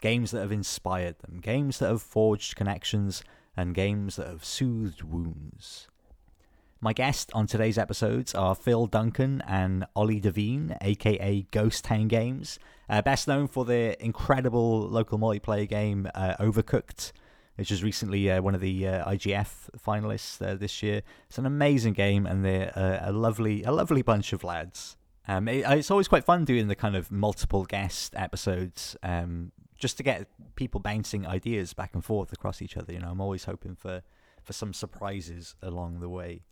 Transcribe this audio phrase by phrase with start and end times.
[0.00, 3.22] games that have inspired them, games that have forged connections,
[3.56, 5.88] and games that have soothed wounds.
[6.80, 12.58] My guests on today's episodes are Phil Duncan and Ollie Devine, aka Ghost Town Games,
[12.88, 17.12] uh, best known for their incredible local multiplayer game uh, Overcooked,
[17.56, 21.00] which was recently uh, one of the uh, IGF finalists uh, this year.
[21.28, 24.96] It's an amazing game, and they're a lovely, a lovely bunch of lads.
[25.28, 29.96] Um, it, it's always quite fun doing the kind of multiple guest episodes, um, just
[29.96, 32.92] to get people bouncing ideas back and forth across each other.
[32.92, 34.02] You know, I'm always hoping for
[34.42, 36.44] for some surprises along the way.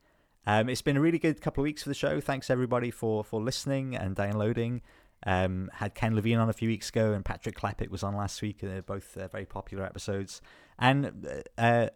[0.47, 2.21] Um, it's been a really good couple of weeks for the show.
[2.21, 4.83] Thanks everybody for for listening and downloading.
[5.27, 8.43] Um, had Ken Levine on a few weeks ago, and Patrick Klepek was on last
[8.43, 8.59] week.
[8.61, 10.43] They're both uh, very popular episodes.
[10.79, 11.27] And
[11.59, 11.89] uh, uh,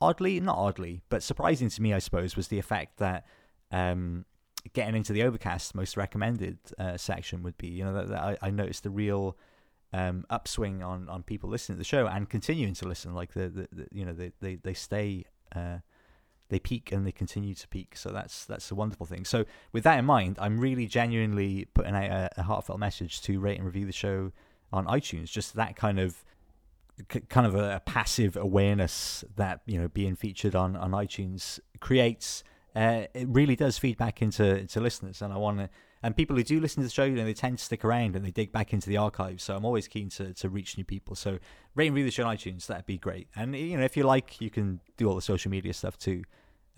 [0.00, 3.24] oddly, not oddly, but surprising to me, I suppose, was the effect that
[3.70, 4.24] um,
[4.72, 7.68] getting into the Overcast most recommended uh, section would be.
[7.68, 9.36] You know, that, that I, I, noticed the real
[9.96, 13.14] um, upswing on, on people listening to the show and continuing to listen.
[13.14, 15.78] Like the, the, the you know they they they stay uh,
[16.50, 17.96] they peak and they continue to peak.
[17.96, 19.24] So that's that's a wonderful thing.
[19.24, 23.40] So with that in mind, I'm really genuinely putting out a, a heartfelt message to
[23.40, 24.32] rate and review the show
[24.70, 25.30] on iTunes.
[25.30, 26.22] Just that kind of
[27.30, 32.44] kind of a, a, passive awareness that you know being featured on on iTunes creates.
[32.74, 35.70] Uh, it really does feed back into into listeners, and I want to.
[36.02, 38.16] And people who do listen to the show, you know, they tend to stick around
[38.16, 39.42] and they dig back into the archives.
[39.42, 41.16] So I'm always keen to, to reach new people.
[41.16, 41.38] So
[41.74, 42.66] rate and review the show on iTunes.
[42.66, 43.28] That'd be great.
[43.34, 46.24] And you know, if you like, you can do all the social media stuff too.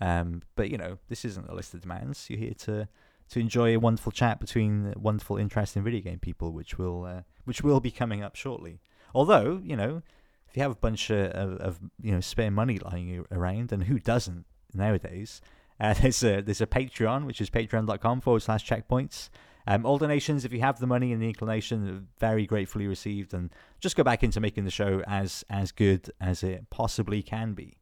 [0.01, 2.29] Um, but you know, this isn't a list of demands.
[2.29, 2.87] You're here to
[3.29, 7.61] to enjoy a wonderful chat between wonderful, interesting video game people, which will uh, which
[7.61, 8.79] will be coming up shortly.
[9.13, 10.01] Although you know,
[10.47, 13.83] if you have a bunch of, of, of you know spare money lying around, and
[13.83, 15.41] who doesn't nowadays?
[15.83, 19.29] Uh, there's a there's a Patreon, which is patreon.com forward slash checkpoints.
[19.65, 23.49] Um, all donations, if you have the money and the inclination, very gratefully received, and
[23.79, 27.77] just go back into making the show as as good as it possibly can be.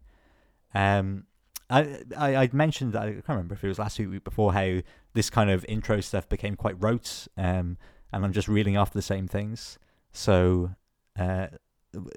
[0.75, 1.23] Um,
[1.69, 4.79] I, I would mentioned I can't remember if it was last week, week before how
[5.13, 7.77] this kind of intro stuff became quite rote, um,
[8.13, 9.79] and I'm just reeling off the same things.
[10.11, 10.71] So
[11.19, 11.47] uh,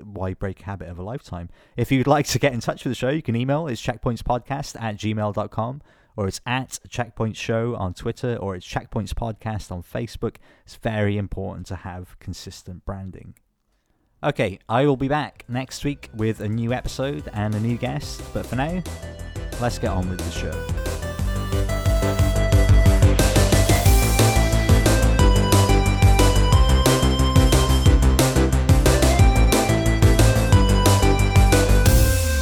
[0.03, 1.49] why break habit of a lifetime?
[1.77, 4.81] If you'd like to get in touch with the show, you can email it's checkpointspodcast
[4.81, 5.83] at gmail.com
[6.17, 10.37] or it's at checkpoint show on Twitter or it's checkpoints podcast on Facebook.
[10.65, 13.35] It's very important to have consistent branding.
[14.23, 18.23] Okay, I will be back next week with a new episode and a new guest,
[18.35, 18.83] but for now,
[19.62, 20.90] let's get on with the show.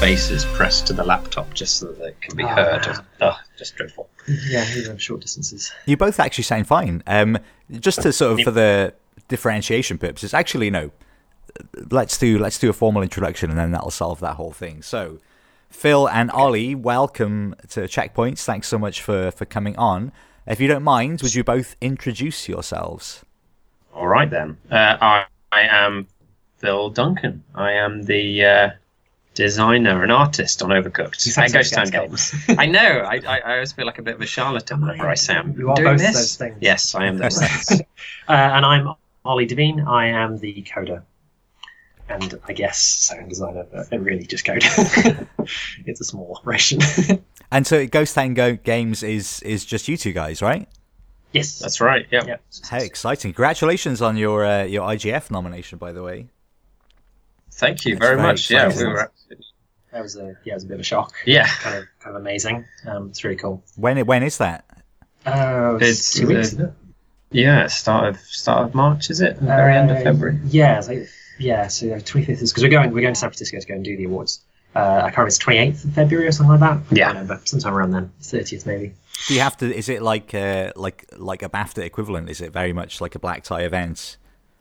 [0.09, 2.87] Faces pressed to the laptop just so that it can be oh, heard.
[2.87, 3.05] Man.
[3.21, 4.09] Oh, just dreadful.
[4.49, 5.71] Yeah, even short distances.
[5.85, 7.03] You both actually sound fine.
[7.07, 7.37] Um,
[7.73, 8.95] just to sort of for the
[9.29, 10.93] differentiation purposes, actually, no.
[11.91, 14.81] Let's do let's do a formal introduction, and then that'll solve that whole thing.
[14.81, 15.19] So,
[15.69, 18.45] Phil and Ollie, welcome to Checkpoints.
[18.45, 20.11] Thanks so much for, for coming on.
[20.47, 23.27] If you don't mind, would you both introduce yourselves?
[23.93, 24.57] All right, then.
[24.71, 26.07] Uh, I, I am
[26.57, 27.45] Phil Duncan.
[27.55, 28.71] I am the uh,
[29.39, 32.35] designer and artist on Overcooked and Ghost Town Games.
[32.49, 32.81] I know.
[32.81, 35.57] I, I, I, always feel like a bit of a charlatan whenever I say I'm
[35.57, 36.15] you are doing both this.
[36.15, 36.59] those things.
[36.61, 37.81] Yes, I am those things.
[38.29, 38.95] uh, and I'm
[39.25, 39.83] Ollie Devine.
[39.83, 41.05] I am the coder
[42.09, 44.59] and I guess sound designer, but it really just code.
[45.87, 46.81] it's a small operation.
[47.53, 50.69] and so Ghost Town Go Games is is just you two guys, right?
[51.31, 52.09] Yes, that's right.
[52.11, 52.25] Yeah.
[52.27, 52.43] Yep.
[52.71, 53.33] How exciting!
[53.33, 56.27] Congratulations on your uh, your IGF nomination, by the way.
[57.59, 58.51] Thank you very, very much.
[58.51, 59.11] Yeah, we were.
[59.93, 61.13] That was a yeah, it was a bit of a shock.
[61.27, 62.65] Yeah, kind of kind of amazing.
[62.87, 63.65] Um, it's really cool.
[63.75, 64.65] When when is that?
[65.27, 66.57] Uh, it's, two weeks.
[66.57, 66.73] Uh,
[67.33, 69.41] yeah, start of start of March, is it?
[69.41, 70.39] The very end of uh, February.
[70.47, 71.09] Yeah, it's like
[71.39, 73.75] yeah, so twenty fifth is because we're going we're going to San Francisco to go
[73.75, 74.41] and do the awards.
[74.77, 76.93] Uh, I can't remember it's twenty eighth of February or something like that.
[76.93, 78.93] I yeah, remember sometime around then, thirtieth maybe.
[79.27, 79.75] Do you have to?
[79.75, 82.31] Is it like uh, like like a BAFTA equivalent?
[82.31, 84.17] Is it very much like a black tie event,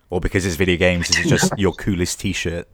[0.09, 2.67] or because it's video games, is it just your coolest T-shirt?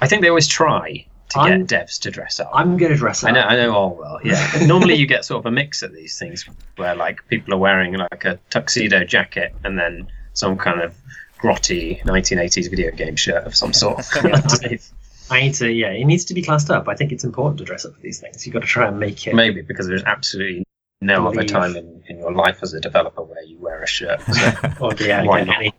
[0.00, 2.50] I think they always try to I'm, get devs to dress up.
[2.52, 3.30] I'm going to dress up.
[3.30, 4.18] I know, I know all well.
[4.24, 4.50] Yeah.
[4.66, 7.94] Normally, you get sort of a mix of these things where like people are wearing
[7.94, 10.94] like a tuxedo jacket and then some kind of
[11.38, 14.92] grotty 1980s video game shirt of some sort underneath.
[15.30, 15.70] I need to.
[15.70, 16.88] Yeah, it needs to be classed up.
[16.88, 18.44] I think it's important to dress up for these things.
[18.44, 19.34] You've got to try and make it.
[19.34, 20.64] Maybe because there's absolutely
[21.00, 24.20] no other time in, in your life as a developer where you wear a shirt.
[24.22, 25.74] So Or oh, yeah, Why get not?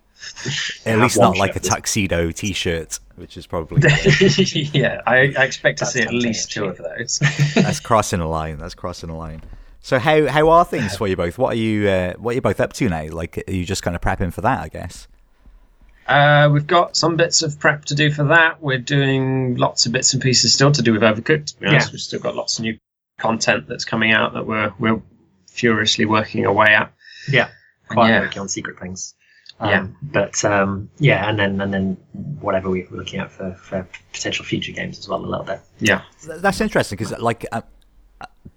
[0.85, 3.81] At least not like a tuxedo T-shirt, which is probably
[4.73, 7.19] yeah, I, I expect to see at least two of those.
[7.56, 8.57] that's crossing a line.
[8.57, 9.41] That's crossing a line.
[9.79, 11.38] So how how are things for you both?
[11.38, 13.07] What are you uh, what are you both up to now?
[13.09, 14.59] Like, are you just kind of prepping for that?
[14.59, 15.07] I guess.
[16.07, 18.62] Uh, we've got some bits of prep to do for that.
[18.62, 21.45] We're doing lots of bits and pieces still to do with Overcooked.
[21.53, 21.91] To be honest, Yeah.
[21.94, 22.77] we've still got lots of new
[23.19, 25.01] content that's coming out that we're we're
[25.50, 26.91] furiously working away at.
[27.29, 27.50] Yeah,
[27.88, 28.21] quite Yeah.
[28.21, 29.13] working on secret things.
[29.63, 29.81] Yeah.
[29.81, 31.97] Um, but um, yeah, and then and then
[32.39, 35.59] whatever we we're looking at for, for potential future games as well a little bit.
[35.79, 37.61] Yeah, That's interesting because, like, uh,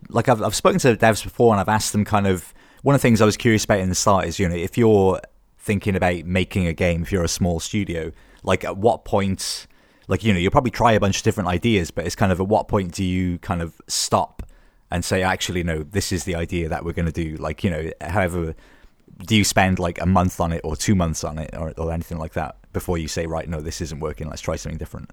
[0.08, 3.00] like I've I've spoken to devs before, and I've asked them kind of one of
[3.00, 5.20] the things I was curious about in the start is you know if you're
[5.58, 8.12] thinking about making a game, if you're a small studio,
[8.42, 9.66] like at what point,
[10.08, 12.40] like you know you'll probably try a bunch of different ideas, but it's kind of
[12.40, 14.42] at what point do you kind of stop
[14.90, 17.70] and say actually no, this is the idea that we're going to do, like you
[17.70, 18.54] know however.
[19.22, 21.93] Do you spend like a month on it or two months on it or, or
[21.93, 25.11] anything like that before you say right no this isn't working let's try something different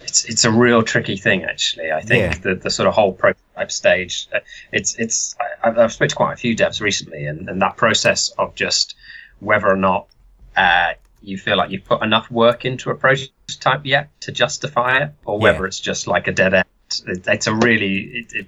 [0.00, 1.92] it's it's a real tricky thing actually.
[1.92, 2.38] I think Yeah.
[2.38, 4.26] the the sort of whole prototype stage.
[4.34, 4.40] uh,
[4.72, 7.76] It's it's I, I've I've spoken to quite a few devs recently, and, and that
[7.76, 8.96] process of just
[9.38, 10.08] whether or not
[10.56, 15.10] uh, you feel like you've put enough work into a prototype yet to justify it,
[15.24, 15.66] or whether Yeah.
[15.66, 16.64] it's just like a dead end.
[17.06, 18.46] It, it's a really it, it,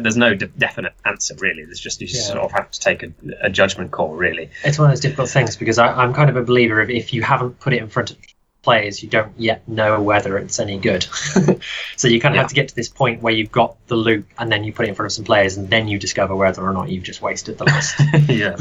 [0.00, 1.64] there's no de- definite answer really.
[1.64, 2.20] There's just you Yeah.
[2.20, 3.12] sort of have to take a,
[3.42, 4.50] a judgment call really.
[4.64, 7.12] It's one of those difficult things because I, I'm kind of a believer of if
[7.12, 8.16] you haven't put it in front of
[8.62, 11.02] players, you don't yet know whether it's any good.
[11.96, 12.42] so you kind of Yeah.
[12.42, 14.86] have to get to this point where you've got the loop and then you put
[14.86, 17.22] it in front of some players and then you discover whether or not you've just
[17.22, 17.94] wasted the last
[18.28, 18.54] yeah.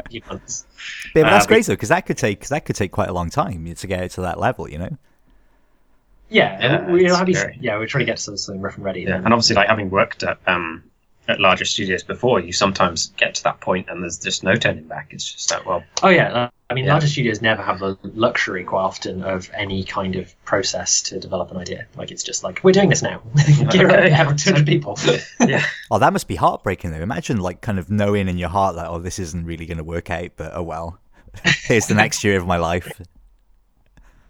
[0.10, 0.66] few months.
[1.14, 3.08] Yeah, but that's Uh, great though, because that could take cause that could take quite
[3.08, 4.98] a long time to get it to that level, you know.
[6.28, 9.02] Yeah, Yeah, we, have these, yeah, we're trying to get to something rough and ready.
[9.02, 10.82] Yeah, and obviously, like having worked at um,
[11.28, 14.84] at larger studios before, you sometimes get to that point and there's just no turning
[14.84, 15.08] back.
[15.10, 16.92] It's just that well, Oh yeah, uh, I mean, Yeah.
[16.92, 21.50] larger studios never have the luxury quite often of any kind of process to develop
[21.50, 21.86] an idea.
[21.96, 23.22] Like it's just like we're doing this now.
[23.70, 24.06] Gear Okay.
[24.10, 24.98] up, have 200 people.
[25.40, 27.00] yeah, Oh, that must be heartbreaking though.
[27.02, 29.84] Imagine like kind of knowing in your heart that oh, this isn't really going to
[29.84, 30.98] work out, but oh well,
[31.64, 33.00] here's the next year of my life.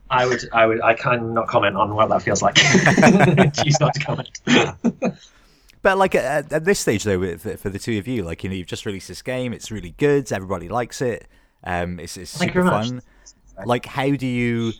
[0.09, 2.55] I would, I would, I cannot comment on what that feels like.
[3.55, 4.31] Choose not to comment.
[5.83, 8.51] But like at, at this stage though, with- for, the two of you, like you
[8.51, 9.53] know, you've just released this game.
[9.53, 10.33] It's really good.
[10.33, 11.29] Everybody likes it.
[11.63, 13.03] Um, it's, it's super fun.
[13.65, 14.73] Like, how do you?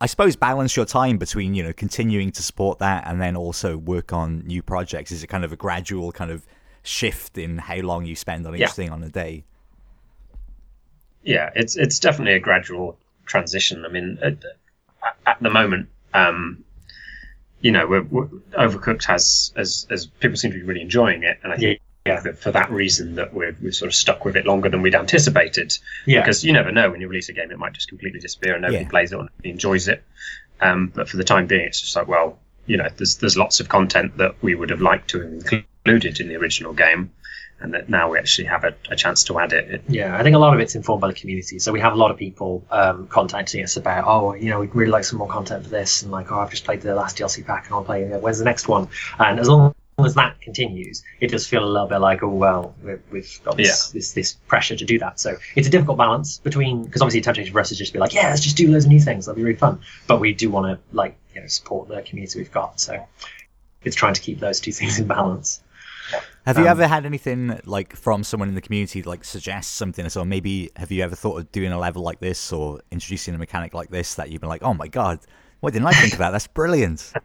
[0.00, 3.76] I suppose balance your time between you know continuing to support that and then also
[3.76, 5.12] work on new projects.
[5.12, 6.44] Is it kind of a gradual kind of
[6.82, 8.68] shift in how long you spend on each Yeah.
[8.68, 9.44] thing on a day?
[11.22, 12.98] yeah, it's it's definitely a gradual
[13.28, 13.84] transition.
[13.84, 14.36] I mean, at,
[15.26, 16.64] at the moment, um,
[17.60, 18.26] you know, we're, we're,
[18.58, 21.80] Overcooked has as as people seem to be really enjoying it, and I think.
[22.06, 22.20] Yeah.
[22.20, 24.94] that For that reason, that we're we've sort of stuck with it longer than we'd
[24.94, 25.76] anticipated.
[26.06, 28.54] Yeah, because you never know when you release a game, it might just completely disappear
[28.54, 28.88] and nobody Yeah.
[28.88, 30.02] plays it or enjoys it.
[30.60, 33.60] Um, but for the time being, it's just like, well, you know, there's there's lots
[33.60, 35.30] of content that we would have liked to have
[35.84, 37.10] included in the original game,
[37.60, 39.82] and that now we actually have a, a chance to add it.
[39.88, 40.16] Yeah.
[40.16, 41.58] I think a lot of it's informed by the community.
[41.58, 44.74] So we have a lot of people um, contacting us about, oh, you know, we'd
[44.74, 47.18] really like some more content for this, and like, oh, I've just played the last
[47.18, 48.02] DLC pack, and I'll play.
[48.02, 48.22] it.
[48.22, 48.88] When's the next one?
[49.18, 52.74] And as long as that continues, it does feel a little bit like, oh well,
[53.10, 55.18] we've, got this, this this pressure to do that.
[55.18, 58.00] So it's a difficult balance between because obviously temptation for us is just to be
[58.00, 59.26] like, yeah, let's just do loads of new things.
[59.26, 59.80] That'll be really fun.
[60.06, 62.80] But we do want to like you know support the community we've got.
[62.80, 63.04] So
[63.82, 65.60] it's trying to keep those two things in balance.
[66.46, 70.04] Have you Um, ever had anything like from someone in the community like suggest something?
[70.06, 73.34] Or so maybe have you ever thought of doing a level like this or introducing
[73.34, 75.20] a mechanic like this that you've been like, oh my god,
[75.60, 76.30] why didn't I think of that?
[76.30, 77.12] That's brilliant.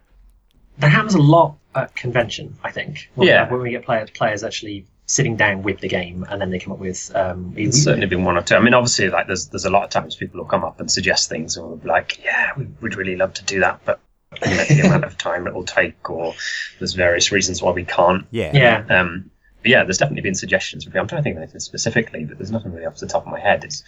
[0.80, 3.12] That happens a lot at convention, I think.
[3.14, 3.48] When Yeah.
[3.48, 6.74] when we get players players actually sitting down with the game and then they come
[6.74, 8.56] up with um, It's certainly been one or two.
[8.56, 10.90] I mean, obviously, like there's there's a lot of times people will come up and
[10.90, 14.00] suggest things, and we'll be like, yeah, we would really love to do that, but
[14.46, 16.34] you know, the amount of time it will take, or
[16.80, 18.26] there's various reasons why we can't.
[18.32, 18.52] Yeah.
[18.54, 19.00] yeah.
[19.00, 20.86] Um, but yeah, there's definitely been suggestions.
[20.86, 23.32] I'm trying to think of anything specifically, but there's nothing really off the top of
[23.32, 23.64] my head.
[23.64, 23.84] It's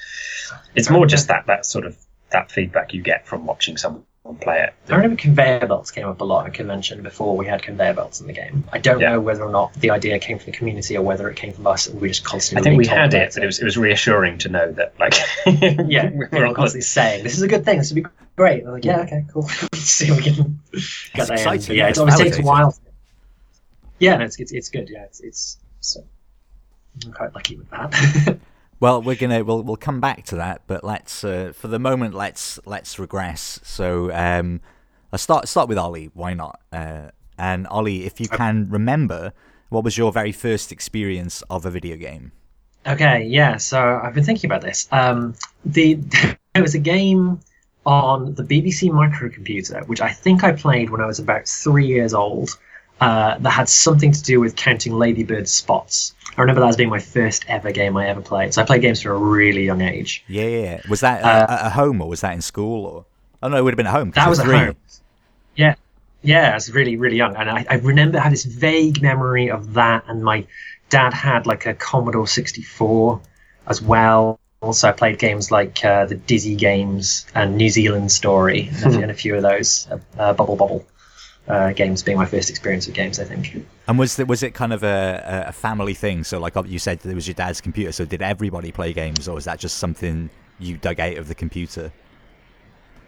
[0.73, 1.97] it's more just that that sort of
[2.29, 4.73] that feedback you get from watching someone play it.
[4.91, 8.19] I remember conveyor belts came up a lot at convention before we had conveyor belts
[8.21, 8.63] in the game.
[8.73, 9.11] I don't Yeah.
[9.11, 11.67] know whether or not the idea came from the community or whether it came from
[11.67, 12.61] us and we just constantly.
[12.61, 15.13] I think we had it, but it was it was reassuring to know that like
[15.45, 17.77] Yeah, we're we were on the- constantly saying this is a good thing.
[17.77, 18.59] This would be great.
[18.61, 19.43] And I'm like, yeah, okay, cool.
[19.75, 22.41] See if we can get It's that exciting, yeah, yeah, it it's always takes a
[22.41, 22.75] while.
[23.99, 24.89] Yeah, no, it's it's, it's good.
[24.89, 25.57] Yeah, it's it's.
[25.81, 26.03] So,
[27.05, 28.39] I'm quite lucky with that.
[28.85, 32.13] Well, we're gonna we'll we'll come back to that, but let's uh, for the moment
[32.13, 33.59] let's let's regress.
[33.63, 34.61] So um,
[35.11, 36.11] let's start start with Ollie.
[36.13, 36.59] Why not?
[36.71, 39.33] Uh, and Ollie, if you can remember,
[39.69, 42.31] what was your very first experience of a video game?
[42.85, 43.57] Okay, yeah.
[43.57, 44.87] So I've been thinking about this.
[44.91, 45.33] Um,
[45.65, 45.95] the
[46.53, 47.39] there was a game
[47.87, 52.13] on the BBC microcomputer, which I think I played when I was about three years
[52.13, 52.55] old.
[53.05, 56.15] Uh, that had something to do with counting ladybird spots.
[56.35, 58.51] I remember that as being my first ever game I ever played.
[58.51, 60.23] So I played games from a really young age.
[60.27, 60.63] Yeah, yeah.
[60.63, 60.81] yeah.
[60.89, 62.83] Was that uh, at home or was that in school?
[62.83, 63.05] Or
[63.43, 64.09] oh no, it would have been at home.
[64.15, 64.57] That was at three.
[64.57, 64.75] home.
[65.55, 65.75] Yeah,
[66.23, 66.49] yeah.
[66.49, 69.75] I was really, really young, and I, I remember I had this vague memory of
[69.75, 70.05] that.
[70.07, 70.47] And my
[70.89, 73.21] dad had like a Commodore 64
[73.67, 74.39] as well.
[74.61, 79.13] Also, I played games like uh, the Dizzy games and New Zealand Story, and a
[79.13, 79.87] few of those.
[80.17, 80.87] Uh, Bubble Bobble
[81.47, 83.65] uh, games being my first experience with games, I think.
[83.87, 86.23] And was it was it kind of a, a family thing?
[86.23, 87.91] So, like you said, it was your dad's computer.
[87.91, 91.35] So, did everybody play games, or was that just something you dug out of the
[91.35, 91.91] computer?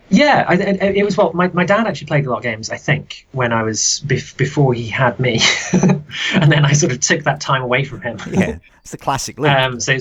[0.09, 1.33] Yeah, I, it was well.
[1.33, 2.69] My, my dad actually played a lot of games.
[2.69, 5.41] I think when I was bef- before he had me,
[5.73, 8.17] and then I sort of took that time away from him.
[8.31, 9.53] yeah, it's the classic link.
[9.53, 9.97] Um, so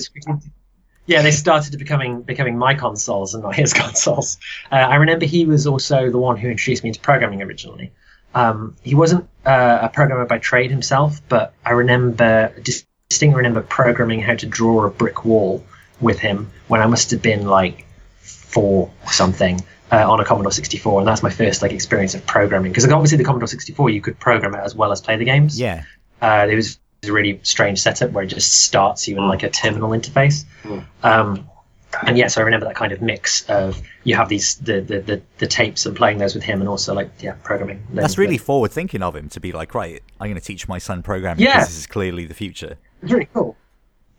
[1.07, 4.37] yeah, they started to becoming becoming my consoles and not his consoles.
[4.71, 7.91] Uh, I remember he was also the one who introduced me to programming originally.
[8.37, 14.21] Um, he wasn't uh, a programmer by trade himself, but I remember distinctly remember programming
[14.21, 15.65] how to draw a brick wall
[15.99, 17.87] with him when I must have been like
[18.19, 19.59] four or something
[19.91, 22.71] uh, on a Commodore 64, and that's my first like experience of programming.
[22.71, 25.59] Because obviously the Commodore 64, you could program it as well as play the games.
[25.59, 25.83] Yeah.
[26.21, 29.49] Uh, it was a really strange setup where it just starts you in like a
[29.49, 30.45] terminal interface.
[30.61, 30.85] Mm.
[31.01, 31.49] Um,
[32.05, 35.21] and yes, I remember that kind of mix of you have these the, the, the,
[35.37, 37.85] the, tapes and playing those with him, and also like yeah, programming.
[37.93, 40.77] That's really forward thinking of him to be like, right, I'm going to teach my
[40.77, 41.53] son programming yeah.
[41.53, 42.77] because this is clearly the future.
[43.01, 43.55] It's really cool.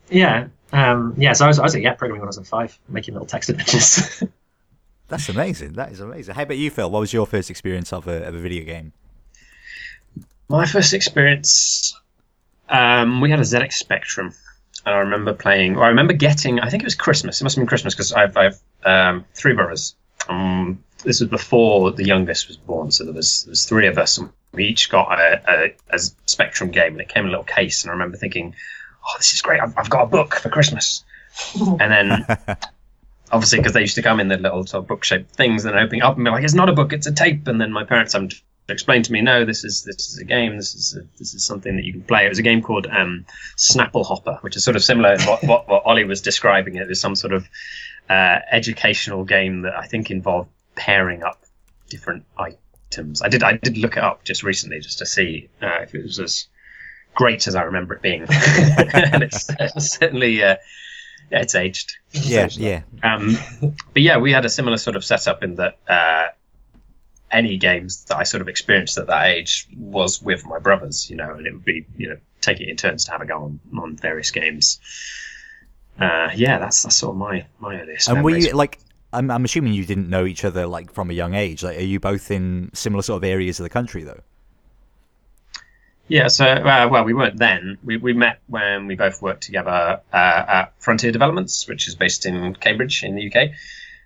[0.09, 1.33] Yeah, um, yeah.
[1.33, 3.49] So I was, I was yeah, programming when I was in five, making little text
[3.49, 4.23] adventures.
[5.07, 5.73] That's amazing.
[5.73, 6.35] That is amazing.
[6.35, 6.89] How about you, Phil?
[6.89, 8.93] What was your first experience of a, of a video game?
[10.49, 11.99] My first experience,
[12.69, 14.33] um, we had a ZX Spectrum,
[14.85, 15.75] and I remember playing.
[15.75, 16.59] Or I remember getting.
[16.59, 17.41] I think it was Christmas.
[17.41, 19.95] It must have been Christmas because I've, I've um, three brothers.
[20.27, 23.97] Um, this was before the youngest was born, so there was there was three of
[23.97, 27.31] us, and we each got a, a, a Spectrum game, and it came in a
[27.31, 27.83] little case.
[27.83, 28.55] And I remember thinking,
[29.03, 29.61] "Oh, this is great!
[29.61, 31.03] I've, I've got a book for Christmas."
[31.79, 32.25] and then
[33.31, 35.77] obviously because they used to come in the little sort of book shaped things and
[35.77, 37.47] opening up and be like, it's not a book, it's a tape.
[37.47, 38.31] And then my parents having
[38.69, 40.55] to explain to me, no, this is this is a game.
[40.55, 42.25] This is a, this is something that you can play.
[42.25, 43.25] It was a game called um,
[43.57, 46.75] Snapple Hopper, which is sort of similar to what, what, what Ollie was describing.
[46.75, 47.47] It was some sort of
[48.09, 51.43] uh, educational game that I think involved pairing up
[51.89, 53.21] different items.
[53.21, 56.03] I did I did look it up just recently just to see uh, if it
[56.03, 56.47] was as
[57.15, 60.43] great as I remember it being, and it's, it's certainly.
[60.43, 60.55] Uh,
[61.31, 61.97] yeah, it's aged.
[62.11, 62.81] Yeah, yeah.
[63.03, 63.37] Um,
[63.93, 66.29] but yeah, we had a similar sort of setup in that uh,
[67.31, 71.15] any games that I sort of experienced at that age was with my brothers, you
[71.15, 73.43] know, and it would be, you know, taking it in turns to have a go
[73.43, 74.79] on, on various games.
[75.99, 78.07] Uh, yeah, that's that's sort of my my earliest.
[78.09, 78.79] And were you like?
[79.11, 81.63] I'm I'm assuming you didn't know each other like from a young age.
[81.63, 84.21] Like, are you both in similar sort of areas of the country though?
[86.09, 87.77] Yeah, so uh, well, we weren't then.
[87.83, 92.25] We, we met when we both worked together uh, at Frontier Developments, which is based
[92.25, 93.51] in Cambridge in the UK.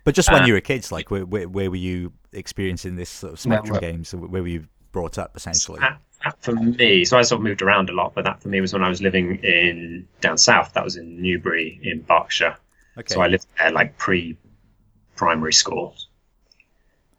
[0.04, 3.08] But just when uh, you were kids, like where, where, where, were you experiencing this
[3.08, 4.14] sort of Spectrum well, games?
[4.14, 5.80] Where were you brought up essentially?
[5.80, 8.48] That, that for me, so I sort of moved around a lot, but that for
[8.48, 10.74] me was when I was living in down south.
[10.74, 12.56] That was in Newbury in Berkshire.
[12.98, 13.14] Okay.
[13.14, 14.36] So I lived there like pre
[15.16, 15.94] primary school.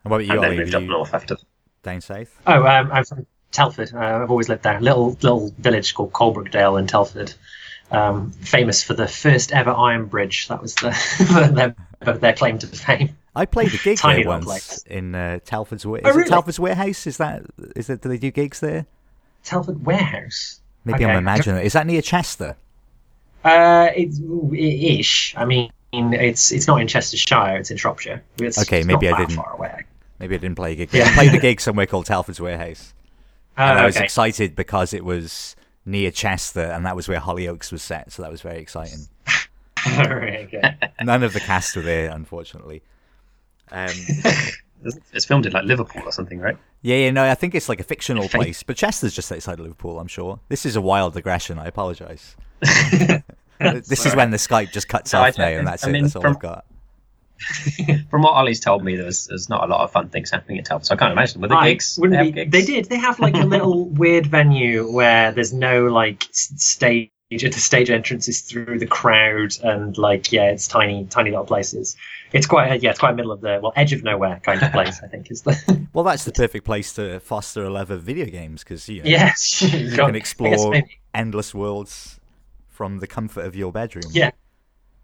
[0.03, 0.33] And what about you?
[0.33, 1.37] And then moved up north after.
[1.81, 2.39] Down south.
[2.45, 3.93] Oh, um, I'm from Telford.
[3.93, 4.79] Uh, I've always lived there.
[4.79, 7.33] Little little village called Coalbrookdale in Telford.
[7.91, 10.47] Um, famous for the first ever iron bridge.
[10.47, 11.75] That was the their,
[12.13, 13.15] their claim to fame.
[13.35, 14.83] I played a gig there once place.
[14.87, 15.83] in uh, Telford's.
[15.83, 16.21] Is oh, really?
[16.21, 17.05] it Telford's Warehouse?
[17.07, 17.43] Is that
[17.75, 18.01] is that?
[18.01, 18.85] Do they do gigs there?
[19.43, 20.61] Telford Warehouse.
[20.85, 21.13] Maybe okay.
[21.13, 21.63] I'm imagining.
[21.63, 22.55] Is that near Chester?
[23.43, 24.19] Uh, it's
[24.53, 25.35] ish.
[25.37, 27.57] I mean, it's it's not in Chestershire.
[27.57, 28.23] It's in Shropshire.
[28.37, 29.35] It's, okay, it's maybe I didn't.
[29.35, 29.83] Far away.
[30.19, 30.93] Maybe I didn't play a gig.
[30.93, 31.05] Yeah.
[31.05, 32.93] I played a gig somewhere called Telford's Warehouse.
[33.57, 34.05] Oh, and I was okay.
[34.05, 38.31] excited because it was near Chester, and that was where Hollyoaks was set, so that
[38.31, 39.07] was very exciting.
[39.87, 40.75] Okay.
[41.01, 42.81] None of the cast were there, unfortunately.
[43.71, 43.89] Um,
[45.13, 46.57] it's filmed in like Liverpool or something, right?
[46.81, 49.99] Yeah, yeah, no, I think it's like a fictional place, but Chester's just outside Liverpool,
[49.99, 50.39] I'm sure.
[50.49, 51.57] This is a wild digression.
[51.57, 52.35] I apologise.
[52.59, 55.93] this is when the Skype just cuts no, off now, and that's I it.
[55.93, 56.65] Mean, that's all from, I've got.
[58.09, 60.65] From what Ollie's told me, there's there's not a lot of fun things happening at
[60.65, 61.41] Telford, so I can't imagine.
[61.41, 61.97] Were the gigs?
[61.99, 62.51] Wouldn't they, be, gigs?
[62.51, 62.85] they did.
[62.85, 68.27] They have like a little weird venue where there's no like stage The stage entrance
[68.27, 71.97] is through the crowd, and like yeah, it's tiny, tiny little places.
[72.33, 74.71] It's quite a, yeah, it's quite middle of the well edge of nowhere kind of
[74.71, 75.01] place.
[75.01, 78.27] I think is the Well, that's the perfect place to foster a love of video
[78.27, 79.61] games because you, know, yes.
[79.73, 80.83] you can explore
[81.15, 82.19] endless worlds
[82.67, 84.05] from the comfort of your bedroom.
[84.11, 84.29] Yeah.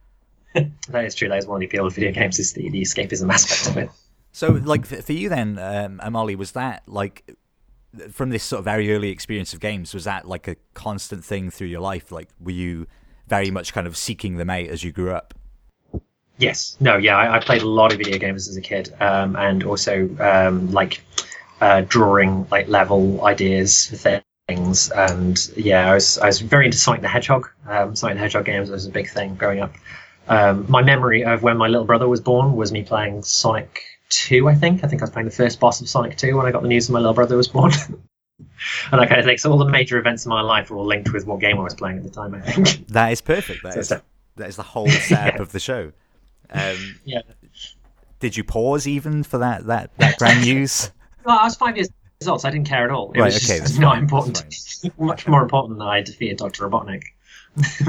[0.53, 1.27] that is true.
[1.27, 3.77] That is one of the appeal of video games is the, the escapism aspect of
[3.81, 3.89] it.
[4.31, 7.35] So, like for for you then, um, Amali, was that like
[8.11, 9.93] from this sort of very early experience of games?
[9.93, 12.11] Was that like a constant thing through your life?
[12.11, 12.87] Like, were you
[13.27, 15.33] very much kind of seeking them out as you grew up?
[16.37, 16.77] Yes.
[16.79, 16.97] No.
[16.97, 17.17] Yeah.
[17.17, 20.71] I, I played a lot of video games as a kid, um, and also um,
[20.71, 21.01] like
[21.59, 24.91] uh, drawing like level ideas for things.
[24.91, 27.49] And yeah, I was I was very into Sonic the Hedgehog.
[27.67, 29.73] Um, Sonic the Hedgehog games was a big thing growing up.
[30.27, 34.49] Um, my memory of when my little brother was born was me playing Sonic Two.
[34.49, 36.51] I think I think I was playing the first boss of Sonic Two when I
[36.51, 37.71] got the news that my little brother was born.
[38.91, 39.51] and I kind of think so.
[39.51, 41.73] All the major events in my life are all linked with what game I was
[41.73, 42.35] playing at the time.
[42.35, 43.63] I think that is perfect.
[43.63, 44.01] That, so is,
[44.35, 45.41] that is the whole setup yeah.
[45.41, 45.91] of the show.
[46.51, 47.21] Um, yeah.
[48.19, 50.91] Did you pause even for that that that grand news?
[51.23, 51.89] well, I was five years
[52.27, 53.11] old, so I didn't care at all.
[53.13, 53.25] It right.
[53.25, 53.59] was okay.
[53.59, 54.43] Just not important.
[54.99, 57.03] Much more important than I defeated Doctor Robotnik.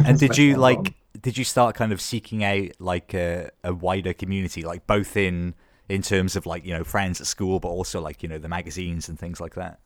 [0.06, 0.94] and did you like?
[1.20, 5.54] Did you start kind of seeking out like a, a wider community, like both in
[5.92, 8.48] in terms of like you know friends at school, but also like you know the
[8.48, 9.78] magazines and things like that?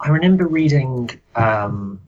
[0.00, 2.00] I remember reading um,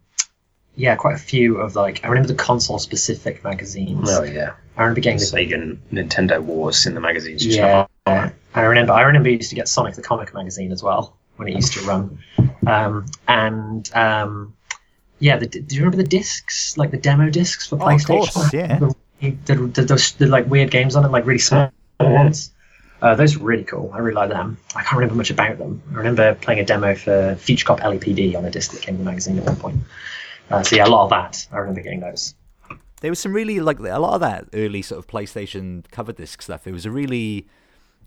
[0.76, 4.09] yeah, quite a few of like I remember the console specific magazines.
[4.09, 7.44] Oh yeah, I remember getting the Sega Nintendo Wars in the magazines.
[7.44, 8.92] Yeah, I remember.
[8.92, 11.80] I remember used to get Sonic the Comic magazine as well when it used to
[11.80, 12.20] run,
[12.68, 14.54] um, and um,
[15.18, 18.11] yeah, the, do you remember the discs, like the demo discs for PlayStation?
[18.11, 18.78] Oh, of course, yeah.
[18.78, 21.73] The, the, the, the, the like weird games on it, like really small
[22.09, 22.52] ones.
[23.02, 23.90] Uh, those are really cool.
[23.95, 24.59] I really like them.
[24.75, 25.83] I can't remember much about them.
[25.92, 29.04] I remember playing a demo for Future Cop LAPD on a disc that came in
[29.04, 29.80] the magazine at one point.
[30.50, 31.47] Uh, so yeah, a lot of that.
[31.52, 32.35] I remember getting those.
[33.00, 36.42] There was some really like a lot of that early sort of PlayStation cover disc
[36.42, 36.66] stuff.
[36.66, 37.49] It was a really,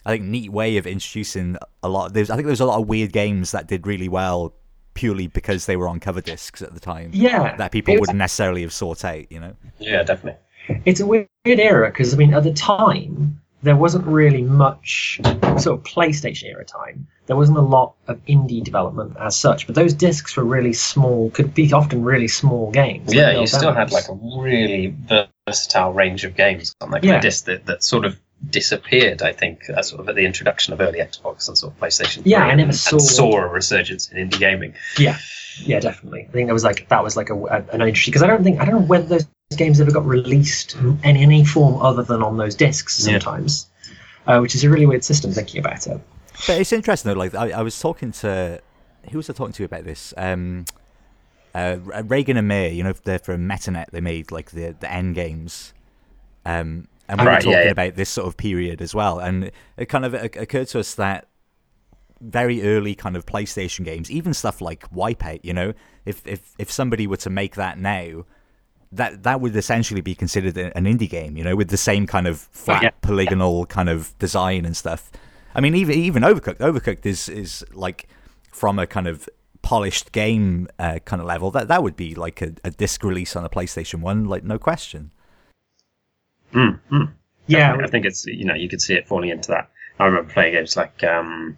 [0.05, 2.13] I think, neat way of introducing a lot.
[2.13, 4.53] There's, I think, there was a lot of weird games that did really well
[4.93, 7.09] purely because they were on cover discs at the time.
[7.13, 9.31] Yeah, that people wouldn't necessarily have sought out.
[9.31, 9.55] You know.
[9.79, 10.39] Yeah, definitely.
[10.85, 15.19] It's a weird era because I mean, at the time, there wasn't really much
[15.57, 17.07] sort of PlayStation era time.
[17.25, 21.29] There wasn't a lot of indie development as such, but those discs were really small,
[21.31, 23.13] could be often really small games.
[23.13, 24.93] Yeah, you still had like a really
[25.47, 27.21] versatile range of games on that yeah.
[27.21, 30.81] disc that, that sort of disappeared, I think, uh, sort of at the introduction of
[30.81, 32.23] early Xbox and sort of PlayStation.
[32.25, 34.73] Yeah, I never and, saw, saw a resurgence in indie gaming.
[34.97, 35.17] Yeah,
[35.61, 36.25] yeah, definitely.
[36.27, 37.35] I think that was like that was like a,
[37.71, 40.75] an interesting because I don't think I don't know whether those games ever got released
[40.75, 43.67] in any form other than on those discs sometimes,
[44.27, 44.37] yeah.
[44.37, 45.99] uh, which is a really weird system thinking about it.
[46.47, 47.19] But it's interesting though.
[47.19, 48.61] Like I, I was talking to
[49.11, 50.13] who was I talking to about this?
[50.17, 50.65] Um,
[51.53, 53.91] uh, Raigan and Mare, you know, they're from Metanet.
[53.91, 55.73] They made like the the N games,
[56.45, 57.71] um, and we right, were talking yeah, yeah.
[57.71, 59.19] about this sort of period as well.
[59.19, 61.27] And it kind of occurred to us that
[62.19, 65.73] very early kind of PlayStation games, even stuff like Wipeout, you know,
[66.05, 68.25] if if if somebody were to make that now,
[68.95, 72.27] that that would essentially be considered an indie game, you know, with the same kind
[72.27, 72.91] of flat oh, yeah.
[73.01, 75.11] polygonal kind of design and stuff.
[75.55, 78.07] I mean, even even Overcooked, Overcooked is is like
[78.51, 79.29] from a kind of
[79.61, 81.51] polished game uh, kind of level.
[81.51, 84.57] That that would be like a, a disc release on a PlayStation One, like no
[84.57, 85.11] question.
[86.53, 87.13] Mm, mm.
[87.47, 89.69] Yeah, I think it's you know you could see it falling into that.
[89.99, 91.57] I remember playing games like um,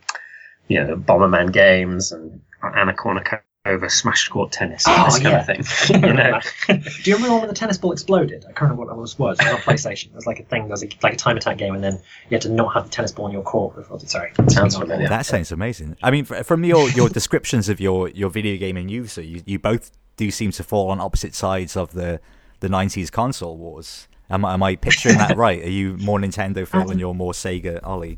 [0.68, 3.24] you know Bomberman games and Anacorna
[3.66, 5.40] over smash court tennis, oh, this kind yeah.
[5.40, 6.04] of thing.
[6.04, 6.40] you know?
[6.68, 8.44] Do you remember when the tennis ball exploded?
[8.46, 9.18] I can't remember what that was.
[9.18, 10.08] Was it was on PlayStation?
[10.08, 10.64] It was like a thing.
[10.64, 12.90] There was like a time attack game, and then you had to not have the
[12.90, 13.76] tennis ball in your court.
[13.76, 15.08] Before, sorry, sounds familiar.
[15.08, 15.98] That sounds amazing.
[16.04, 19.58] I mean, from your your descriptions of your your video gaming youth, so you you
[19.58, 22.20] both do seem to fall on opposite sides of the
[22.60, 24.08] the '90s console wars.
[24.30, 25.64] Am, am I picturing that right?
[25.64, 28.18] Are you more Nintendo Phil and um, you're more Sega Ollie?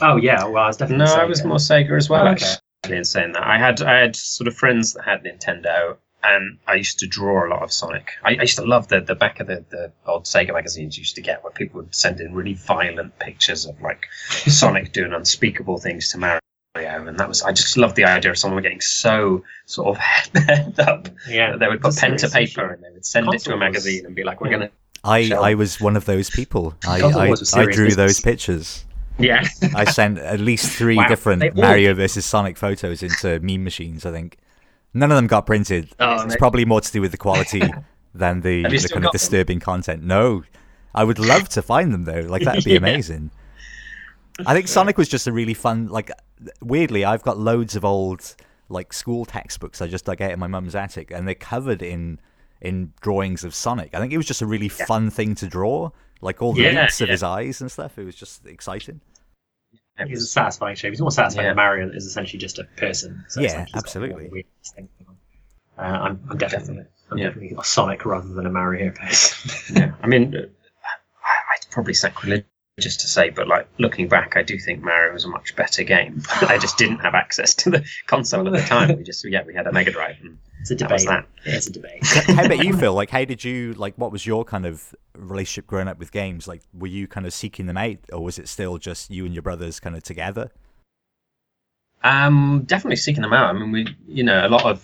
[0.00, 1.04] Oh yeah, well I was definitely.
[1.04, 1.18] No, Sega.
[1.18, 2.26] I was more Sega as well.
[2.26, 2.56] Oh, okay
[2.94, 3.42] in saying that.
[3.42, 7.46] I had I had sort of friends that had Nintendo, and I used to draw
[7.46, 8.10] a lot of Sonic.
[8.24, 11.02] I, I used to love the the back of the, the old Sega magazines you
[11.02, 15.12] used to get where people would send in really violent pictures of like Sonic doing
[15.12, 16.40] unspeakable things to Mario.
[16.74, 19.96] And that was, I just loved the idea of someone getting so sort of
[20.34, 23.44] head up yeah, they would put pen to paper and they would send Console it
[23.44, 24.56] to a magazine and be like, we're yeah.
[24.58, 24.74] going to.
[25.02, 26.74] I, I was one of those people.
[26.86, 28.84] I, I, I drew those pictures.
[29.18, 29.46] Yeah.
[29.74, 31.08] I sent at least three wow.
[31.08, 31.96] different they Mario all...
[31.96, 34.38] versus Sonic photos into Mean Machines, I think.
[34.94, 35.94] None of them got printed.
[36.00, 37.62] Oh, it's probably more to do with the quality
[38.14, 39.64] than the, the kind of disturbing them?
[39.64, 40.02] content.
[40.02, 40.44] No.
[40.94, 42.20] I would love to find them though.
[42.20, 42.78] Like that'd be yeah.
[42.78, 43.30] amazing.
[44.46, 46.10] I think Sonic was just a really fun like
[46.60, 48.34] weirdly I've got loads of old
[48.68, 52.18] like school textbooks I just dug out in my mum's attic, and they're covered in
[52.60, 53.94] in drawings of Sonic.
[53.94, 54.86] I think it was just a really Yeah.
[54.86, 57.98] fun thing to draw, like all the Yeah, links of his eyes and stuff.
[57.98, 59.00] It was just exciting.
[59.98, 60.92] It It's a satisfying shape.
[60.92, 61.50] It's more satisfying Yeah.
[61.50, 63.24] than Mario is essentially just a person.
[63.28, 64.14] So it's Yeah, like absolutely.
[64.14, 65.16] all the weird things going on.
[65.78, 66.86] Uh, I'm, I'm definitely, Definitely.
[67.10, 67.24] I'm Yeah.
[67.28, 69.50] definitely a Sonic rather than a Mario person.
[69.76, 72.46] yeah, I mean, uh, I- it's probably sacrilegious
[72.78, 75.82] just to say, but like looking back, I do think Mario was a much better
[75.82, 76.22] game.
[76.42, 78.96] I just didn't have access to the console at the time.
[78.98, 80.36] We just yeah, we had a Mega Drive, and
[80.70, 81.24] It's a that was debate.
[81.44, 81.50] that.
[81.50, 82.06] Yeah, it's a debate.
[82.36, 82.92] how about you, Phil?
[82.92, 83.94] Like, how did you like?
[83.96, 86.48] What was your kind of relationship growing up with games?
[86.48, 89.32] Like, were you kind of seeking them out, or was it still just you and
[89.32, 90.50] your brothers kind of together?
[92.02, 93.54] Um, definitely seeking them out.
[93.54, 94.82] I mean, we, you know, a lot of.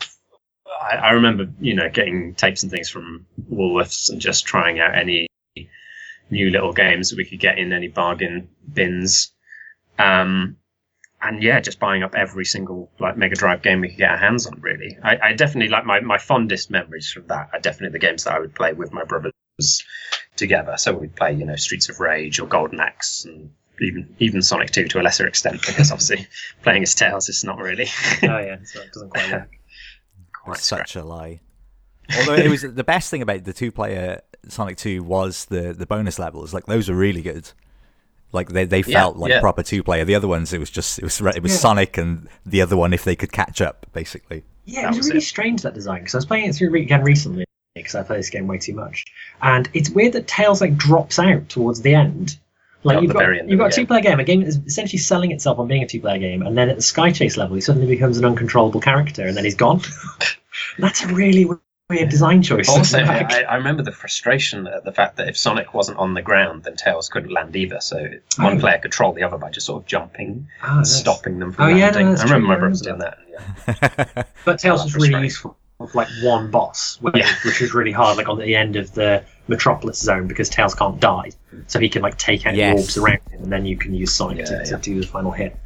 [0.81, 4.97] I, I remember, you know, getting tapes and things from Woolworths and just trying out
[4.97, 5.27] any
[6.31, 9.33] new little games that we could get in any bargain bins.
[9.99, 10.57] Um,
[11.23, 14.17] and yeah, just buying up every single like Mega Drive game we could get our
[14.17, 14.61] hands on.
[14.61, 18.25] Really, I, I definitely like my, my fondest memories from that are definitely the games
[18.25, 19.33] that I would play with my brothers
[20.37, 20.77] together.
[20.77, 24.71] So we'd play, you know, Streets of Rage or Golden Axe and even even Sonic
[24.71, 26.27] Two to a lesser extent because obviously
[26.63, 27.87] playing as Tails is not really
[28.25, 29.51] oh yeah, so it doesn't quite work.
[30.45, 31.41] quite It's such a lie.
[32.19, 36.19] Although it was the best thing about the two-player Sonic Two was the the bonus
[36.19, 36.53] levels.
[36.53, 37.51] Like those are really good.
[38.33, 39.41] Like they they Yeah, felt like yeah.
[39.41, 40.05] proper two-player.
[40.05, 41.59] The other ones, it was just it was it was Yeah.
[41.59, 44.45] Sonic and the other one if they could catch up, basically.
[44.65, 45.23] Yeah, That it was, was really it.
[45.23, 48.31] strange that design because I was playing it through again recently because I play this
[48.31, 49.05] game way too much,
[49.41, 52.39] and it's weird that Tails like drops out towards the end.
[52.85, 54.59] Like At you've got end you've got the a two-player game, a game that is
[54.67, 57.55] essentially selling itself on being a two-player game, and then at the Sky Chase level,
[57.55, 59.81] he suddenly becomes an uncontrollable character, and then he's gone.
[60.79, 62.69] That's a really w- weird design choice.
[62.69, 66.15] Also, Like, I, I remember the frustration at the fact that if Sonic wasn't on
[66.15, 67.81] the ground, then Tails couldn't land either.
[67.81, 68.61] So one Oh.
[68.61, 70.93] player controlled the other by just sort of jumping, ah, nice.
[70.95, 72.19] stopping them from Oh, yeah, no, landing.
[72.19, 73.19] I remember my brothers doing that.
[73.29, 74.23] Yeah.
[74.45, 77.33] But Tails Oh, was really useful with like one boss, which, Yeah.
[77.45, 80.99] which was really hard, like on the end of the Metropolis zone, because Tails can't
[81.01, 81.31] die,
[81.67, 82.75] so he can like take out Yes.
[82.75, 85.07] the orbs around him, and then you can use Sonic to, Yeah, to do the
[85.07, 85.57] final hit.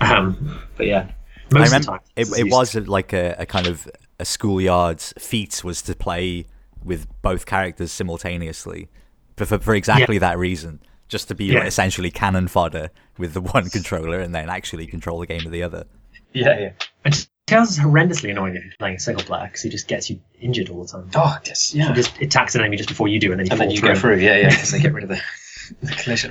[0.00, 1.12] Um, but yeah, I most
[1.44, 5.62] of the remember time it, it was like a, a kind of a schoolyard feat
[5.64, 6.46] was to play
[6.82, 8.88] with both characters simultaneously
[9.36, 13.40] for for, for exactly that reason, just to be like, essentially cannon fodder with the
[13.54, 15.84] one controller and then actually control the game with the other.
[16.32, 16.70] Yeah, yeah.
[17.04, 20.20] And Tails is horrendously annoying if you're playing single player because he just gets you
[20.40, 21.10] injured all the time.
[21.14, 23.58] Oh, yes, He just attacks an enemy just before you do, and then you And
[23.58, 23.88] fall then you through.
[23.94, 24.16] go through.
[24.18, 24.48] Yeah, yeah.
[24.50, 25.20] Because they get rid of the,
[25.82, 26.30] the collision.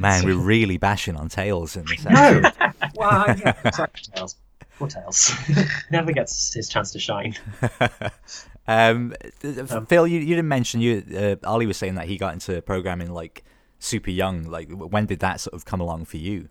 [0.00, 2.72] Man, we're really bashing on Tails in this No, episode.
[2.96, 4.36] well, yeah, sorry, Tails.
[4.78, 5.32] Poor Tails.
[5.90, 7.36] Never gets his chance to shine.
[8.66, 9.14] um,
[9.88, 11.04] Phil, you, you didn't mention you.
[11.16, 13.44] Uh, Ollie was saying that he got into programming like
[13.78, 14.44] super young.
[14.44, 16.48] Like, when did that sort of come along for you?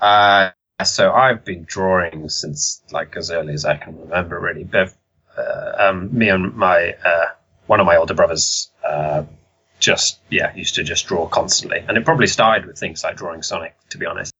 [0.00, 0.50] Uh,
[0.84, 4.38] so I've been drawing since like as early as I can remember.
[4.38, 4.94] Really, Bev,
[5.36, 7.26] uh, um, me and my uh,
[7.66, 9.24] one of my older brothers uh,
[9.80, 13.42] just yeah used to just draw constantly, and it probably started with things like drawing
[13.42, 14.32] Sonic, to be honest.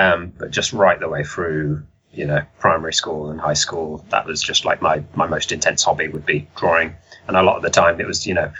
[0.00, 1.82] Um, but just right the way through,
[2.12, 5.82] you know, primary school and high school, that was just like my my most intense
[5.82, 6.94] hobby would be drawing,
[7.26, 8.50] and a lot of the time it was you know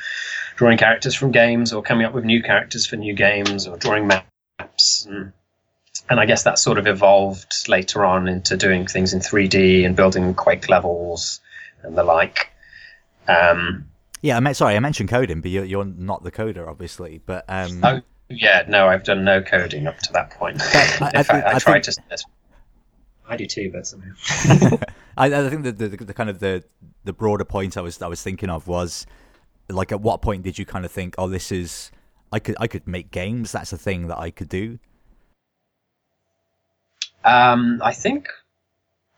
[0.57, 4.07] drawing characters from games or coming up with new characters for new games or drawing
[4.07, 5.33] maps and
[6.11, 9.95] and I guess that sort of evolved later on into doing things in 3D and
[9.95, 11.41] building Quake levels
[11.83, 12.51] and the like.
[13.29, 13.87] Um,
[14.21, 17.23] Yeah, I meant sorry, I mentioned coding, but you're, you're not the coder, obviously.
[17.25, 18.01] But um, oh,
[18.31, 20.61] yeah, no, I've done no coding up to that point.
[20.63, 22.25] I- I In fact, think- I, I tried think- to.
[23.29, 24.11] I do too, but somehow.
[25.17, 26.65] I, I think the, the, the kind of the
[27.05, 29.07] the broader point I was I was thinking of was
[29.69, 31.93] like at what point did you kind of think, oh, this is
[32.33, 33.53] I could I could make games.
[33.53, 34.81] That's a thing that I could do.
[37.25, 38.29] Um, I think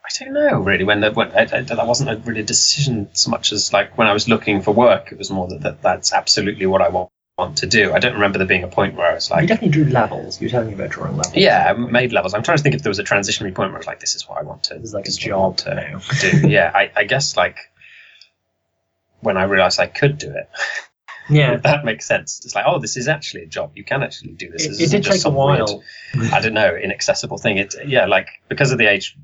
[0.05, 3.31] I don't know really when that when I, I, that wasn't a really decision so
[3.31, 6.13] much as like when I was looking for work, it was more that, that that's
[6.13, 7.11] absolutely what I want,
[7.43, 7.93] want to do.
[7.93, 9.43] I don't remember there being a point where I was like.
[9.43, 10.41] you definitely drew levels.
[10.41, 11.35] You were telling me about drawing levels.
[11.37, 12.35] yeah, I made levels.
[12.35, 14.15] I'm trying to think if there was a transitionary point where I was like, this
[14.15, 14.75] is what I want to.
[14.75, 16.01] Like a this is I want job to now.
[16.21, 16.49] do.
[16.57, 17.57] Yeah, I, I guess like
[19.21, 20.49] when I realized I could do it,
[21.31, 21.57] Yeah.
[21.69, 22.41] that makes sense.
[22.45, 23.73] It's like, oh, this is actually a job.
[23.75, 24.67] You can actually do this.
[24.67, 25.83] It, it did take a some weird- while.
[26.33, 27.59] I don't know, inaccessible thing.
[27.59, 29.17] It yeah, like because of the age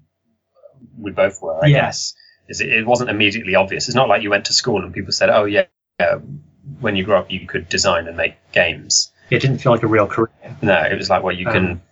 [0.96, 1.80] we both were, I Yeah.
[1.86, 2.14] guess.
[2.48, 3.88] Is it, it wasn't immediately obvious.
[3.88, 5.64] It's not like you went to school and people said, "Oh yeah,
[6.00, 6.18] yeah,
[6.80, 9.86] when you grow up you could design and make games." It didn't feel like a
[9.86, 10.30] real career.
[10.62, 11.82] No, it was like, well, you Um, can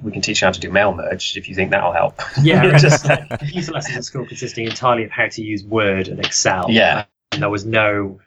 [0.00, 2.20] we can teach you how to do mail merge if you think that'll help.
[2.40, 6.06] Yeah, Just just like- user lessons at school consisting entirely of how to use Word
[6.08, 6.66] and Excel.
[6.70, 7.04] Yeah.
[7.32, 8.20] and there was no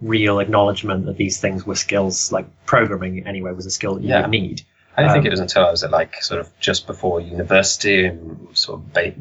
[0.00, 2.32] real acknowledgement that these things were skills.
[2.32, 4.22] Like programming, anyway, was a skill that you Yeah.
[4.22, 4.62] would need.
[4.96, 7.20] I don't think Um, it was until I was at like sort of just before
[7.20, 9.14] university and sort of ba-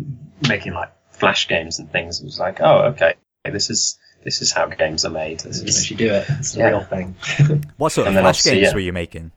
[0.47, 2.21] making like flash games and things.
[2.21, 5.39] It was like, oh, okay, this is this is how games are made.
[5.39, 6.25] This is can you do it.
[6.39, 6.67] It's a Yeah.
[6.67, 7.15] real thing.
[7.77, 8.73] What sort of And flash games yeah.
[8.73, 9.31] were you making?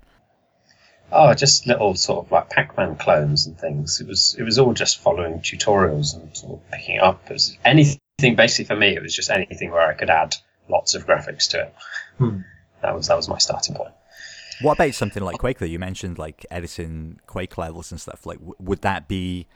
[1.13, 4.01] oh, just little sort of like Pac-Man clones and things.
[4.01, 7.23] It was it was all just following tutorials and sort of picking up.
[7.31, 8.89] It was anything basically for me.
[8.97, 10.37] It was just anything where I could add
[10.69, 11.75] lots of graphics to it.
[12.19, 12.39] Hmm.
[12.83, 13.93] That was that was my starting point.
[14.63, 15.59] What about something like Quake?
[15.59, 18.27] Though you mentioned like editing Quake levels and stuff.
[18.27, 19.47] Like, w- would that be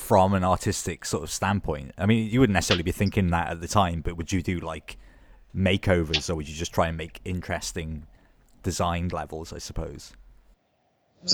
[0.00, 1.92] from an artistic sort of standpoint?
[1.98, 4.58] I mean, you wouldn't necessarily be thinking that at the time, but would you do
[4.58, 4.96] like
[5.54, 8.06] makeovers, or would you just try and make interesting
[8.62, 9.52] designed levels?
[9.52, 10.12] I suppose.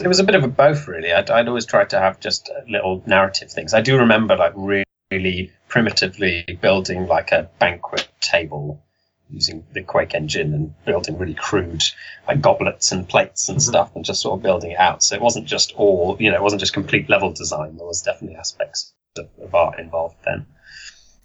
[0.03, 1.13] It was a bit of a both, really.
[1.13, 3.73] I'd, I'd always tried to have just little narrative things.
[3.73, 8.83] I do remember like really, really primitively building like a banquet table
[9.31, 11.83] using the Quake engine and building really crude
[12.29, 13.63] like goblets and plates and Mhm.
[13.63, 15.03] stuff and just sort of building it out.
[15.03, 17.77] So it wasn't just all, you know, it wasn't just complete level design.
[17.77, 20.47] There was definitely aspects of, of art involved then.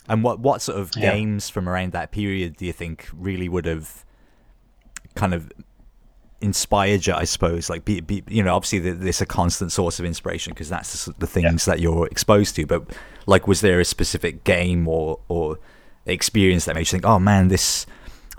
[0.09, 1.11] And what what sort of Yeah.
[1.11, 4.03] games from around that period do you think really would have
[5.15, 5.51] kind of
[6.41, 7.13] inspired you?
[7.13, 10.53] I suppose, like, be, be you know, obviously th- there's a constant source of inspiration
[10.53, 12.65] because that's the, the things that you're exposed to.
[12.65, 12.83] But
[13.27, 15.59] like, was there a specific game or or
[16.05, 17.85] experience that made you think, oh man, this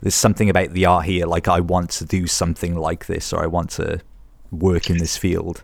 [0.02, 1.26] there's something about the art here.
[1.26, 4.00] Like, I want to do something like this, or I want to
[4.50, 5.62] work in this field.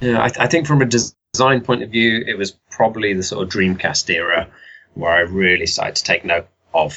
[0.00, 3.22] Yeah, I, th- I think from a design point of view, it was probably the
[3.24, 4.46] sort of Dreamcast era
[4.94, 6.96] where I really started to take note of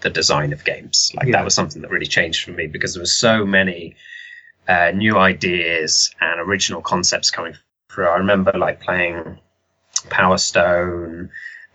[0.00, 1.12] the design of games.
[1.14, 1.32] Like Yeah.
[1.34, 3.94] that was something that really changed for me because there were so many
[4.68, 7.54] uh, new ideas and original concepts coming
[7.88, 8.08] through.
[8.08, 9.38] I remember like playing
[10.10, 11.30] Power Stone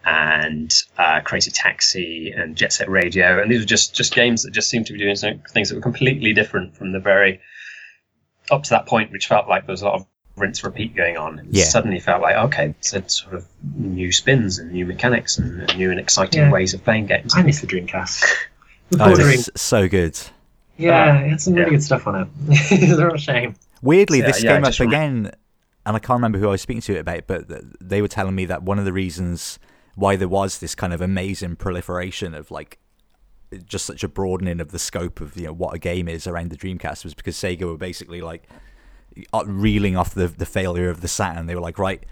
[0.08, 4.52] and uh, Crazy Taxi and Jet Set Radio, and these were just just games that
[4.52, 7.42] just seemed to be doing some things that were completely different from the very
[8.50, 10.06] up to that point, which felt like there was a lot of
[10.38, 11.40] rinse repeat going on.
[11.40, 11.66] It Yeah.
[11.66, 15.78] suddenly felt like okay, it's a sort of new spins and new mechanics and, and
[15.78, 16.52] new and exciting Yeah.
[16.52, 17.34] ways of playing games.
[17.36, 18.24] I miss the Dreamcast.
[18.94, 20.18] Oh, Bordering- it's so good.
[20.78, 21.70] yeah, it had some really Yeah.
[21.72, 22.28] good stuff on it.
[22.48, 23.56] it's a real shame.
[23.82, 25.32] Weirdly, Yeah, this yeah, came up just rem- again,
[25.86, 28.08] and I can't remember who I was speaking to about it about, but they were
[28.08, 29.60] telling me that one of the reasons
[29.98, 32.78] why there was this kind of amazing proliferation of like
[33.66, 36.52] just such a broadening of the scope of you know what a game is around
[36.52, 38.44] the Dreamcast was because Sega were basically like
[39.34, 41.48] uh, reeling off the the failure of the Saturn.
[41.48, 42.04] They were like, right,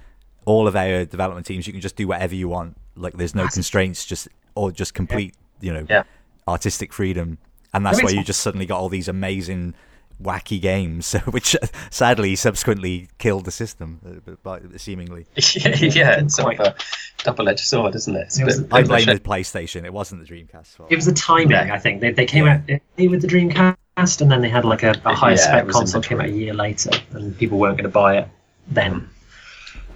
[0.45, 2.75] all of our development teams, you can just do whatever you want.
[2.95, 6.03] Like, there's no constraints, just or just complete, you know, Yeah.
[6.47, 7.37] artistic freedom,
[7.73, 9.75] and that's mean, why you just suddenly got all these amazing,
[10.21, 15.25] wacky games, which uh, sadly subsequently killed the system, uh, but- but seemingly.
[15.35, 16.75] yeah, yeah, it's sort of a
[17.23, 18.39] double-edged sword, isn't it?
[18.39, 19.83] It was- I bit blame the PlayStation.
[19.85, 20.67] It wasn't the Dreamcast.
[20.75, 20.91] fault.
[20.91, 21.73] It was the timing, Yeah.
[21.73, 22.01] I think.
[22.01, 22.61] They, they came out
[22.97, 26.19] with the Dreamcast, and then they had like a, a higher Yeah, spec console came
[26.19, 28.27] out a year later, and people weren't going to buy it
[28.67, 29.09] then.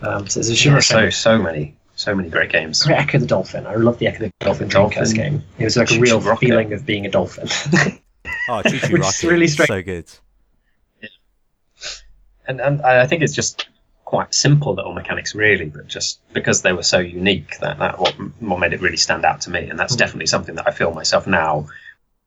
[0.01, 0.73] Um, so it's a shame.
[0.73, 2.87] Yeah, so so many so many great games.
[2.87, 3.67] I Ecco the Dolphin.
[3.67, 5.03] I love the Ecco the Dolphin Dolphin.
[5.03, 5.43] Dreamcast game.
[5.57, 6.45] It was like a real Rocket.
[6.45, 7.49] feeling of being a dolphin.
[8.49, 9.67] oh, ChuChu which is Rocket, really strange.
[9.69, 10.05] so good.
[12.47, 13.67] and and I think it's just
[14.05, 18.13] quite simple little mechanics, really, but just because they were so unique, that that what,
[18.41, 19.99] what made it really stand out to me, and that's Mm.
[19.99, 21.67] definitely something that I feel myself now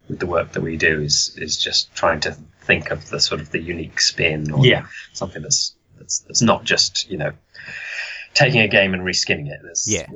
[0.09, 3.41] with the work that we do is is just trying to think of the sort
[3.41, 7.33] of the unique spin, or yeah, something that's that's that's not just you know
[8.35, 9.61] taking a game and reskinning it.
[9.63, 10.07] There's, Yeah.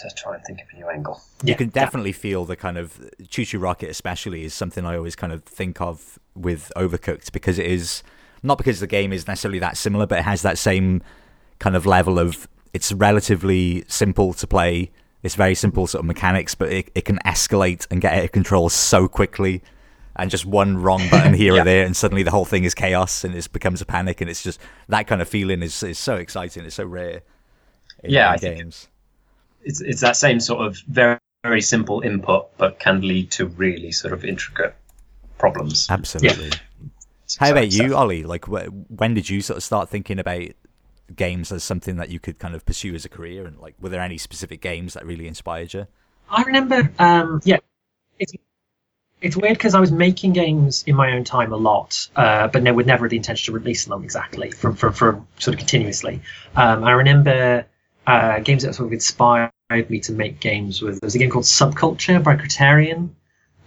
[0.00, 1.20] To try and think of a new angle.
[1.42, 5.16] you Yeah, can definitely feel the kind of ChuChu Rocket, especially, is something I always
[5.16, 8.02] kind of think of with Overcooked because it is
[8.42, 11.02] not because the game is necessarily that similar, but it has that same
[11.58, 14.90] kind of level of it's relatively simple to play.
[15.22, 18.32] It's very simple sort of mechanics, but it, it can escalate and get out of
[18.32, 19.62] control so quickly.
[20.14, 21.62] And just one wrong button here Yeah.
[21.62, 24.20] or there, and suddenly the whole thing is chaos and it becomes a panic.
[24.20, 26.64] And it's just that kind of feeling is, is so exciting.
[26.64, 27.22] It's so rare.
[28.04, 28.88] In, Yeah, in I think games.
[29.68, 33.92] It's it's that same sort of very very simple input, but can lead to really
[33.92, 34.74] sort of intricate
[35.38, 35.86] problems.
[35.88, 36.50] Absolutely.
[37.24, 37.94] It's How about you.
[37.94, 38.24] Ollie?
[38.24, 40.48] Like, wh- when did you sort of start thinking about
[41.14, 43.46] games as something that you could kind of pursue as a career?
[43.46, 45.86] And like, were there any specific games that really inspired you?
[46.30, 46.90] I remember.
[46.98, 47.58] Um, yeah,
[48.18, 48.32] it's
[49.20, 52.62] it's weird because I was making games in my own time a lot, uh, but
[52.62, 56.20] no, with never the intention to release them exactly from from, from sort of continuously.
[56.56, 57.66] Um, I remember
[58.06, 60.80] uh, games that sort of inspired me to make games.
[60.80, 63.14] With there was a game called Subculture by Criterion.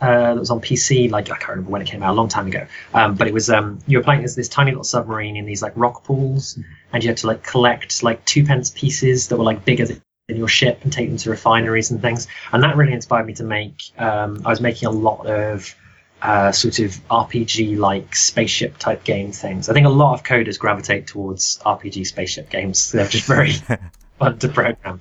[0.02, 2.28] Uh, that was on PC, like I can't remember when it came out, a long
[2.28, 2.66] time ago.
[2.92, 5.62] Um, but it was um, you were playing as this tiny little submarine in these
[5.62, 6.58] like rock pools,
[6.92, 10.02] and you had to like collect like two pence pieces that were like bigger than
[10.28, 12.28] your ship and take them to refineries and things.
[12.52, 13.76] And that really inspired me to make.
[14.00, 15.76] Um, I was making a lot of
[16.24, 19.70] uh, sort of RPG like spaceship type game things.
[19.70, 22.92] I think a lot of coders gravitate towards RPG spaceship games.
[22.92, 23.54] They're just very
[24.22, 25.00] fun to program.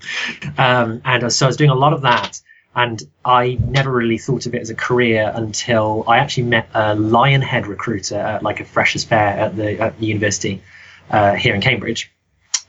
[0.59, 2.41] Um, and so I was doing a lot of that.
[2.75, 6.95] And I never really thought of it as a career until I actually met a
[6.95, 10.63] Lionhead recruiter at like a freshers fair at the, at the university
[11.11, 12.13] uh, here in Cambridge.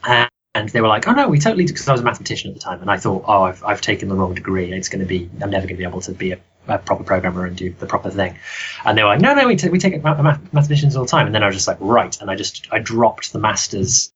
[0.03, 2.59] And they were like, "Oh no, we totally," because I was a mathematician at the
[2.59, 4.73] time, and I thought, "Oh, I've, I've taken the wrong degree.
[4.73, 7.03] It's going to be, I'm never going to be able to be a a proper
[7.03, 8.37] programmer and do the proper thing.
[8.85, 11.25] And they were like, no, no, we, t- we take mathematicians all the time.
[11.25, 12.19] And then I was just like, right.
[12.21, 14.10] And I just, I dropped the master's.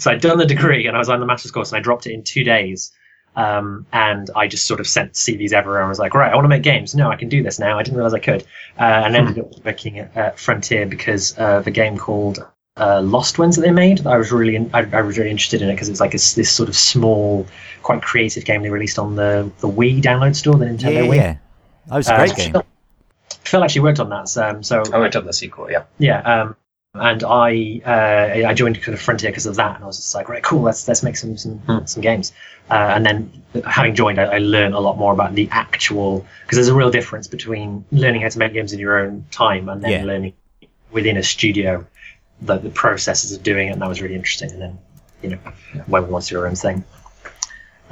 [0.00, 2.06] So I'd done the degree and I was on the master's course and I dropped
[2.06, 2.92] it in two days.
[3.36, 6.46] Um, and I just sort of sent CVs everywhere and was like, right, I want
[6.46, 6.94] to make games.
[6.94, 7.78] No, I can do this now.
[7.78, 8.42] I didn't realize I could.
[8.78, 12.44] Uh, and ended up working at, at Frontier because of a game called
[12.76, 14.06] uh, LostWinds that they made.
[14.06, 16.18] I was really, in, I, I, was really interested in it because it's like a,
[16.18, 17.46] this sort of small,
[17.82, 21.16] quite creative game they released on the the Wii download store, the Nintendo yeah, Wii.
[21.16, 21.36] Yeah,
[21.88, 22.52] that was a great uh, game.
[22.52, 22.66] Phil,
[23.44, 24.28] Phil, actually worked on that.
[24.28, 25.70] So, so I worked on the sequel.
[25.70, 25.84] Yeah.
[25.98, 26.20] Yeah.
[26.22, 26.56] Um,
[26.94, 30.14] and I uh, I joined kind of Frontier because of that, and I was just
[30.14, 31.84] like, right, cool, let's let's make some some, hmm.
[31.84, 32.32] some games.
[32.68, 36.56] Uh, and then having joined, I, I, learned a lot more about the actual because
[36.56, 39.82] there's a real difference between learning how to make games in your own time and
[39.82, 40.04] then yeah.
[40.04, 40.34] learning
[40.92, 41.84] within a studio
[42.42, 44.50] the, the processes of doing it, and that was really interesting.
[44.50, 44.78] And then,
[45.22, 45.38] you know,
[45.86, 46.84] when we want to do our own thing.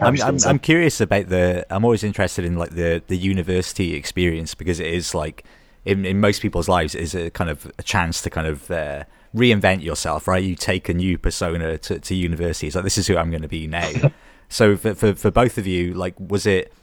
[0.01, 1.67] I'm, I'm, I'm, curious about the.
[1.71, 5.45] I'm always interested in like the the university experience because it is like
[5.89, 9.05] in, in most people's lives is a kind of a chance to kind of uh,
[9.35, 10.43] reinvent yourself, right?
[10.43, 12.67] You take a new persona to, to university.
[12.67, 13.91] It's like this is who I'm going to be now.
[14.51, 16.75] so for, for for both of you, like, was it?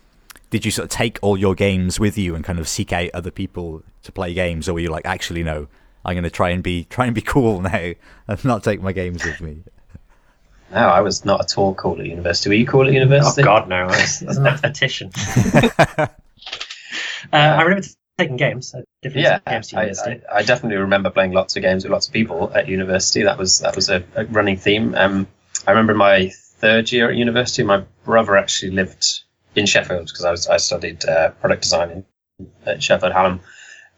[0.50, 3.10] Did you sort of take all your games with you and kind of seek out
[3.14, 5.68] other people to play games, or were you like, actually, no,
[6.04, 7.92] I'm going to try and be try and be cool now
[8.28, 9.64] and not take my games with me.
[10.72, 12.50] No, I was not at all cool at university.
[12.50, 13.44] Were you cool at university?
[13.44, 13.84] Oh God, no!
[13.84, 15.12] I was, I was a mathematician.
[16.00, 16.08] uh,
[17.32, 17.88] I remember
[18.18, 18.74] taking games.
[19.04, 22.52] yeah, games I, I, I, definitely remember playing lots of games with lots of people
[22.56, 23.24] at university.
[23.24, 24.96] That was that was a, a running theme.
[24.96, 25.28] Um,
[25.68, 27.64] I remember my third year at university.
[27.64, 29.24] My brother actually lived
[29.56, 32.06] in Sheffield because I was I studied uh, product design in,
[32.66, 33.42] at Sheffield Hallam.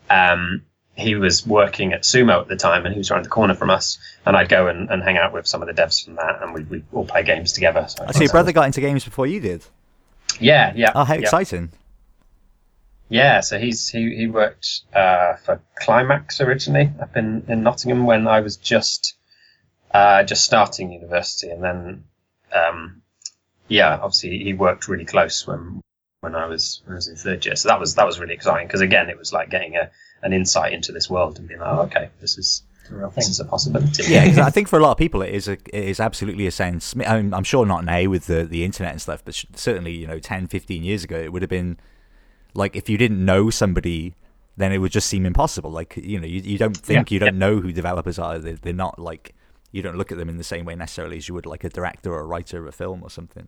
[0.09, 0.63] Um,
[0.95, 3.69] he was working at Sumo at the time, and he was around the corner from
[3.69, 3.99] us.
[4.25, 6.55] And I'd go and, and hang out with some of the devs from that, and
[6.55, 7.85] we'd, we'd all play games together.
[7.87, 9.63] So I see your brother got into games before you did.
[10.39, 10.91] Yeah, yeah.
[10.95, 11.21] Oh, how yeah.
[11.21, 11.69] exciting!
[13.09, 18.27] Yeah, so he's he he worked uh, for Climax originally up in, in Nottingham when
[18.27, 19.15] I was just
[19.91, 22.03] uh, just starting university, and then
[22.53, 23.01] um,
[23.67, 25.81] yeah, obviously he worked really close when
[26.19, 27.55] when I was when I was in third year.
[27.55, 29.89] So that was that was really exciting because again, it was like getting a
[30.21, 32.63] an insight into this world and being like, oh, okay, this is
[33.15, 34.03] this is a possibility.
[34.11, 36.51] Yeah, I think for a lot of people, it is a, it is absolutely a
[36.51, 36.93] sense.
[37.05, 40.07] I mean, I'm sure not now with the the internet and stuff, but certainly you
[40.07, 41.77] know, 10, 15 years ago, it would have been
[42.57, 44.15] like if you didn't know somebody,
[44.57, 45.69] then it would just seem impossible.
[45.69, 47.39] Like you know, you, you don't think yeah, you don't yeah.
[47.39, 48.39] know who developers are.
[48.39, 49.35] They're, they're not like
[49.71, 51.69] you don't look at them in the same way necessarily as you would like a
[51.69, 53.47] director or a writer of a film or something.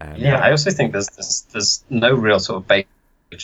[0.00, 2.86] Um, yeah, I also think there's, there's there's no real sort of base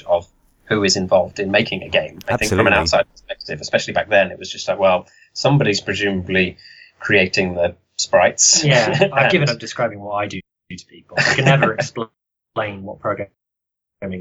[0.06, 0.28] of
[0.66, 2.18] who is involved in making a game.
[2.28, 2.48] I Absolutely.
[2.48, 6.58] think from an outside perspective, especially back then, it was just like, well, somebody's presumably
[7.00, 8.62] creating the sprites.
[8.62, 9.14] Yeah, and...
[9.14, 11.16] I've given up describing what I do to people.
[11.18, 13.32] I can never explain what programming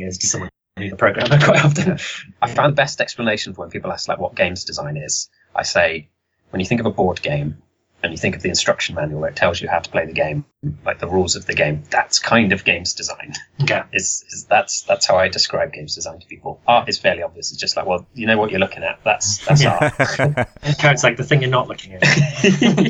[0.01, 0.49] is to someone
[0.81, 1.99] who's a programmer quite often.
[2.41, 5.29] I found the best explanation for when people ask like what games design is.
[5.55, 6.09] I say,
[6.49, 7.61] when you think of a board game,
[8.03, 10.13] and you think of the instruction manual where it tells you how to play the
[10.13, 10.45] game,
[10.85, 13.33] like the rules of the game, that's kind of games design.
[13.59, 13.85] Yeah.
[13.93, 16.59] is, is that's that's how I describe games design to people.
[16.67, 17.51] Art is fairly obvious.
[17.51, 18.99] It's just like, well, you know what you're looking at.
[19.03, 19.93] That's that's art.
[20.63, 22.01] it's like the thing you're not looking at.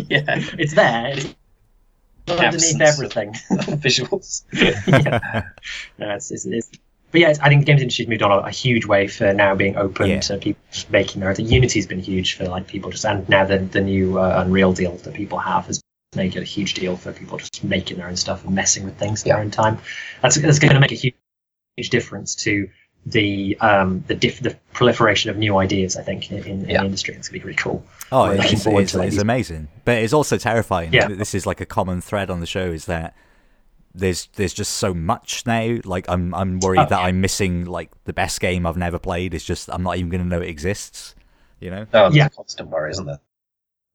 [0.10, 0.40] yeah.
[0.58, 1.14] It's there.
[1.16, 1.36] It's
[2.30, 3.34] underneath everything.
[3.82, 4.44] Visuals.
[4.54, 5.50] yeah.
[5.98, 6.70] No, it's, it's, it's
[7.12, 9.54] but yeah, I think the games industry's moved on a, a, huge way for now
[9.54, 10.20] being open yeah.
[10.22, 11.36] to people making their own.
[11.38, 14.96] Unity's been huge for like people just, and now the the new uh, Unreal deal
[14.98, 15.82] that people have has
[16.16, 18.98] made it a huge deal for people just making their own stuff and messing with
[18.98, 19.36] things in yeah.
[19.36, 19.78] their own time.
[20.22, 21.16] That's that's going to make a huge,
[21.76, 22.70] huge difference to
[23.06, 25.98] the um the diff, the proliferation of new ideas.
[25.98, 26.80] I think in, in, yeah.
[26.80, 27.84] the industry, it's going to be really cool.
[28.12, 30.94] Oh, it's, it's, it's amazing, but it's also terrifying.
[30.94, 31.08] Yeah.
[31.08, 33.16] this is like a common thread on the show is that
[33.94, 35.78] there's there's just so much now.
[35.84, 37.06] Like I'm I'm worried oh, that yeah.
[37.06, 39.34] I'm missing like the best game I've never played.
[39.34, 41.16] It's just I'm not even going to know it exists.
[41.60, 41.86] You know?
[41.94, 42.26] Oh, yeah.
[42.26, 43.20] a constant worry, isn't there?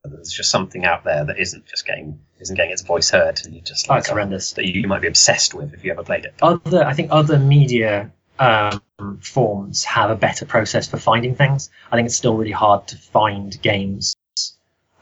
[0.05, 3.53] There's just something out there that isn't just getting isn't getting its voice heard, and
[3.53, 4.53] you just like, oh, horrendous.
[4.53, 6.33] That you, you might be obsessed with if you ever played it.
[6.41, 8.09] Other, I think other media
[8.39, 8.81] um,
[9.19, 11.69] forms have a better process for finding things.
[11.91, 14.15] I think it's still really hard to find games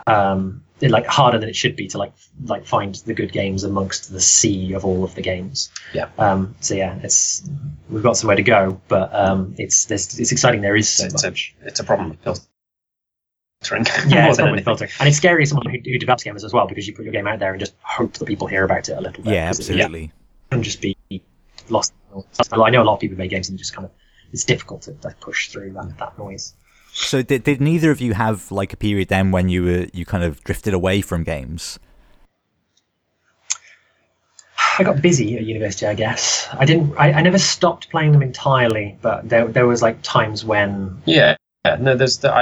[0.07, 2.13] um, like harder than it should be to like
[2.45, 5.69] like find the good games amongst the sea of all of the games.
[5.93, 6.09] Yeah.
[6.17, 7.49] Um, so yeah, it's
[7.89, 10.61] we've got somewhere to go, but um, it's there's, it's exciting.
[10.61, 11.55] There is so it's much.
[11.63, 12.19] a it's a problem with
[13.61, 13.85] filtering.
[14.09, 14.63] yeah, it's than not really anything.
[14.65, 17.05] filtering, and it's scary as someone who, who develops games as well because you put
[17.05, 19.33] your game out there and just hope that people hear about it a little bit.
[19.33, 20.11] Yeah, 'cause it absolutely.
[20.51, 20.97] can just be
[21.69, 21.93] lost.
[22.51, 23.91] I know a lot of people make games and just kind of
[24.31, 26.53] it's difficult to, to push through that, that noise.
[26.97, 30.05] So did did neither of you have like a period then when you were you
[30.05, 31.77] kind of drifted away from games?
[34.79, 36.47] I got busy at university, I guess.
[36.53, 36.95] I didn't.
[36.97, 41.35] I, I never stopped playing them entirely, but there there was like times when Yeah,
[41.65, 41.75] yeah.
[41.79, 42.33] No, there's the,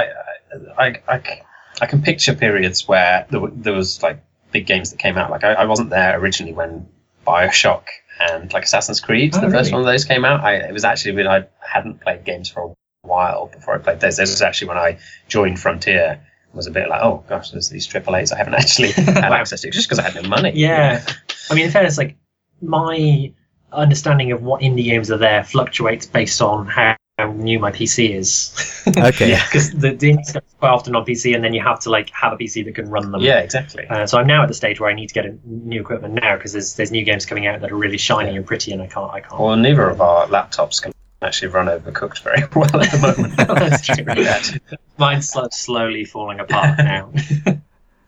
[1.80, 5.30] I can picture periods where there, w- there was like big games that came out.
[5.30, 6.86] Like I, I wasn't there originally when
[7.26, 7.84] Bioshock
[8.20, 10.44] and like Assassin's Creed, Oh, the first one of those came out.
[10.44, 12.74] I, it was actually when I hadn't played games for a
[13.04, 14.16] while before I played those.
[14.16, 14.98] This was actually when I
[15.28, 16.20] joined Frontier.
[16.52, 19.32] Was a bit like, oh gosh, there's these triple A's I haven't actually had Wow.
[19.32, 20.52] access to just because I had no money.
[20.54, 21.04] Yeah.
[21.50, 22.16] I mean, in fairness, like
[22.62, 23.32] my
[23.72, 26.96] understanding of what indie games are there fluctuates based on how
[27.34, 28.70] new my PC is.
[28.96, 29.30] Okay.
[29.46, 31.90] Because the, the indie stuff is quite often on PC, and then you have to
[31.90, 33.22] like have a PC that can run them.
[33.22, 33.86] yeah, exactly.
[33.88, 36.14] Uh, so I'm now at the stage where I need to get a new equipment
[36.14, 38.36] now because there's there's new games coming out that are really shiny Yeah.
[38.36, 39.40] and pretty, and I can't I can't.
[39.40, 40.92] Well, neither of our laptops can
[41.24, 43.36] actually run overcooked very well at the moment.
[44.16, 44.58] That's
[44.98, 47.10] Mine's slowly falling apart now.
[47.14, 47.60] It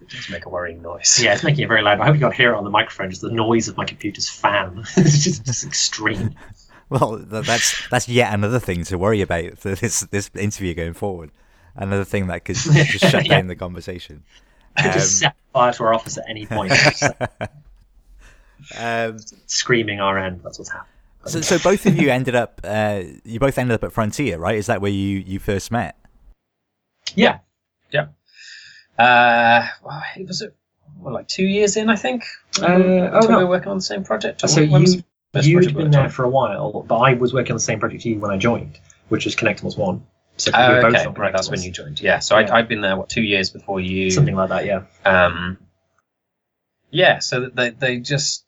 [0.09, 1.21] does make a worrying noise.
[1.23, 1.99] yeah, it's making it very loud.
[2.01, 3.11] I hope you can't hear it on the microphone.
[3.11, 4.85] Just the noise of my computer's fan.
[4.97, 6.35] it's just, just extreme.
[6.89, 11.33] Well, that's that's yet another thing to worry about for this this interview going forward.
[11.75, 13.37] Another thing that could just shut Yeah.
[13.39, 14.23] down the conversation.
[14.77, 16.73] Um, just set fire to our office at any point.
[18.79, 20.41] Um, screaming our end.
[20.45, 20.93] That's what's happening.
[21.27, 22.61] So, so both of you ended up.
[22.65, 24.57] Uh, you both ended up at Frontier, right?
[24.57, 25.97] Is that where you you first met?
[27.15, 27.39] Yeah.
[27.91, 28.07] Yeah.
[28.99, 30.47] Uh, well, it was uh,
[30.99, 32.25] well, like two years in, I think.
[32.61, 33.39] Uh, oh, Until we no.
[33.41, 34.43] were working on the same project.
[34.45, 35.03] Or So when was you
[35.33, 38.05] the you'd been there for a while, but I was working on the same project
[38.05, 40.07] you when I joined, which was Kinectimals One.
[40.39, 41.33] So we Oh, were both okay, on right.
[41.33, 42.01] That's when you joined.
[42.01, 42.21] Yeah.
[42.21, 42.53] So Yeah.
[42.53, 44.11] I, I'd been there what two years before you.
[44.11, 44.65] something like that.
[44.65, 44.83] Yeah.
[45.05, 45.59] Um,
[46.91, 47.19] yeah.
[47.19, 48.45] So they they just.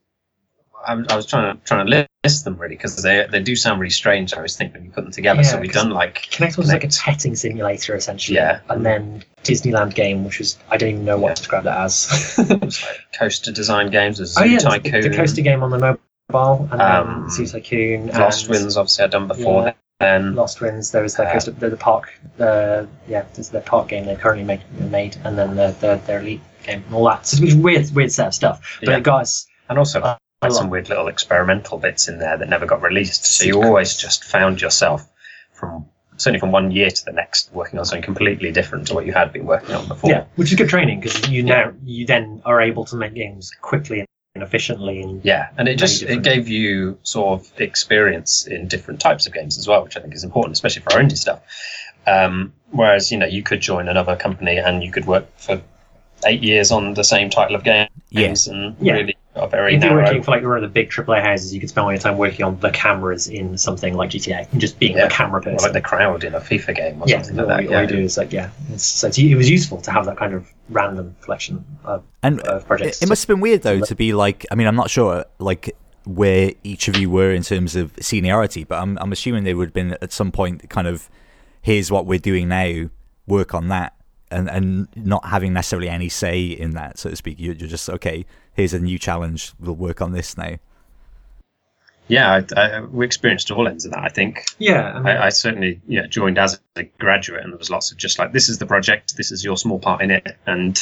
[0.89, 3.55] I, was- I was trying to trying to list them really because they they do
[3.55, 4.35] sound really strange.
[4.35, 5.45] I was thinking when you put them together.
[5.45, 6.99] so we've done like Connect was like a Connect.
[7.01, 8.37] petting simulator essentially.
[8.37, 8.61] Yeah.
[8.69, 11.35] And then Disneyland game, which was I don't even know what Yeah.
[11.35, 12.39] to describe that as.
[12.39, 14.19] it was like coaster design games.
[14.19, 17.31] There's oh yeah, Zoo there's the, the coaster game on the mobile, and Um, then
[17.31, 18.77] Zoo Tycoon, Lost and Winds.
[18.77, 19.65] Obviously, I'd done before.
[19.65, 19.73] Yeah.
[20.01, 20.93] Then LostWinds.
[20.93, 24.15] There was the Uh, coaster, the, the park, uh, yeah, there's the park game they
[24.15, 27.27] currently make, made, and then the, the their elite game and all that.
[27.27, 28.79] So it's a weird, weird set of stuff.
[28.79, 28.99] But Yeah.
[28.99, 29.47] it us.
[29.69, 33.25] and also Uh, a some weird little experimental bits in there that never got released.
[33.25, 35.09] So you always just found yourself
[35.53, 35.87] from
[36.17, 39.13] certainly from one year to the next working on something completely different to what you
[39.13, 40.11] had been working on before.
[40.11, 43.51] Yeah, which is good training because you now you then are able to make games
[43.61, 45.03] quickly and efficiently.
[45.03, 49.35] And Yeah, and it just it gave you sort of experience in different types of
[49.35, 51.41] games as well, which I think is important, especially for our indie stuff.
[52.07, 55.61] Um, whereas you know you could join another company and you could work for
[56.27, 58.47] eight years on the same title of games Yes.
[58.47, 58.95] and Yeah.
[58.95, 60.05] really got a very if you're narrow.
[60.05, 62.17] working for like one of the big AAA houses, you could spend all your time
[62.19, 65.05] working on the cameras in something like GTA and just being Yeah.
[65.07, 65.59] the camera or person.
[65.63, 67.63] like the crowd in a FIFA game or yeah, something all, like that.
[67.65, 67.77] you- Yeah.
[67.77, 68.51] all you do is like yeah.
[68.73, 72.41] It's, so it's, it was useful to have that kind of random collection of, And
[72.41, 73.03] of it, projects.
[73.03, 74.45] it must have been weird though to be like.
[74.51, 78.65] I mean, I'm not sure like where each of you were in terms of seniority,
[78.65, 81.09] but I'm I'm assuming they would have been at some point kind of
[81.61, 82.89] here's what we're doing now,
[83.27, 83.93] work on that,
[84.31, 87.39] and and not having necessarily any say in that, so to speak.
[87.39, 88.27] You're, you're just okay.
[88.55, 89.53] Here's a new challenge.
[89.59, 90.57] We'll work on this now.
[92.09, 94.03] Yeah, I, I, we experienced all ends of that.
[94.03, 97.59] I think yeah, I mean, I, I certainly yeah joined as a graduate, and there
[97.59, 100.11] was lots of just like this is the project, this is your small part in
[100.11, 100.81] it, and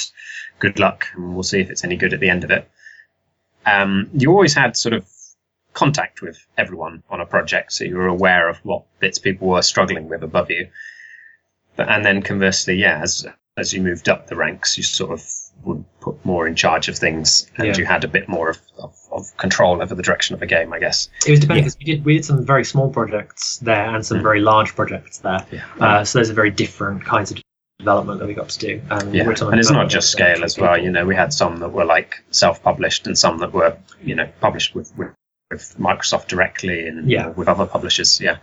[0.60, 2.70] good luck, and we'll see if it's any good at the end of it.
[3.66, 5.08] Um, you always had sort of
[5.72, 9.62] contact with everyone on a project, so you were aware of what bits people were
[9.62, 10.68] struggling with above you.
[11.76, 13.26] But and then conversely, yeah, as
[13.58, 15.24] as you moved up the ranks, you sort of
[15.64, 17.76] would put more in charge of things, and Yeah.
[17.76, 20.72] you had a bit more of, of, of control over the direction of the game,
[20.72, 21.08] I guess.
[21.26, 21.68] it was depending yeah.
[21.70, 24.22] because we did we did some very small projects there and some Mm.
[24.22, 25.44] very large projects there.
[25.50, 25.64] Yeah.
[25.80, 27.40] Uh, so those are very different kinds of
[27.78, 28.80] development that we got to do.
[28.90, 30.78] And Yeah, and it's not just scale as well.
[30.78, 34.28] You know, we had some that were like self-published, and some that were, you know,
[34.40, 35.10] published with with,
[35.50, 37.28] with Microsoft directly and Yeah.
[37.28, 38.20] with other publishers.
[38.20, 38.36] Yeah,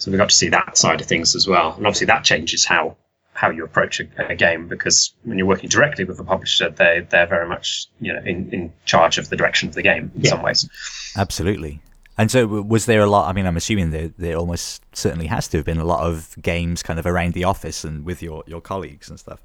[0.00, 2.64] so we got to see that side of things as well, and obviously that changes
[2.64, 2.96] how
[3.32, 7.06] how you approach a, a game because when you're working directly with a publisher, they
[7.10, 10.22] they're very much you know in, in charge of the direction of the game in
[10.22, 10.30] Yeah.
[10.30, 10.68] some ways.
[11.16, 11.80] Absolutely.
[12.18, 13.30] And so, was there a lot?
[13.30, 16.36] I mean, I'm assuming there there almost certainly has to have been a lot of
[16.42, 19.40] games kind of around the office and with your your colleagues and stuff.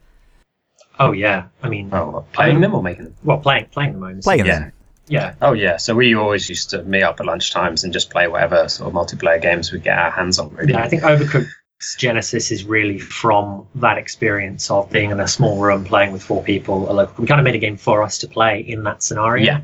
[0.99, 3.15] Oh yeah, I mean, Oh, playing them or making them?
[3.23, 4.03] well, playing playing them.
[4.03, 4.21] own.
[4.21, 4.59] Playing Yeah.
[4.59, 4.71] them.
[5.07, 5.77] Yeah, Oh yeah.
[5.77, 8.93] So we always used to meet up at lunchtimes and just play whatever sort of
[8.93, 10.49] multiplayer games we get our hands on.
[10.55, 10.73] Really.
[10.73, 10.83] yeah.
[10.83, 15.83] I think Overcooked's genesis is really from that experience of being in a small room
[15.85, 16.89] playing with four people.
[16.99, 19.45] a We kind of made a game for us to play in that scenario.
[19.45, 19.61] Yeah.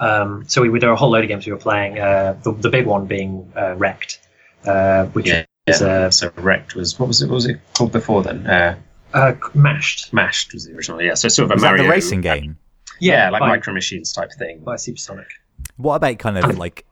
[0.00, 1.98] Um, so we there were a whole load of games we were playing.
[1.98, 4.20] Uh, the, the big one being uh, Wrecked,
[4.64, 5.44] uh, which Yeah.
[5.66, 7.26] is uh, so Wrecked was what was it?
[7.26, 8.46] What was it called before then?
[8.46, 8.76] Uh,
[9.12, 10.06] uh, mashed.
[10.10, 11.02] Smashed was the original.
[11.02, 11.14] Yeah.
[11.14, 12.58] So sort of a Was that Mario the racing game?
[13.00, 14.60] Yeah, like by, Micro Machines type thing.
[14.60, 15.28] by Supersonic.
[15.76, 16.84] What about kind of like,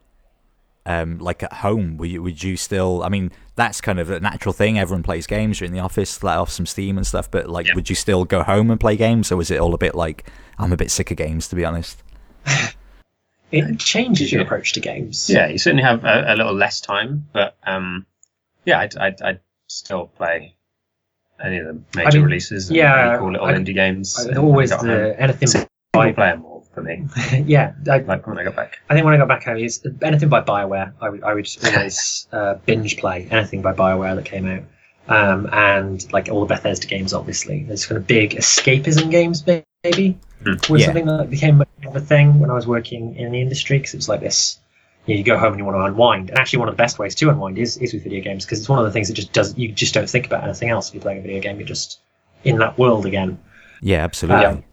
[0.86, 1.96] um, like at home?
[1.98, 3.02] Would you, would you still?
[3.02, 4.78] I mean, that's kind of a natural thing.
[4.78, 5.60] Everyone plays games.
[5.60, 7.30] You're in the office, let off some steam and stuff.
[7.30, 7.74] But like, Yeah.
[7.74, 10.30] would you still go home and play games, or was it all a bit like
[10.58, 12.02] I'm a bit sick of games, to be honest?
[13.52, 14.46] It changes your Yeah.
[14.46, 15.30] approach to games.
[15.30, 18.04] Yeah, you certainly have a, a little less time, but um,
[18.64, 20.56] yeah, I'd, I'd, I'd still play
[21.42, 22.68] any of the major mean, releases.
[22.68, 24.18] And yeah, really cool little I- indie games.
[24.18, 24.88] I- always got home.
[24.88, 27.06] the anything Single by player more for me.
[27.46, 27.72] yeah.
[27.90, 28.78] I, Like when I got back.
[28.90, 30.92] I think when I got back home, is anything by Bioware.
[31.00, 34.62] I would I would always uh, binge play anything by Bioware that came out,
[35.08, 37.12] um, and like all the Bethesda games.
[37.12, 39.44] Obviously, there's kind of big escapism games.
[39.84, 40.52] Maybe Hmm.
[40.70, 40.86] was Yeah.
[40.88, 43.96] something that became much a thing when I was working in the industry because it
[43.96, 44.58] was like this.
[45.06, 46.82] You, know, you go home and you want to unwind, and actually, one of the
[46.82, 49.08] best ways to unwind is, is with video games because it's one of the things
[49.08, 49.56] that just does.
[49.56, 51.58] You just don't think about anything else if you're playing a video game.
[51.58, 52.00] You're just
[52.44, 53.38] in that world again.
[53.80, 54.44] Yeah, absolutely.
[54.44, 54.64] Um,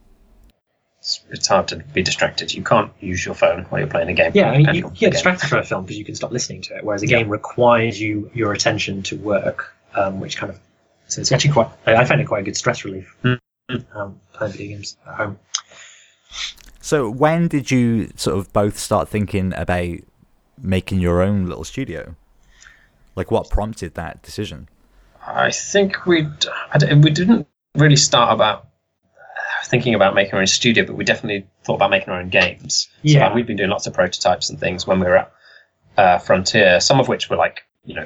[1.04, 2.54] It's, it's hard to be distracted.
[2.54, 4.32] You can't use your phone while you're playing a game.
[4.34, 6.78] Yeah, I mean, you get distracted from a film because you can stop listening to
[6.78, 7.18] it, whereas a Yeah.
[7.18, 10.62] game requires you your attention to work, um, which kind of
[11.10, 11.68] so it's actually quite.
[11.86, 13.14] I I find it quite a good stress relief.
[13.22, 13.38] Mm.
[13.94, 15.40] Um, playing video games at home.
[16.80, 19.98] So when did you sort of both start thinking about
[20.62, 22.16] making your own little studio?
[23.18, 24.70] Like, what prompted that decision?
[25.28, 26.28] I think we
[26.96, 27.46] we didn't
[27.76, 28.68] really start about
[29.66, 32.88] thinking about making our own studio, but we definitely thought about making our own games.
[32.92, 33.26] So Yeah.
[33.28, 35.32] like, we've been doing lots of prototypes and things when we were at
[35.98, 36.80] uh, Frontier.
[36.80, 38.04] Some of which were like you know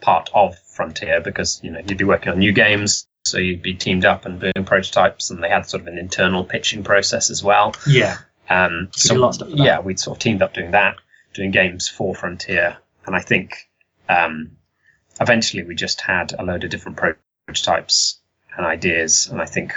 [0.00, 3.74] part of Frontier because you know you'd be working on new games, so you'd be
[3.74, 7.42] teamed up and doing prototypes, and they had sort of an internal pitching process as
[7.42, 7.74] well.
[7.86, 8.18] Yeah,
[8.50, 10.96] Um, We did a of stuff yeah, we'd sort of teamed up doing that,
[11.32, 12.76] doing games for Frontier,
[13.06, 13.68] and I think
[14.08, 14.52] um,
[15.20, 18.18] eventually we just had a load of different prototypes
[18.56, 19.72] and ideas, and I think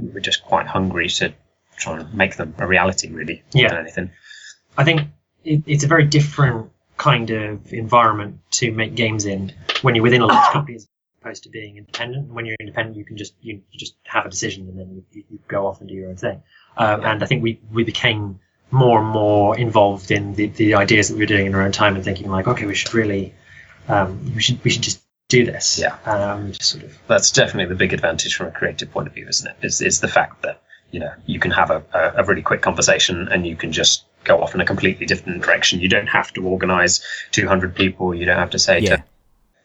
[0.00, 1.32] we were just quite hungry to
[1.76, 3.68] try and make them a reality, really, more Yeah.
[3.68, 4.10] than anything.
[4.76, 5.02] I think
[5.44, 10.20] it, it's a very different kind of environment to make games in when you're within
[10.20, 10.88] a large company as
[11.20, 12.32] opposed to being independent.
[12.32, 15.24] When you're independent, you can just you, you just have a decision and then you,
[15.30, 16.42] you go off and do your own thing.
[16.76, 21.08] Um, and I think we we became more and more involved in the, the ideas
[21.08, 23.34] that we were doing in our own time and thinking like, okay, we should really
[23.88, 25.78] um, we should we should just do this.
[25.78, 25.96] Yeah.
[26.04, 26.98] Um, sort of.
[27.06, 29.56] That's definitely the big advantage from a creative point of view, isn't it?
[29.62, 31.82] Is, is the fact that you know you can have a,
[32.16, 35.80] a, really quick conversation and you can just go off in a completely different direction.
[35.80, 37.02] You don't have to organize
[37.32, 38.14] 200 people.
[38.14, 38.96] You don't have to say Yeah.
[38.96, 39.04] to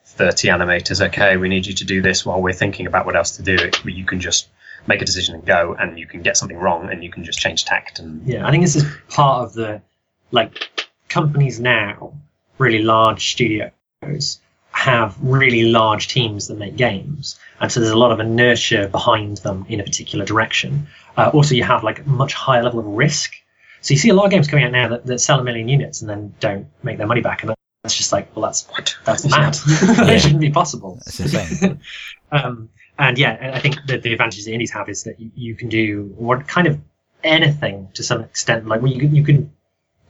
[0.06, 3.36] 30 animators, okay, we need you to do this while we're thinking about what else
[3.36, 3.54] to do.
[3.54, 4.48] It, you can just
[4.86, 7.40] make a decision and go, and you can get something wrong, and you can just
[7.40, 7.98] change tact.
[7.98, 9.82] And Yeah, I think this is part of the
[10.30, 12.14] like companies now,
[12.58, 14.40] really large studios
[14.74, 19.38] have really large teams that make games, and so there's a lot of inertia behind
[19.38, 20.86] them in a particular direction.
[21.16, 23.32] Uh, also, you have like a much higher level of risk.
[23.80, 25.68] So you see a lot of games coming out now that, that sell a million
[25.68, 28.96] units and then don't make their money back, and that's just like, well, that's what?
[29.04, 29.54] that's mad.
[29.98, 31.00] that shouldn't be possible.
[31.04, 31.80] That's insane.
[32.32, 32.68] um,
[32.98, 35.68] and yeah, I think that the advantage that indies have is that you, you can
[35.68, 36.80] do what kind of
[37.22, 38.66] anything to some extent.
[38.66, 39.52] Like well, you can, you can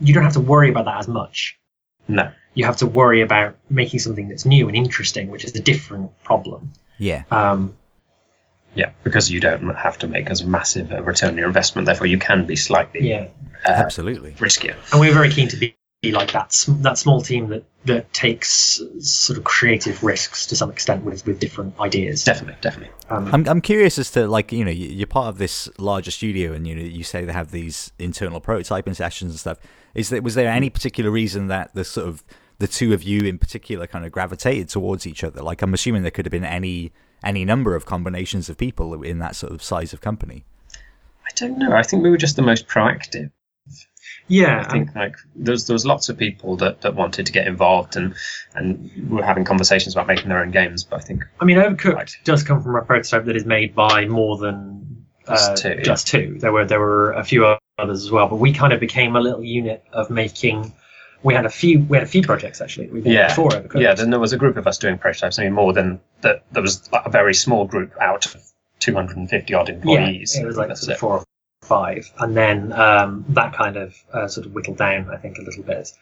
[0.00, 1.58] you don't have to worry about that as much.
[2.08, 2.30] No.
[2.55, 6.11] You have to worry about making something that's new and interesting, which is a different
[6.22, 6.70] problem.
[6.98, 7.76] Yeah, Um,
[8.76, 11.86] Yeah, because you don't have to make as massive a return on your investment.
[11.86, 13.28] Therefore, you can be slightly yeah,
[13.66, 14.32] uh, absolutely.
[14.32, 14.74] riskier.
[14.92, 18.12] and we're very keen to be, be like that sm- that small team that that
[18.12, 22.24] takes sort of creative risks to some extent with with different ideas.
[22.24, 22.92] Definitely, definitely.
[23.11, 26.11] Um, I'm I'm curious as to like you know you- you're part of this larger
[26.11, 29.59] studio and you know you say they have these internal prototyping sessions and stuff.
[29.94, 32.24] Is that was there any particular reason that the sort of
[32.64, 35.42] the two of you in particular kind of gravitated towards each other?
[35.42, 36.92] Like I'm assuming there could have been any
[37.22, 40.44] any number of combinations of people in that sort of size of company.
[41.26, 41.72] I don't know.
[41.72, 43.30] I think we were just the most proactive.
[44.28, 47.46] yeah, I think like there's there was lots of people that, that wanted to get
[47.46, 48.14] involved and
[48.54, 50.84] and were having conversations about making their own games.
[50.84, 52.16] But I think I mean, Overcooked Right.
[52.24, 55.82] does come from a prototype that is made by more than uh, Just two, yeah.
[55.82, 56.36] just two.
[56.38, 57.44] There were there were a few
[57.78, 60.72] others as well, but we kind of became a little unit of making.
[61.25, 61.81] We had a few.
[61.81, 62.89] We had a few projects actually.
[62.89, 63.81] We yeah, before Overcooked.
[63.81, 63.95] yeah.
[63.95, 65.39] Then there was a group of us doing prototypes.
[65.39, 66.45] I mean, more than that.
[66.53, 68.45] There was a very small group out of
[68.81, 70.37] 250 odd employees.
[70.37, 71.25] Yeah, it was like sort of four or
[71.62, 75.43] five, and then um, that kind of uh, sort of whittled down, I think, a
[75.43, 75.93] little bit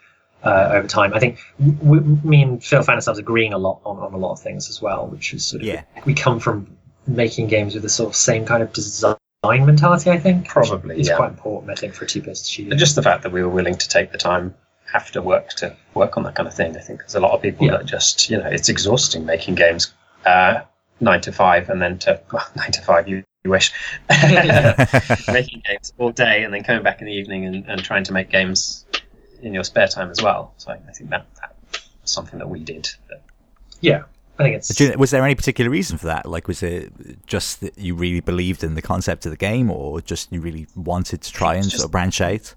[0.43, 1.15] uh, over time.
[1.15, 4.33] I think we, me and Phil found ourselves agreeing a lot on, on a lot
[4.33, 5.83] of things as well, which is sort of Yeah.
[6.05, 6.67] we come from
[7.07, 10.11] making games with the sort of same kind of design mentality.
[10.11, 11.17] I think Probably, it's yeah.
[11.17, 11.71] quite important.
[11.71, 12.71] I think for a two-person studio.
[12.73, 14.55] And just the fact that we were willing to take the time
[14.95, 16.77] after work to work on that kind of thing.
[16.77, 17.79] I think there's a lot of people Yeah.
[17.79, 19.93] that just, you know, it's exhausting making games
[20.27, 20.61] uh,
[21.01, 23.09] nine to five and then to well, nine to five.
[23.09, 23.73] You, you wish
[25.33, 28.13] making games all day and then coming back in the evening and, and trying to
[28.13, 28.85] make games
[29.43, 30.55] in your spare time as well.
[30.59, 32.89] So I think that, that was something that we did.
[33.81, 34.03] yeah,
[34.39, 36.27] I think it's Do you- was there any particular reason for that?
[36.27, 36.93] Like, was it
[37.27, 40.67] just that you really believed in the concept of the game, or just you really
[40.77, 42.55] wanted to try and It's sort of branch out?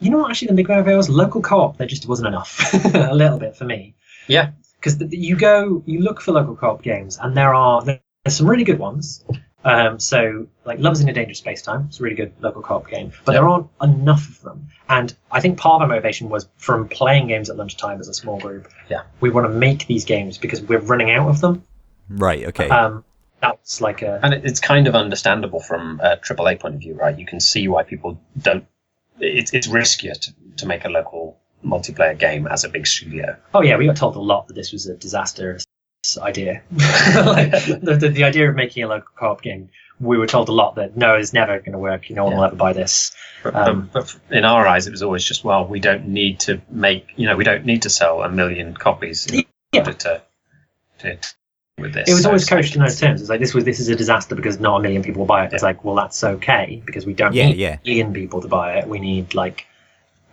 [0.00, 1.76] You know what actually the big driver was local co-op.
[1.78, 3.94] There just wasn't enough a little bit for me.
[4.28, 8.48] Yeah, because you go you look for local co-op games and there are there's some
[8.48, 9.24] really good ones
[9.64, 12.88] um, so like lovers in a dangerous space time it's a really good local co-op
[12.88, 13.40] game but Yeah.
[13.40, 17.28] there aren't enough of them and i think part of our motivation was from playing
[17.28, 19.02] games at lunchtime as a small group Yeah.
[19.20, 21.62] we want to make these games because we're running out of them
[22.08, 22.44] Right.
[22.46, 22.68] Okay.
[22.68, 23.04] um,
[23.40, 27.16] that's like a and it's kind of understandable from a AAA point of view, right?
[27.18, 28.64] You can see why people don't.
[29.20, 33.36] It's it's riskier to, to make a local multiplayer game as a big studio.
[33.54, 35.64] oh yeah we got told a lot that this was a disastrous
[36.18, 37.50] idea like,
[37.82, 40.76] the, the, the idea of making a local co-op game we were told a lot
[40.76, 43.12] that no it's never going to work no one will ever buy this
[43.42, 46.38] But, Um, but, but in our eyes, it was always just well, we don't need
[46.40, 49.80] to make you know we don't need to sell a million copies in Yeah.
[49.80, 50.22] order to,
[50.98, 51.18] to
[51.78, 52.08] with this.
[52.08, 53.20] It was So always it's coached in those terms.
[53.20, 55.44] It's like this was this is a disaster because not a million people will buy
[55.44, 55.52] it.
[55.52, 57.78] It's like, well, that's okay because we don't Yeah, need yeah.
[57.84, 58.88] a million people to buy it.
[58.88, 59.66] We need like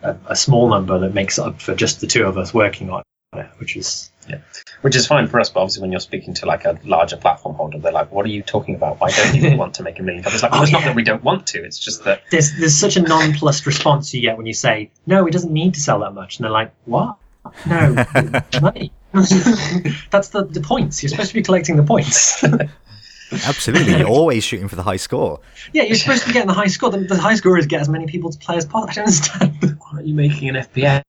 [0.01, 3.03] a, a small number that makes up for just the two of us working on
[3.35, 4.37] it, which is yeah.
[4.83, 5.49] which is fine for us.
[5.49, 8.29] But obviously, when you're speaking to like a larger platform holder, they're like, "What are
[8.29, 9.01] you talking about?
[9.01, 10.83] Why don't you want to make a million copies?" Like, oh, well, Oh, it's not
[10.83, 11.63] that we don't want to.
[11.63, 15.27] It's just that there's there's such a nonplussed response you get when you say no,
[15.27, 17.17] it doesn't need to sell that much, and they're like, what?
[17.65, 18.05] No,
[18.61, 18.93] money.
[19.13, 21.01] That's the the points.
[21.03, 22.43] You're supposed to be collecting the points.
[23.31, 23.97] Absolutely.
[23.97, 25.39] You're always shooting for the high score.
[25.73, 26.91] yeah, you're supposed to be getting the high score.
[26.91, 28.91] The, the high scorers get as many people to play as possible.
[28.91, 29.79] I don't understand.
[29.79, 31.03] why are you making an FPS?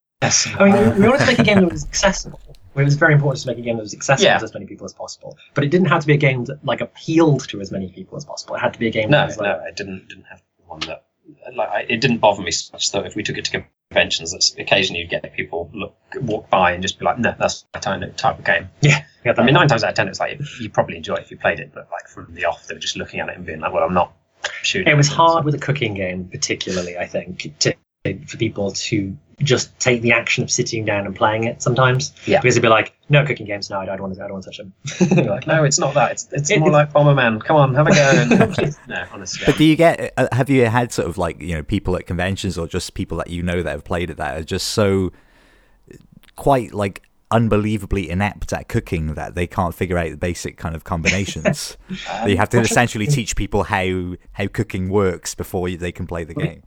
[0.59, 2.41] I mean, we we wanted to make a game that was accessible.
[2.77, 4.39] It was very important to make a game that was accessible Yeah.
[4.39, 5.37] to as many people as possible.
[5.55, 8.17] But it didn't have to be a game that like appealed to as many people
[8.17, 8.55] as possible.
[8.55, 10.43] It had to be a game that No, was like, no, I didn't didn't have
[10.67, 11.05] one that
[11.55, 13.05] like I, it didn't bother me so much though.
[13.05, 16.83] If we took it to conventions, that occasionally you'd get people look walk by and
[16.83, 19.55] just be like, "No, that's my type of type of game." yeah, we I mean,
[19.55, 21.73] nine times out of ten, it's like you probably enjoy it if you played it,
[21.75, 23.85] but like from the off, they were just looking at it and being like, "Well,
[23.85, 24.13] I'm not
[24.63, 26.99] shooting." It was hard with a cooking game, particularly.
[26.99, 27.75] I think to
[28.05, 32.13] for people to just take the action of sitting down and playing it sometimes.
[32.27, 32.41] Yeah.
[32.41, 33.71] Because they'd be like, "No cooking games.
[33.71, 34.21] No, I don't want to.
[34.23, 36.13] I don't want to touch them." Like, no, it's not that.
[36.13, 37.43] It's, it's It- more it's- like Bomberman.
[37.43, 38.71] Come on, have a go.
[38.89, 39.43] no, honestly.
[39.47, 40.01] But do you get?
[40.19, 42.93] Uh, uh, have you had sort of like you know people at conventions or just
[42.95, 45.11] people that you know that have played it that are just so
[45.93, 45.97] uh,
[46.37, 50.85] quite like unbelievably inept at cooking that they can't figure out the basic kind of
[50.85, 51.77] combinations.
[52.07, 56.07] That you have to um, essentially teach people how how cooking works before they can
[56.07, 56.63] play the game.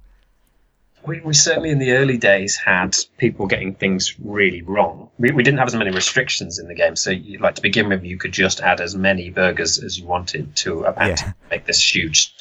[1.05, 5.09] We, we certainly in the early days had people getting things really wrong.
[5.17, 7.87] We, we didn't have as many restrictions in the game, so you, like to begin
[7.87, 11.15] with, you could just add as many burgers as you wanted to a pan Yeah.
[11.15, 12.33] to make this huge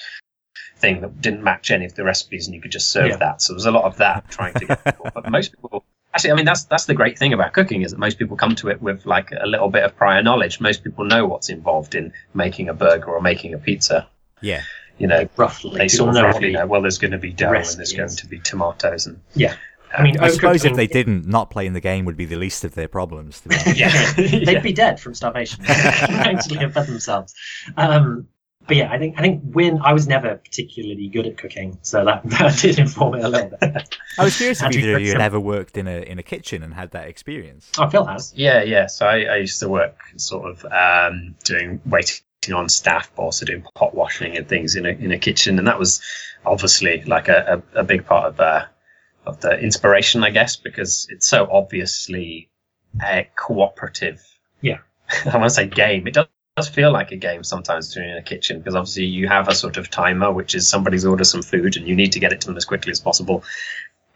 [0.79, 3.17] thing that didn't match any of the recipes, and you could just serve Yeah.
[3.17, 3.41] that.
[3.43, 5.11] So there was a lot of that trying to get people.
[5.15, 7.99] But most people, actually, I mean, that's that's the great thing about cooking is that
[7.99, 10.61] most people come to it with like a little bit of prior knowledge.
[10.61, 14.09] Most people know what's involved in making a burger or making a pizza.
[14.43, 14.63] Yeah,
[14.99, 16.67] You know, roughly, they people sort of know what roughly the- know.
[16.67, 19.55] Well, there's going to be dough and there's going to be tomatoes and Yeah,
[19.97, 22.65] I mean, I suppose if they didn't, not playing the game would be the least
[22.65, 23.41] of their problems.
[23.43, 23.79] To be honest.
[23.79, 24.61] yeah, they'd yeah.
[24.61, 25.65] be dead from starvation.
[25.69, 27.35] Actually, have fed themselves.
[27.77, 28.29] Um,
[28.67, 32.05] but yeah, I think I think when I was never particularly good at cooking, so
[32.05, 33.97] that, that did inform it a little bit.
[34.19, 36.19] I was curious if How you either of you had ever worked in a in
[36.19, 37.71] a kitchen and had that experience.
[37.79, 38.33] Oh, Phil has.
[38.35, 38.87] Yeah, yeah.
[38.87, 42.19] So I, I used to work sort of um, doing waiting
[42.55, 45.67] on staff, but also doing pot washing and things in a in a kitchen, and
[45.67, 46.01] that was
[46.45, 48.67] obviously like a, a, a big part of uh,
[49.27, 52.49] of the inspiration, I guess, because it's so obviously
[53.03, 54.23] a cooperative.
[54.61, 54.79] Yeah.
[55.27, 56.07] I want to say game.
[56.07, 56.27] It does.
[56.57, 59.55] does feel like a game sometimes doing in a kitchen because obviously you have a
[59.55, 62.41] sort of timer, which is somebody's ordered some food and you need to get it
[62.41, 63.45] to them as quickly as possible.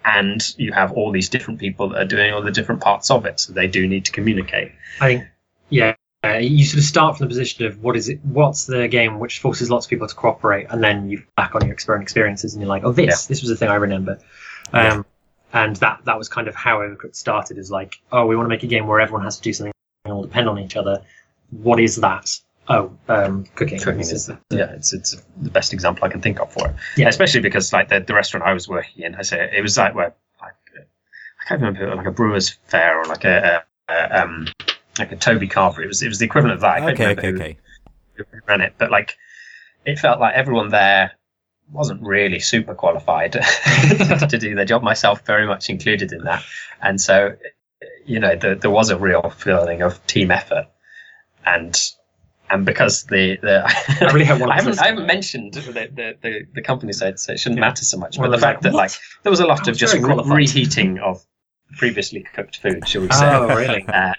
[0.06, 3.26] And you have all these different people that are doing all the different parts of
[3.26, 4.72] it, so they do need to communicate.
[5.02, 5.24] I think,
[5.68, 5.94] yeah,
[6.24, 8.20] uh, you sort of start from the position of what is it?
[8.24, 11.64] What's the game which forces lots of people to cooperate, and then you back on
[11.64, 13.28] your experiment experiences, and you're like, oh, this, Yeah.
[13.28, 14.18] this was the thing I remember.
[14.72, 15.04] Um,
[15.52, 17.58] And that that was kind of how Overcooked started.
[17.58, 19.72] Is like, oh, we want to make a game where everyone has to do something
[20.04, 21.02] and all depend on each other.
[21.50, 22.30] What is that?
[22.68, 23.80] Oh, um, cooking.
[23.80, 26.76] cooking is the yeah, it's it's the best example I can think of for it.
[26.96, 27.08] Yeah.
[27.08, 29.92] especially because like the, the restaurant I was working in, I say it was like
[29.94, 34.46] where like I can't remember like a Brewers Fayre or like a, a, a um
[34.98, 35.84] like a Toby Carvery.
[35.84, 36.82] It was it was the equivalent of that.
[36.82, 37.56] I Okay, okay, who- okay.
[38.14, 39.16] who ran it, but like
[39.86, 41.12] it felt like everyone there
[41.72, 43.32] wasn't really super qualified
[44.28, 44.82] to do their job.
[44.82, 46.42] Myself very much included in that,
[46.82, 47.36] and so
[48.04, 50.66] you know the, there was a real feeling of team effort,
[51.46, 51.80] and
[52.50, 55.60] and because the the I really hope one I haven't I haven't mentioned the
[55.94, 57.66] the, the, the company side, so it shouldn't Yeah.
[57.68, 58.18] matter so much.
[58.18, 58.90] One But the fact like, that like
[59.22, 60.36] there was a lot I of just re- qualified.
[60.36, 61.24] reheating of
[61.78, 63.30] previously cooked food, shall we say?
[63.32, 63.84] Oh, really?
[63.88, 64.12] Uh,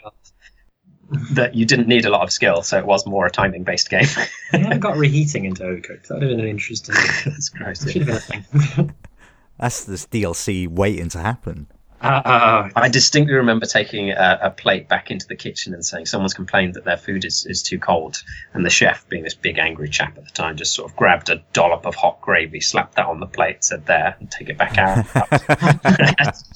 [1.31, 3.89] that you didn't need a lot of skill, so it was more a timing based
[3.89, 4.05] game.
[4.53, 6.07] I haven't got reheating into Overcooked.
[6.07, 6.95] That would have been an interesting.
[7.25, 7.89] That's gross.
[7.89, 8.95] Should have been a thing.
[9.59, 11.67] That's this DLC waiting to happen.
[12.01, 16.07] Uh, uh, I distinctly remember taking a, a plate back into the kitchen and saying
[16.07, 18.23] someone's complained that their food is, is too cold.
[18.55, 21.29] And the chef, being this big angry chap at the time, just sort of grabbed
[21.29, 24.57] a dollop of hot gravy, slapped that on the plate, said, There, and take it
[24.57, 25.05] back out.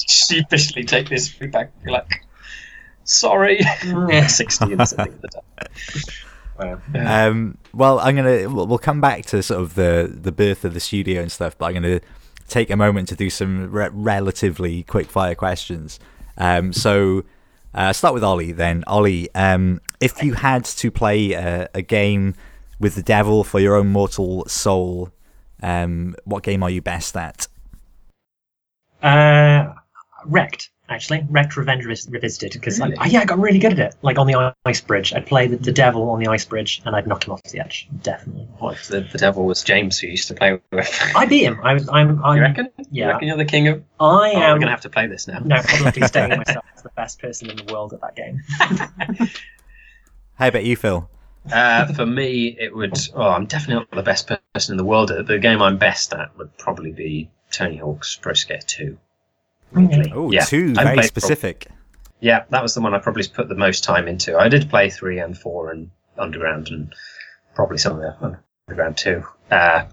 [0.09, 1.71] Sheepishly take this food back.
[1.85, 2.24] Like,
[3.05, 3.59] Sorry.
[3.61, 4.27] yeah.
[4.27, 6.01] 60 and something at the time.
[6.95, 10.73] Um, well, I'm gonna we'll we'll come back to sort of the the birth of
[10.73, 11.99] the studio and stuff, but I'm gonna
[12.47, 15.99] take a moment to do some re- relatively quick fire questions.
[16.37, 17.25] Um, so
[17.73, 18.85] uh, start with Ollie then.
[18.87, 22.35] Ollie, um, if you had to play a, a game
[22.79, 25.11] with the devil for your own mortal soul,
[25.61, 27.47] um, what game are you best at?
[29.03, 29.73] Uh,
[30.25, 30.69] wrecked.
[30.87, 32.95] Actually, wrecked Revenge Revis- Revisited because Really?
[33.07, 33.95] yeah, I got really good at it.
[34.03, 36.95] Like on the ice bridge, I'd play the, the devil on the ice bridge, and
[36.95, 37.87] I'd knock him off the edge.
[38.03, 38.43] Definitely.
[38.59, 40.99] What if the, the devil was James, who used to play with?
[41.15, 41.59] I beat him.
[41.63, 41.89] I was.
[41.89, 42.23] I'm.
[42.23, 42.67] I'm you reckon?
[42.77, 42.83] Yeah.
[42.83, 43.07] You Yeah.
[43.13, 43.79] reckon you're the king of.
[43.79, 44.33] I Oh, am.
[44.35, 45.39] we're going to have to play this now.
[45.39, 48.41] No, publicly stating myself as the best person in the world at that game.
[50.35, 51.09] How about you, Phil?
[51.51, 52.97] Uh, for me, it would.
[53.13, 55.11] Oh, I'm definitely not the best person in the world.
[55.11, 55.27] at.
[55.27, 58.97] The game I'm best at would probably be Tony Hawk's Pro Skater 2.
[59.75, 60.11] Really?
[60.13, 61.67] Oh, Yeah, two I very played- specific.
[62.21, 64.37] Yeah, that was the one I probably put the most time into.
[64.37, 66.93] I did play 3 and 4 and Underground and
[67.53, 68.37] probably some of the
[68.69, 69.23] Underground 2.
[69.51, 69.83] Uh,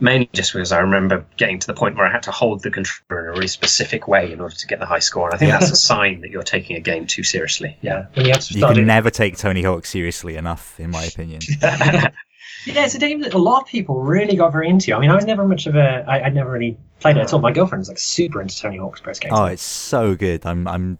[0.00, 2.70] mainly just because I remember getting to the point where I had to hold the
[2.70, 5.26] controller in a really specific way in order to get the high score.
[5.28, 5.58] And I think Yeah.
[5.58, 7.76] that's a sign that you're taking a game too seriously.
[7.80, 8.06] Yeah.
[8.14, 11.40] When you have to You can never take Tony Hawk seriously enough, in my opinion.
[12.66, 14.92] Yeah, it's a game that a lot of people really got very into.
[14.92, 16.04] I mean, I was never much of a.
[16.08, 17.38] I, I'd never really played it at all.
[17.38, 19.34] My girlfriend was like super into Tony Hawk's Pro Skater.
[19.34, 20.44] Oh, it's so good.
[20.44, 20.98] I'm I'm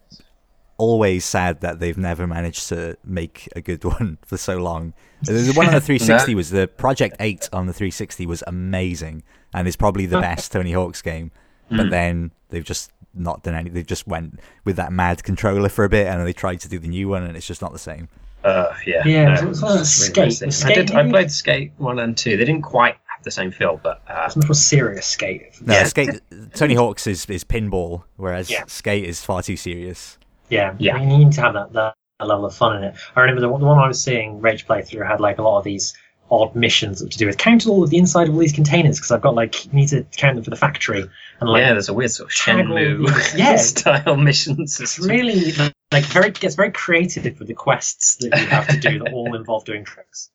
[0.78, 4.94] always sad that they've never managed to make a good one for so long.
[5.22, 9.66] The one on the 360 was the Project 8 on the 360 was amazing and
[9.66, 11.32] is probably the best Tony Hawk's game.
[11.68, 11.90] But hmm.
[11.90, 13.70] then they've just not done any.
[13.70, 16.68] They just went with that mad controller for a bit and then they tried to
[16.68, 18.08] do the new one and it's just not the same.
[18.44, 20.90] Uh, yeah, Yeah, no, it's one of skate- skate I did.
[20.92, 22.36] I played Skate one and two.
[22.36, 25.60] They didn't quite have the same feel, but uh, It's much more serious skate.
[25.60, 25.84] No, Yeah.
[25.84, 26.20] skate.
[26.54, 28.64] Tony Hawk's is, is pinball, whereas Yeah.
[28.68, 30.18] skate is far too serious.
[30.48, 30.94] Yeah, Yeah.
[30.96, 32.94] I mean, you need to have that, that, that level of fun in it.
[33.16, 35.42] I remember the, one- the one I was seeing Rage play through had like a
[35.42, 35.92] lot of these
[36.30, 39.12] odd missions to do with count all of the inside of all these containers because
[39.12, 41.04] I've got like you need to count them for the factory
[41.40, 43.54] and like yeah, there's a weird sort of tag Shenmue yeah.
[43.56, 44.80] style missions.
[44.80, 45.52] it's really
[45.92, 49.34] like very gets very creative with the quests that you have to do that all
[49.34, 50.30] involve doing tricks.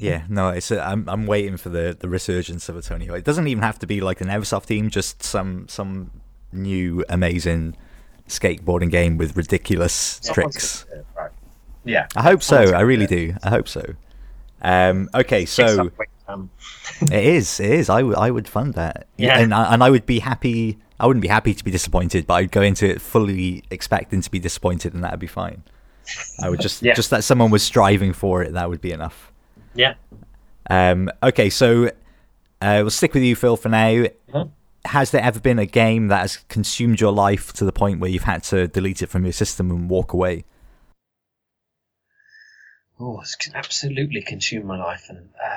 [0.00, 3.18] Yeah, no, it's a, I'm I'm waiting for the, the resurgence of a Tony Hawk.
[3.18, 6.10] It doesn't even have to be like the Neversoft team, just some some
[6.52, 7.76] new amazing
[8.28, 10.86] skateboarding game with ridiculous tricks.
[11.16, 11.30] Right.
[11.84, 12.56] Yeah, I hope so.
[12.72, 13.34] I really do.
[13.42, 13.82] I hope so.
[14.62, 15.90] Um, okay, so
[16.26, 16.48] Um,
[17.02, 17.60] it is.
[17.60, 17.90] It is.
[17.90, 19.06] I, w- I would fund that.
[19.18, 19.38] Yeah.
[19.38, 20.78] and I, and I would be happy.
[21.00, 24.30] I wouldn't be happy to be disappointed, but I'd go into it fully expecting to
[24.30, 25.62] be disappointed, and that'd be fine.
[26.40, 26.94] I would just Yeah.
[26.94, 28.52] just that someone was striving for it.
[28.52, 29.32] That would be enough.
[29.74, 29.94] yeah,
[30.70, 31.86] Um, okay, so
[32.60, 34.04] uh, we'll stick with you, Phil, for now.
[34.32, 34.50] Mhm.
[34.84, 38.10] Has there ever been a game that has consumed your life to the point where
[38.10, 40.44] you've had to delete it from your system and walk away?
[43.00, 45.48] oh, it's absolutely consumed my life, and uh,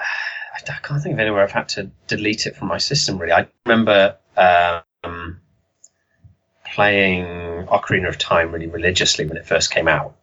[0.56, 3.18] I, I can't think of anywhere I've had to delete it from my system.
[3.20, 4.16] Really, I remember
[5.04, 5.42] um,
[6.66, 7.26] playing
[7.68, 10.16] Ocarina of Time really religiously when it first came out.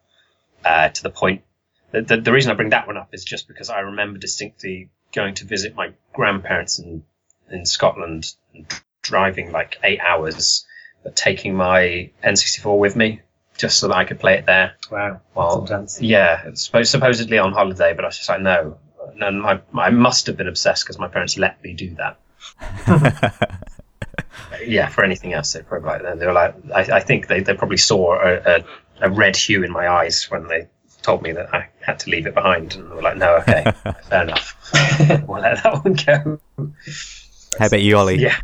[0.65, 1.43] Uh, to the point,
[1.91, 4.89] the, the the reason I bring that one up is just because I remember distinctly
[5.13, 7.05] going to visit my grandparents in
[7.51, 8.67] in Scotland and
[9.03, 10.67] driving like eight hours,
[11.03, 13.21] but taking my N64 with me
[13.57, 14.75] just so that I could play it there.
[14.91, 15.67] wow, Well.
[16.01, 18.79] Yeah, it's supposed, supposedly on holiday, but I was just like, no.
[19.21, 22.19] And I, I must have been obsessed because my parents let me do that.
[24.67, 27.55] yeah, for anything else, they probably like they were like, I, I think they, they
[27.55, 28.65] probably saw a, a,
[29.03, 30.69] a red hue in my eyes when they
[31.03, 33.65] told me that I had to leave it behind, and we were like, no, okay,
[34.09, 34.57] fair enough,
[35.29, 36.41] we'll let that one go.
[37.59, 38.19] How about you, Ollie?
[38.19, 38.37] Yeah.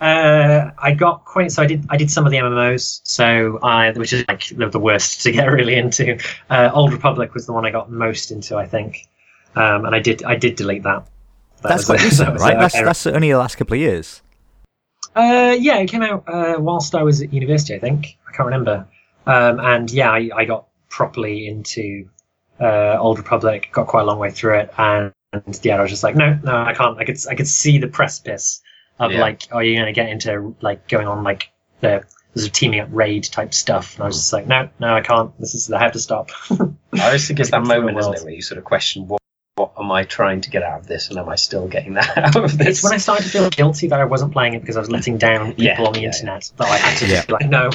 [0.00, 3.92] Uh, I got quite so I did I did some of the MMOs so I
[3.92, 6.18] which is like the, the worst to get really into.
[6.50, 9.06] Uh, Old Republic was the one I got most into I think,
[9.54, 11.06] um, and I did I did delete that.
[11.62, 12.56] That That's was quite a- recent, that right?
[12.56, 14.22] a- That's that's only the last couple of years.
[15.14, 18.18] Uh, yeah, it came out uh, whilst I was at university, I think.
[18.28, 18.86] I can't remember.
[19.26, 22.08] Um, and yeah, I, I got properly into
[22.60, 25.90] uh, Old Republic, got quite a long way through it, and, and yeah, I was
[25.90, 26.98] just like, no, no, I can't.
[26.98, 28.62] I could, I could see the precipice
[28.98, 29.20] of Yeah.
[29.20, 31.50] like, are you going to get into like going on like
[31.80, 32.04] the
[32.34, 33.94] sort of teaming up raid type stuff?
[33.94, 35.38] And I was just like, no, no, I can't.
[35.38, 36.30] This is, I have to stop.
[36.50, 39.21] I always think it's that moment, isn't it, where you sort of question what,
[39.56, 42.16] what am I trying to get out of this, and am I still getting that
[42.16, 42.66] out of this?
[42.68, 44.90] it's when I started to feel guilty that I wasn't playing it because I was
[44.90, 47.16] letting down people Yeah, on the yeah, internet that I had to Yeah.
[47.16, 47.70] just be like, no,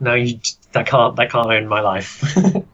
[0.00, 0.38] no, you,
[0.72, 2.22] that can't, that can't own my life.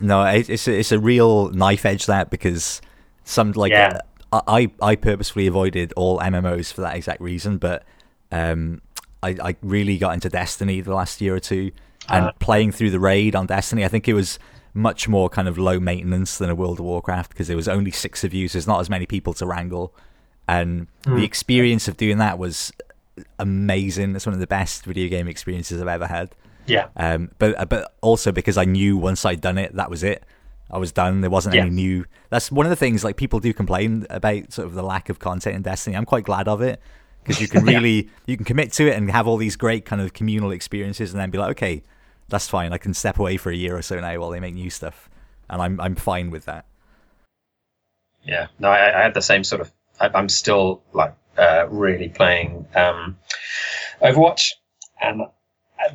[0.00, 2.80] No, it, it's a, it's a real knife edge that because
[3.24, 3.98] some like Yeah.
[4.30, 7.82] uh, I I purposefully avoided all MMOs for that exact reason, but
[8.30, 8.80] um,
[9.24, 11.72] I I really got into Destiny the last year or two,
[12.08, 12.32] and Uh.
[12.38, 14.38] playing through the raid on Destiny, I think it was
[14.78, 17.90] much more kind of low maintenance than a World of Warcraft because there was only
[17.90, 19.92] six of you, so there's not as many people to wrangle,
[20.46, 22.72] and the experience of doing that was
[23.38, 24.14] amazing.
[24.16, 26.34] It's one of the best video game experiences I've ever had.
[26.66, 26.88] yeah.
[26.96, 30.22] Um, but but also because I knew once I'd done it, that was it.
[30.70, 31.22] I was done.
[31.22, 31.62] There wasn't Yeah.
[31.62, 32.04] any new.
[32.30, 35.18] That's one of the things like people do complain about sort of the lack of
[35.18, 35.96] content in Destiny.
[35.96, 36.80] I'm quite glad of it
[37.22, 37.74] because you can Yeah.
[37.78, 41.12] really you can commit to it and have all these great kind of communal experiences,
[41.12, 41.82] and then be like, okay,
[42.28, 42.72] that's fine.
[42.72, 45.08] I can step away for a year or so now while they make new stuff,
[45.48, 46.66] and I'm I'm fine with that.
[48.24, 49.72] Yeah, no, I, I had the same sort of.
[50.00, 53.16] I, I'm still like uh, really playing um,
[54.02, 54.50] Overwatch,
[55.00, 55.22] and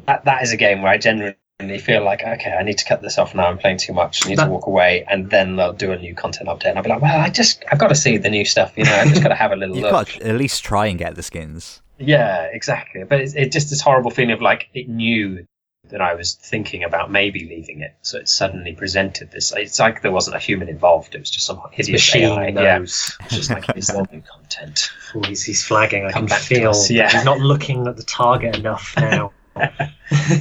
[0.05, 1.36] that, that is a game where I genuinely
[1.79, 3.45] feel like okay, I need to cut this off now.
[3.47, 4.25] I'm playing too much.
[4.25, 6.77] I need That- to walk away, and then they'll do a new content update, and
[6.77, 8.73] I'll be like, well, I just I've got to see the new stuff.
[8.77, 9.91] You know, I've just got to have a little You've look.
[9.91, 11.81] got at least try and get the skins.
[11.99, 13.03] Yeah, exactly.
[13.03, 15.45] But it's, it's just this horrible feeling of like it knew
[15.89, 19.51] that I was thinking about maybe leaving it, so it suddenly presented this.
[19.55, 22.47] It's like there wasn't a human involved; it was just some hideous Machine AI.
[22.49, 23.15] Yeah, knows.
[23.21, 24.89] it's just like is there new content?
[25.15, 26.07] Oh, he's, he's flagging.
[26.07, 27.07] I Come can feel yeah.
[27.11, 29.31] he's not looking at the target enough now.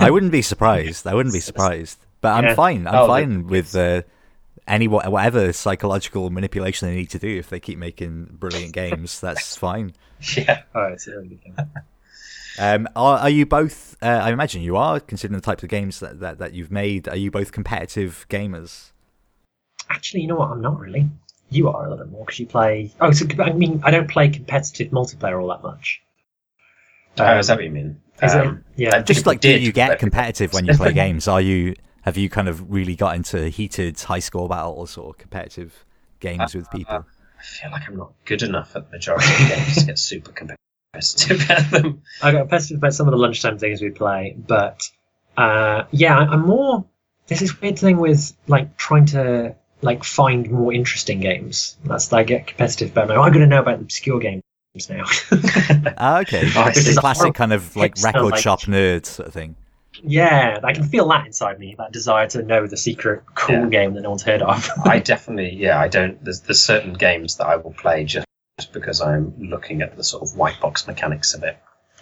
[0.00, 1.06] I wouldn't be surprised.
[1.06, 1.98] I wouldn't be surprised.
[2.22, 2.54] But I'm Yeah.
[2.54, 2.86] fine.
[2.86, 4.00] I'm Oh, fine with uh,
[4.66, 7.38] any whatever psychological manipulation they need to do.
[7.38, 9.92] If they keep making brilliant games, that's fine.
[10.34, 10.62] Yeah.
[10.74, 11.66] it's a really good game.
[12.58, 13.96] Um, are, are you both?
[14.02, 17.08] Uh, I imagine you are, considering the types of games that, that, that you've made.
[17.08, 18.92] Are you both competitive gamers?
[19.88, 20.50] Actually, you know what?
[20.50, 21.08] I'm not really.
[21.50, 22.92] You are a little bit more because you play.
[23.00, 26.02] Oh, so I mean, I don't play competitive multiplayer all that much.
[27.18, 28.00] Oh, is that what you mean?
[28.22, 28.40] Is it?
[28.40, 29.02] Um, Yeah.
[29.02, 31.28] Just people like, do you get competitive when you play games?
[31.28, 31.74] Are you?
[32.02, 35.84] Have you kind of really got into heated high score battles or competitive
[36.20, 37.04] games with people?
[37.38, 40.32] I feel like I'm not good enough at the majority of games to get super
[40.32, 40.61] competitive
[41.50, 42.02] at them.
[42.22, 44.82] I got competitive about some of the lunchtime things we play, but
[45.36, 46.84] uh, yeah, I- I'm more.
[47.26, 51.76] There's this weird thing with like trying to like find more interesting games.
[51.84, 53.08] That's I get competitive about.
[53.08, 54.42] Now I'm going to know about the obscure games
[54.90, 55.04] now.
[55.98, 56.92] Ah, okay, Oh, I it's see.
[56.92, 59.54] a classic kind of like Hipster, record like- shop nerd sort of thing.
[60.02, 61.74] yeah, I can feel that inside me.
[61.78, 63.66] That desire to know the secret cool Yeah.
[63.68, 64.68] game that no one's heard of.
[64.84, 66.22] I definitely, yeah, I don't.
[66.22, 68.26] There's, there's certain games that I will play just
[68.72, 71.58] because I'm looking at the sort of white box mechanics of it.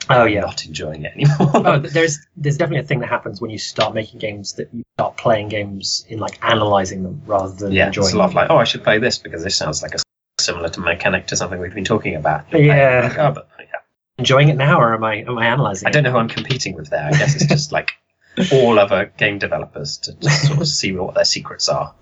[0.09, 0.41] oh yeah.
[0.41, 1.37] not enjoying it anymore.
[1.67, 4.83] oh, there's there's definitely a thing that happens when you start making games that you
[4.97, 8.51] start playing games in like analyzing them rather than yeah, enjoying it's a lot like,
[8.51, 9.99] oh, I should play this because this sounds like a
[10.41, 12.47] similar to mechanic to something we've been talking about.
[12.53, 13.09] Yeah.
[13.09, 13.79] Like, oh, but oh, yeah.
[14.19, 15.87] enjoying it now, or am I am I analyzing?
[15.87, 17.05] I don't know who I'm competing with there.
[17.05, 17.93] I guess it's just like
[18.53, 21.95] all other game developers to just sort of see what their secrets are.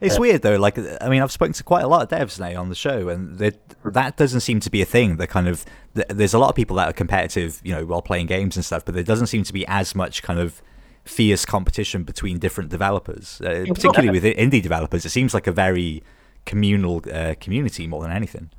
[0.00, 0.56] It's weird though.
[0.56, 3.08] Like, I mean, I've spoken to quite a lot of devs now on the show,
[3.08, 5.16] and that that doesn't seem to be a thing.
[5.16, 8.02] The kind of th- there's a lot of people that are competitive, you know, while
[8.02, 10.60] playing games and stuff, but there doesn't seem to be as much kind of
[11.04, 15.06] fierce competition between different developers, uh, particularly uh, with indie developers.
[15.06, 16.02] It seems like a very
[16.44, 18.50] communal uh, community more than anything.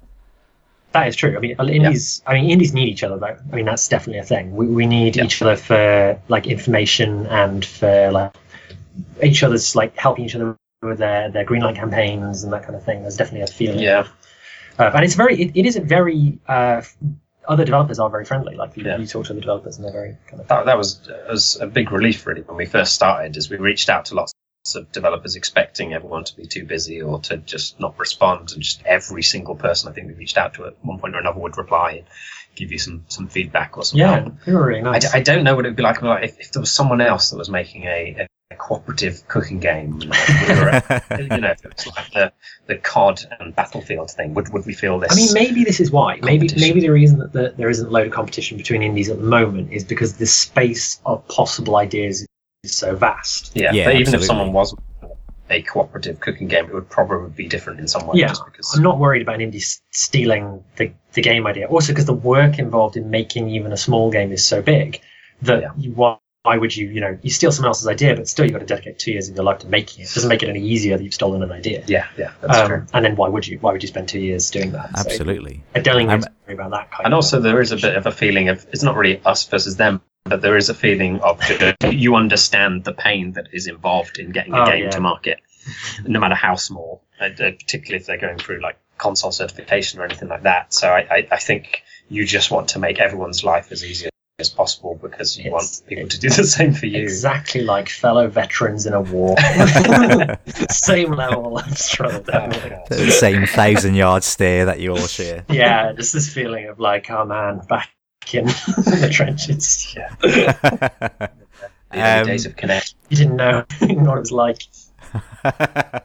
[0.94, 1.36] That is true.
[1.38, 2.24] I mean, indies.
[2.26, 3.38] I mean, indies need each other though.
[3.52, 4.56] I mean, that's definitely a thing.
[4.56, 5.26] We we need Yeah.
[5.26, 8.34] each other for like information and for like
[9.22, 12.84] each other's like helping each other with their their greenlight campaigns and that kind of
[12.84, 13.02] thing.
[13.02, 13.80] There's definitely a feeling.
[13.80, 14.08] Yeah,
[14.78, 15.40] Uh, and it's very.
[15.42, 16.40] It, it is a very.
[16.48, 16.82] Uh,
[17.48, 18.56] other developers are very friendly.
[18.56, 18.98] Like you, Yeah.
[18.98, 20.48] you talk to the developers and they're very kind of.
[20.50, 23.90] that, that was was a big relief really when we first started, as we reached
[23.90, 24.34] out to lots
[24.76, 28.84] of developers expecting everyone to be too busy or to just not respond, and just
[28.86, 31.58] every single person I think we reached out to at one point or another would
[31.58, 32.06] reply and
[32.56, 34.00] give you some some feedback or something.
[34.06, 35.10] Yeah, they were really I, nice.
[35.12, 37.00] d- I don't know what it would be like like, if, if there was someone
[37.02, 42.32] else that was making a, a cooperative cooking game, you know, it's like the
[42.68, 45.12] the COD and Battlefield thing, would would we feel this?
[45.12, 46.20] I mean, maybe this is why.
[46.24, 49.18] Maybe maybe the reason that the, there isn't a load of competition between indies at
[49.18, 52.26] the moment is because the space of possible ideas
[52.64, 53.52] is so vast.
[53.56, 54.24] yeah, Yeah, but even absolutely.
[54.24, 54.76] if someone was
[55.50, 58.20] a cooperative cooking game, it would probably be different in some way.
[58.20, 61.68] Yeah, just because I'm not worried about an indie stealing the, the game idea.
[61.68, 65.02] Also, because the work involved in making even a small game is so big
[65.42, 65.72] that Yeah.
[65.78, 66.18] you, why,
[66.48, 68.66] why would you, you know, you steal someone else's idea, but still you've got to
[68.66, 70.10] dedicate two years of your life to making it.
[70.10, 71.84] It doesn't make it any easier that you've stolen an idea.
[71.88, 72.78] yeah, yeah, that's true.
[72.78, 73.60] Um, and then why would you?
[73.60, 74.92] Why would you spend two years doing that?
[74.98, 75.62] Absolutely.
[75.76, 77.98] I don't think I'm- need about that kind And of also, there is a bit
[77.98, 81.20] of a feeling of it's not really us versus them, but there is a feeling
[81.20, 81.42] of
[81.92, 84.92] you understand the pain that is involved in getting a Oh, game yeah.
[84.92, 85.42] to market,
[86.06, 90.30] no matter how small, uh, particularly if they're going through like console certification or anything
[90.30, 90.74] like that.
[90.74, 94.08] So I, I, I think you just want to make everyone's life as easy
[94.40, 97.02] as possible because you It's- want people to do the same for you.
[97.02, 99.36] Exactly like fellow veterans in a war.
[100.70, 102.18] Same level of struggle.
[102.28, 103.06] Oh, definitely.
[103.06, 105.44] The same thousand yard stare that you all share.
[105.50, 107.90] yeah, just this feeling of like, oh man, back
[108.32, 109.96] in the trenches.
[109.96, 110.14] Yeah.
[110.22, 111.30] The
[111.94, 112.94] early Um, days of Kinect.
[113.10, 114.62] You didn't know what it was like.
[115.44, 116.02] I,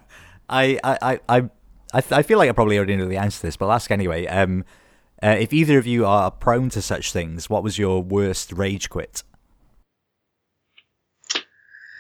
[0.48, 1.40] I, I, I,
[1.92, 3.90] I I feel like I probably already know the answer to this, but I'll ask
[3.90, 4.26] anyway.
[4.26, 4.64] Um,
[5.22, 8.90] uh, if either of you are prone to such things, what was your worst rage
[8.90, 9.22] quit?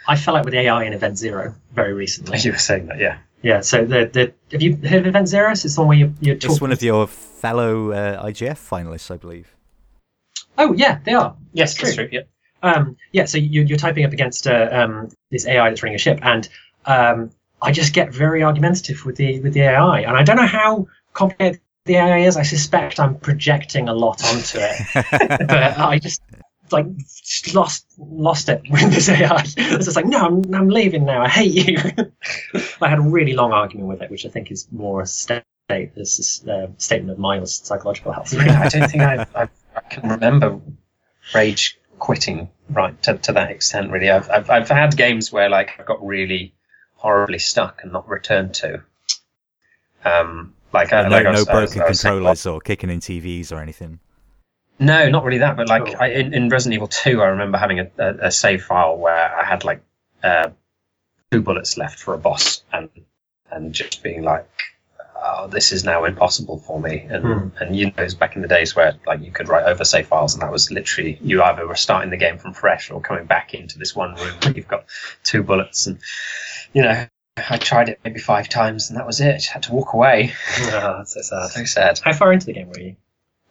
[0.08, 2.38] I fell out with AI in Event Zero very recently.
[2.40, 3.18] You were saying that, yeah.
[3.42, 5.50] Yeah, so the the have you heard of Event Zero?
[5.50, 6.60] It's the one where you, you're It's talking.
[6.60, 9.54] one of your fellow uh, IGF finalists, I believe.
[10.58, 11.34] Oh yeah, they are.
[11.52, 11.86] Yes, True.
[11.86, 12.08] that's true.
[12.12, 12.20] Yeah.
[12.62, 15.98] Um, yeah, so you, you're typing up against uh, um, this AI that's running a
[15.98, 16.48] ship, and
[16.86, 20.46] um, I just get very argumentative with the with the AI, and I don't know
[20.46, 22.36] how complicated the AI is.
[22.36, 24.82] I suspect I'm projecting a lot onto it,
[25.48, 26.22] but I just
[26.70, 29.42] like just lost lost it with this AI.
[29.56, 31.22] It's just like, no, I'm, I'm leaving now.
[31.22, 31.78] I hate you.
[32.80, 35.44] I had a really long argument with it, which I think is more a state,
[35.68, 38.32] this uh, statement of my psychological health.
[38.32, 40.60] Yeah, I don't think I, I, I can remember
[41.34, 43.90] rage quitting right to, to that extent.
[43.90, 46.54] Really, I've, I've I've had games where like I got really
[46.94, 48.82] horribly stuck and not returned to.
[50.04, 52.60] Um, like, I no, like no was- I was- broken I was saying, controllers or
[52.60, 54.00] kicking in TVs or anything.
[54.78, 55.56] No, not really that.
[55.56, 55.96] But like Cool.
[56.00, 59.32] I, in, in Resident Evil Two, I remember having a, a, a save file where
[59.38, 59.80] I had like
[60.24, 60.48] uh,
[61.30, 62.88] two bullets left for a boss, and
[63.52, 64.48] and just being like,
[65.14, 67.48] "Oh, this is now impossible for me." And Hmm.
[67.62, 69.84] and you know, it was back in the days where like you could write over
[69.84, 73.00] save files, and that was literally you either were starting the game from fresh or
[73.00, 74.86] coming back into this one room where you've got
[75.22, 75.98] two bullets, and
[76.72, 77.06] you know.
[77.36, 79.46] I tried it maybe five times and that was it.
[79.48, 80.32] I had to walk away.
[80.58, 81.50] oh, that's so sad.
[81.50, 82.00] So sad.
[82.04, 82.96] How far into the game were you?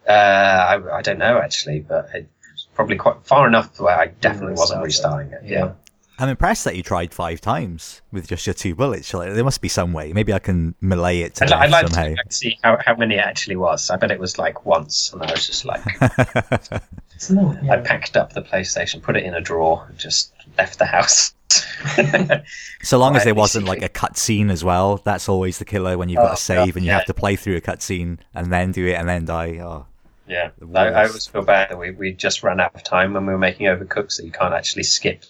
[0.08, 3.98] Uh, I, I don't know actually, but it was probably quite far enough to where
[3.98, 5.52] I definitely wasn't Restart restarting it.
[5.52, 5.72] Yeah.
[6.18, 9.12] I'm impressed that you tried five times with just your two bullets.
[9.12, 10.12] Like, there must be some way.
[10.12, 12.10] Maybe I can melee it to I'd, I'd like to somehow.
[12.10, 13.90] check and see how, how many it actually was.
[13.90, 15.82] I bet it was like once, and I was just like,
[17.18, 20.86] So, I packed up the PlayStation, put it in a drawer, and just left the
[20.86, 21.34] house.
[22.82, 24.06] so long as there wasn't like basically.
[24.06, 26.76] a cutscene as well, that's always the killer when you've got Oh, to save God,
[26.76, 26.98] and you yeah.
[26.98, 29.58] have to play through a cutscene and then do it and then die.
[29.58, 29.86] Oh,
[30.26, 33.12] yeah, The I, I always feel bad that we, we just ran out of time
[33.14, 35.24] when we were making Overcooked, so you can't actually skip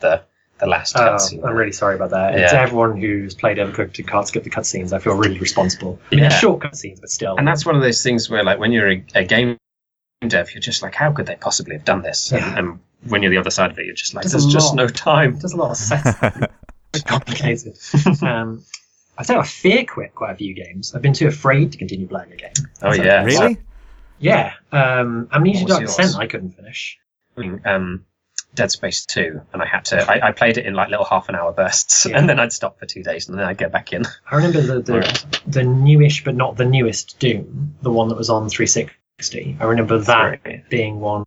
[0.00, 0.22] the
[0.58, 1.44] the last Oh, cutscene.
[1.46, 2.34] I'm really sorry about that.
[2.34, 2.62] It's Yeah.
[2.62, 4.92] everyone who's played Overcooked and can't skip the cutscenes.
[4.92, 6.00] I feel really responsible.
[6.10, 6.30] I mean, Yeah.
[6.30, 7.36] they're short cutscenes, but still.
[7.36, 9.56] and that's one of those things where, like, when you're a, a game
[10.26, 12.32] dev, you're just like, how could they possibly have done this?
[12.32, 12.48] Yeah.
[12.48, 14.68] And, and when you're the other side of it, you're just like, There's there's just
[14.74, 14.76] lot.
[14.76, 15.38] no time.
[15.38, 16.52] There's a lot of setup.
[16.92, 17.76] it's complicated.
[18.22, 18.64] um,
[19.16, 20.94] I think I fear quit quite a few games.
[20.94, 22.52] I've been too afraid to continue playing a game.
[22.82, 23.58] Oh So- yeah, really?
[24.18, 24.54] Yeah.
[24.72, 25.96] Um, Amnesia What was Dark yours?
[25.96, 26.98] Descent I couldn't finish.
[27.64, 28.04] um,
[28.54, 30.10] Dead Space 2, and I had to.
[30.10, 32.18] I, I played it in like little half an hour bursts, Yeah.
[32.18, 34.04] and then I'd stop for two days, and then I'd get back in.
[34.28, 35.26] I remember the, the, Right.
[35.46, 38.90] the newish but not the newest Doom, the one that was on 360.
[39.20, 40.68] I remember that Right.
[40.68, 41.24] being one.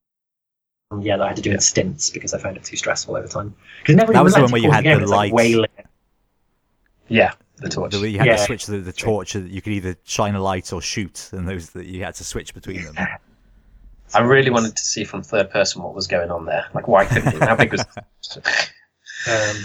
[0.99, 3.27] Yeah, that I had to do in stints because I found it too stressful over
[3.27, 3.53] time.
[3.81, 5.69] Because never That was the let one where you had game, the it's like wailing.
[7.07, 7.93] Yeah, the torch.
[7.93, 8.35] The you had Yeah.
[8.37, 11.47] to switch the, the torch, that you could either shine a light or shoot, and
[11.47, 12.95] those that you had to switch between them.
[14.13, 16.65] I really wanted to see from third person what was going on there.
[16.73, 17.39] Like, why couldn't you?
[17.39, 17.85] How big was?
[19.27, 19.55] Um,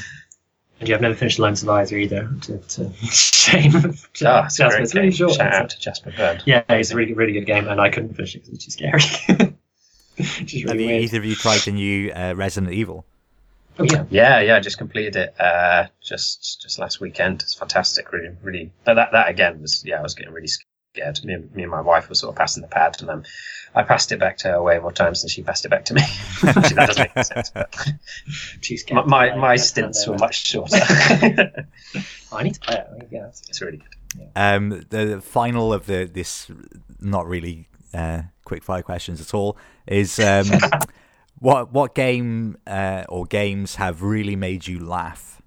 [0.80, 2.30] and yeah, I've never finished Lone Survivor either.
[2.42, 3.72] To, to shame.
[3.74, 5.16] Oh, it's Jasper, great it's really game.
[5.16, 5.32] short.
[5.34, 6.42] Shout out to Jasper Byrne.
[6.44, 8.70] Yeah, it's a really, really good game, and I couldn't finish it because it's too
[8.70, 9.54] scary.
[10.16, 11.02] Which is Have really you, weird.
[11.02, 13.04] either of you tried the new uh, Resident Evil?
[13.78, 14.04] Oh, yeah.
[14.08, 17.42] Yeah, yeah, I just completed it uh, just just last weekend.
[17.42, 18.72] It's fantastic, really, really.
[18.84, 20.66] But that that again was yeah, I was getting really scared.
[20.96, 23.22] Me, and- me and my wife were sort of passing the pad, and um,
[23.74, 25.94] I passed it back to her way more times than she passed it back to
[25.94, 26.02] me.
[26.42, 27.50] That doesn't make sense.
[27.50, 30.76] But my my, my stints were much shorter.
[32.32, 33.08] I need to play it.
[33.10, 34.28] Yeah, it's really good.
[34.34, 36.50] Um, the final of the this
[37.00, 40.46] not really uh, quick fire questions at all is um,
[41.38, 45.42] what what game uh, or games have really made you laugh?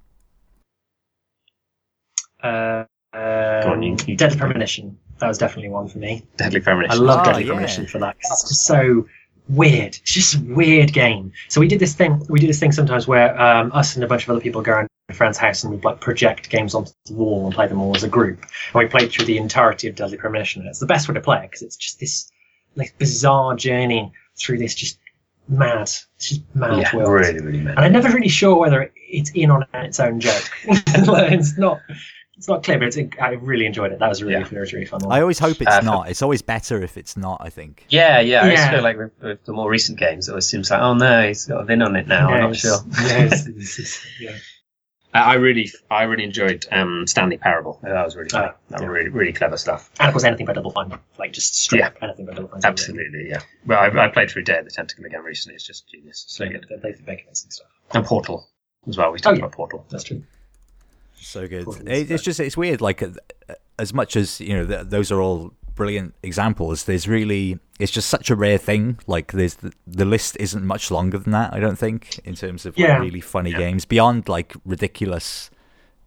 [2.43, 2.83] Uh,
[3.13, 4.97] on, you- um, you- Deadly Premonition.
[5.20, 6.26] That was definitely one for me.
[6.38, 6.91] Deadly Premonition.
[6.99, 7.47] I love Oh, Deadly yeah.
[7.49, 8.15] Premonition for that.
[8.20, 9.07] It's just so
[9.49, 9.95] weird.
[9.95, 11.32] It's just a weird game.
[11.47, 12.24] So we did this thing.
[12.30, 14.72] We do this thing sometimes where um, us and a bunch of other people go
[14.74, 17.82] around a friend's house and we like project games onto the wall and play them
[17.82, 18.39] all as a group.
[18.74, 20.61] And we played through the entirety of Deadly Premonition.
[20.61, 22.32] And it's the best way to play it because it's just this
[22.76, 24.99] like bizarre journey through this just
[25.47, 27.09] mad, it's just mad yeah, world.
[27.09, 27.76] really, really mad.
[27.76, 30.49] And I'm never really sure whether it's in on its own joke.
[30.67, 30.84] Like,
[31.34, 31.82] it's not.
[32.39, 33.99] It's not clear, but it's, I really enjoyed it.
[33.99, 34.47] That was a really, Yeah.
[34.49, 35.11] really, really fun one.
[35.11, 36.09] I always hope it's Uh, not.
[36.09, 37.37] It's always better if it's not.
[37.41, 37.85] I think.
[37.89, 38.43] Yeah, yeah.
[38.45, 38.71] I just Yeah.
[38.71, 41.45] feel like with, with the more recent games, it always seems like, oh no, he's
[41.45, 42.29] got a in on it now.
[42.29, 42.77] I'm not sure.
[43.03, 44.31] yes, this is- yeah.
[45.13, 47.79] I I really, I really enjoyed um, Stanley Parable.
[47.83, 48.47] That was really, funny.
[48.47, 48.87] Ah, that yeah.
[48.87, 49.89] was really, really clever stuff.
[49.99, 50.97] And of course, anything but Double Fine.
[51.17, 52.61] Like just straight up anything but Double Fine.
[52.63, 53.41] Absolutely, yeah.
[53.65, 55.55] Well, I, I played through Day of the Tentacle again recently.
[55.55, 56.23] It's just genius.
[56.27, 56.67] So So good.
[56.69, 56.81] good.
[56.83, 57.67] They play the and stuff.
[57.91, 58.47] And Portal
[58.87, 59.11] as well.
[59.11, 59.45] We talked Oh, yeah.
[59.45, 59.85] about Portal.
[59.89, 60.21] That's true.
[61.20, 61.67] So good.
[61.88, 62.82] It, it's just it's weird.
[62.82, 63.09] Like uh,
[63.78, 66.84] as much as you know, th- those are all brilliant examples.
[66.86, 68.99] There's really it's just such a rare thing.
[69.07, 71.53] Like there's the, the list isn't much longer than that.
[71.53, 72.97] I don't think in terms of like, Yeah.
[72.99, 75.49] really funny games beyond like ridiculous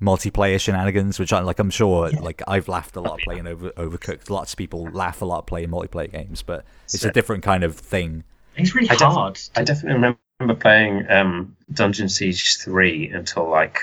[0.00, 1.58] multiplayer shenanigans, which I like.
[1.58, 4.28] I'm sure like I've laughed a lot playing over Overcooked.
[4.30, 7.76] Lots of people laugh a lot playing multiplayer games, but it's a different kind of
[7.76, 8.24] thing.
[8.56, 9.38] It's really I def- hard.
[9.56, 9.94] I definitely
[10.38, 13.78] remember playing um, Dungeon Siege 3 until like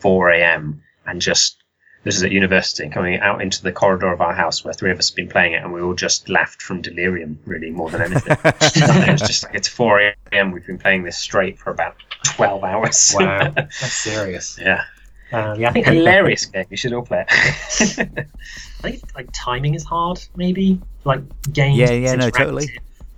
[0.00, 0.82] 4 a.m.
[1.06, 1.56] and just.
[2.02, 4.98] This is at university, coming out into the corridor of our house where three of
[4.98, 8.00] us have been playing it, and we all just laughed from delirium, really, more than
[8.00, 8.38] anything.
[8.46, 10.50] it's just like it's 4 a.m.
[10.50, 13.14] We've been playing this straight for about 12 hours.
[13.14, 14.58] Wow, that's serious.
[14.58, 14.84] yeah.
[15.32, 16.66] Um, yeah, I think Hilarious game.
[16.70, 17.28] You should all play it.
[17.30, 20.20] I think like timing is hard.
[20.36, 21.20] Maybe like
[21.52, 21.78] games.
[21.78, 22.68] Yeah, yeah, no, totally.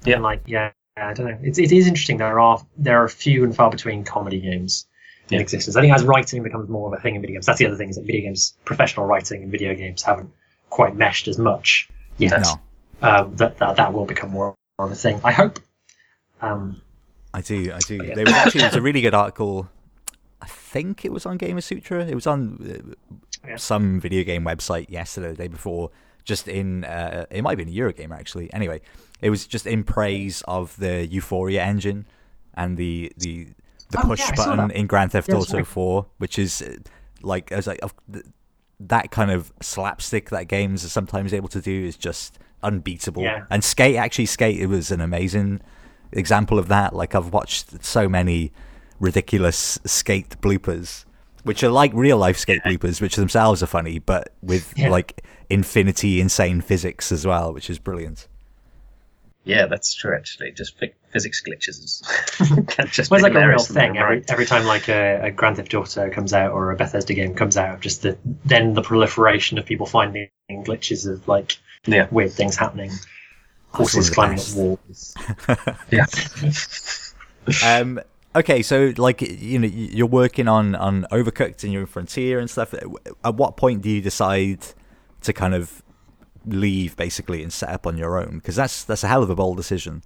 [0.04, 0.18] Yeah.
[0.18, 1.38] Like yeah, I don't know.
[1.42, 2.18] It's it is interesting.
[2.18, 4.86] There are there are few and far between comedy games
[5.32, 5.42] in Yeah.
[5.42, 5.76] existence.
[5.76, 7.76] I think as writing becomes more of a thing in video games, that's the other
[7.76, 10.30] thing is that video games, professional writing and video games haven't
[10.70, 12.40] quite meshed as much yet.
[12.42, 12.60] No,
[13.08, 15.20] Um, that, that that will become more of a thing.
[15.24, 15.58] I hope.
[16.40, 16.80] Um,
[17.34, 17.96] I do, I do.
[17.96, 18.14] yeah.
[18.14, 19.68] There was actually there was a really good article.
[20.40, 22.08] I think it was on Gamasutra.
[22.08, 22.94] It was on uh,
[23.48, 23.56] Yeah.
[23.56, 25.90] some video game website yesterday, the day before.
[26.24, 28.52] Just in, uh, it might have been a Eurogamer actually.
[28.52, 28.80] Anyway,
[29.20, 32.06] it was just in praise of the Euphoria engine
[32.54, 33.48] and the the
[33.92, 35.66] the Oh, push yeah, button in Grand Theft Yeah, Auto right.
[35.66, 36.74] 4, which is uh,
[37.22, 37.94] like I was like of-
[38.80, 43.22] that kind of slapstick that games are sometimes able to do is just unbeatable.
[43.22, 43.44] Yeah.
[43.50, 45.60] And Skate actually Skate it was an amazing
[46.10, 46.94] example of that.
[46.94, 48.52] Like I've watched so many
[48.98, 51.04] ridiculous skate bloopers,
[51.44, 54.90] which are like real life skate bloopers, which themselves are funny, but with Yeah.
[54.90, 58.26] like infinity insane physics as well, which is brilliant.
[59.44, 60.14] yeah, that's true.
[60.16, 62.02] Actually, just fi- physics glitches.
[62.90, 63.98] just Well, it's like a real hilarious in their thing.
[63.98, 64.30] Every, right.
[64.30, 67.56] every time like a, a Grand Theft Auto comes out or a Bethesda game comes
[67.56, 71.56] out, just the then the proliferation of people finding glitches of like
[71.86, 72.08] Yeah.
[72.10, 72.90] weird things happening,
[73.72, 74.52] horses climbing best.
[74.52, 75.14] up walls.
[75.90, 76.06] Yeah.
[77.64, 78.00] um,
[78.36, 82.48] okay, so like you know you're working on on Overcooked and you're in Frontier and
[82.48, 82.74] stuff.
[83.24, 84.60] At what point do you decide
[85.22, 85.82] to kind of
[86.46, 88.36] leave basically and set up on your own?
[88.38, 90.02] Because that's that's a hell of a bold decision.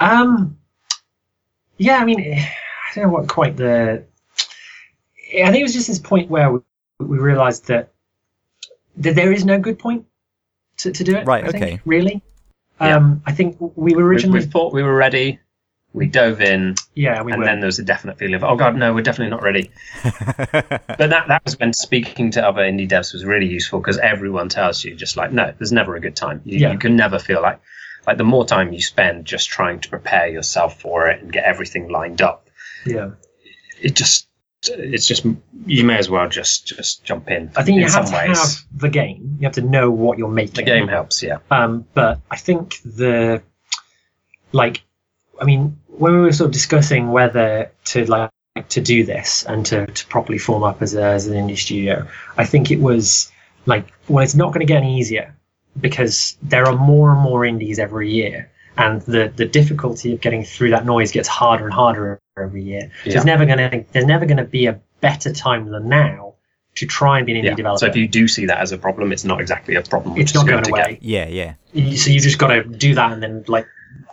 [0.00, 0.58] Um,
[1.78, 2.48] yeah, I mean, I
[2.94, 4.04] don't know what quite the.
[5.34, 6.60] I think it was just this point where we,
[7.00, 7.92] we realised that
[8.96, 10.04] that there is no good point
[10.78, 11.26] to, to do it.
[11.26, 11.80] Right, I think, okay.
[11.84, 12.22] really.
[12.80, 12.96] Yeah.
[12.96, 14.40] Um, I think we were We, originally.
[14.40, 15.38] we thought we were ready.
[15.92, 17.44] We dove in, yeah, we and were.
[17.46, 19.70] then there was a definite feeling of, oh god, no, we're definitely not ready.
[20.52, 24.48] But that that was when speaking to other indie devs was really useful because everyone
[24.48, 26.40] tells you just like, no, there's never a good time.
[26.44, 26.72] You, Yeah.
[26.72, 27.60] you can never feel like
[28.06, 31.44] like the more time you spend just trying to prepare yourself for it and get
[31.44, 32.48] everything lined up,
[32.86, 33.10] yeah.
[33.80, 34.28] it just
[34.68, 35.26] it's just
[35.66, 37.50] you may as well just just jump in.
[37.56, 38.38] I think in you have some to ways.
[38.38, 39.36] have the game.
[39.38, 40.54] You have to know what you're making.
[40.54, 41.38] the game helps, yeah.
[41.50, 43.42] Um, but I think the
[44.52, 44.82] like,
[45.40, 48.30] I mean, when we were sort of discussing whether to like
[48.68, 52.06] to do this and to, to properly form up as, a, as an indie studio,
[52.36, 53.32] I think it was
[53.66, 55.36] like, well, it's not going to get any easier
[55.80, 60.44] because there are more and more indies every year, and the the difficulty of getting
[60.44, 62.90] through that noise gets harder and harder every year.
[63.04, 63.16] So Yeah.
[63.16, 66.34] it's never going to there's never going to be a better time than now
[66.76, 67.54] to try and be an indie Yeah.
[67.54, 67.78] developer.
[67.80, 70.18] So if you do see that as a problem, it's not exactly a problem.
[70.18, 70.98] it's not going away.
[71.00, 71.02] get.
[71.02, 71.94] Yeah, yeah.
[71.96, 73.66] So you've just got to do that and then like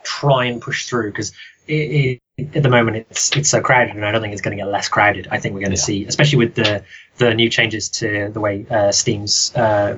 [0.04, 1.32] try and push through because
[1.68, 4.56] it, it, at the moment it's it's so crowded and I don't think it's going
[4.58, 5.28] to get less crowded.
[5.32, 5.84] I think we're going to Yeah.
[5.84, 6.84] see, especially with the
[7.18, 9.98] the new changes to the way uh, Steam's uh,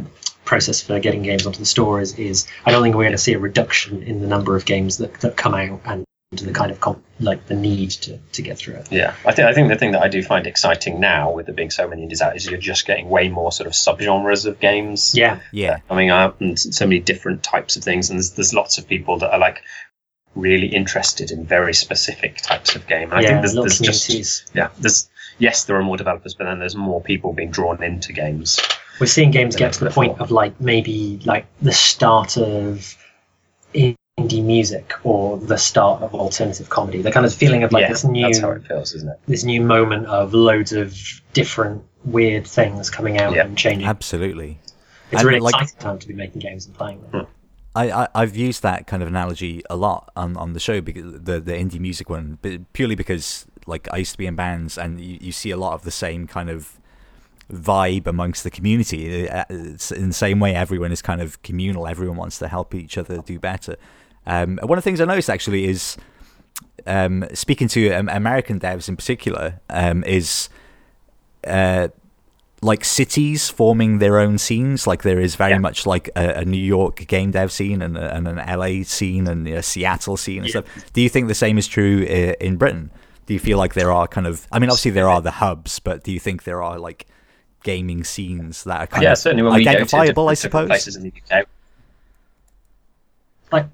[0.53, 3.17] process for getting games onto the store is, is I don't think we're going to
[3.17, 6.69] see a reduction in the number of games that, that come out and the kind
[6.69, 8.91] of comp, like the need to, to get through it.
[8.91, 11.55] Yeah, I think I think the thing that I do find exciting now, with there
[11.55, 14.59] being so many indies out, is you're just getting way more sort of subgenres of
[14.59, 15.79] games Yeah, Yeah.
[15.89, 18.11] coming out, and so many different types of things.
[18.11, 19.61] And there's, there's lots of people that are like
[20.35, 23.09] really interested in very specific types of game.
[23.09, 25.09] And I yeah, think there's, little there's just yeah, there's
[25.39, 28.59] yes, there are more developers, but then there's more people being drawn into games.
[28.99, 32.95] We're seeing games get to the point of like maybe like the start of
[33.73, 37.01] indie music or the start of alternative comedy.
[37.01, 39.19] The kind of feeling of like yeah, this new that's how it feels, isn't it?
[39.27, 40.95] this new moment of loads of
[41.33, 43.45] different weird things coming out Yeah.
[43.45, 43.87] and changing.
[43.87, 44.59] Absolutely.
[45.11, 47.21] It's a and really like- exciting time to be making games and playing them.
[47.21, 47.31] Hmm.
[47.75, 51.11] I, I I've used that kind of analogy a lot on, on the show because
[51.13, 54.77] the the indie music one, but purely because like I used to be in bands
[54.77, 56.79] and you, you see a lot of the same kind of
[57.51, 59.29] vibe amongst the community.
[59.29, 61.87] Uh, It's in the same way, everyone is kind of communal.
[61.87, 63.75] Everyone wants to help each other do better.
[64.25, 65.97] Um, one of the things I noticed actually is
[66.87, 70.49] um, speaking to um, American devs in particular um, is
[71.45, 71.89] uh,
[72.61, 74.87] like cities forming their own scenes.
[74.87, 75.57] Like there is very Yeah.
[75.59, 79.27] much like a, a New York game dev scene and, a, and an LA scene
[79.27, 80.61] and a Seattle scene and Yeah.
[80.61, 80.93] stuff.
[80.93, 82.03] Do you think the same is true
[82.39, 82.91] in Britain?
[83.25, 84.47] Do you feel like there are kind of?
[84.51, 87.05] I mean, obviously there are the hubs, but do you think there are like
[87.63, 90.27] gaming scenes that are kind yeah, of certainly when we go to identifiable?
[90.27, 90.67] different, I suppose.
[90.67, 91.45] places in the UK.
[93.51, 93.67] Like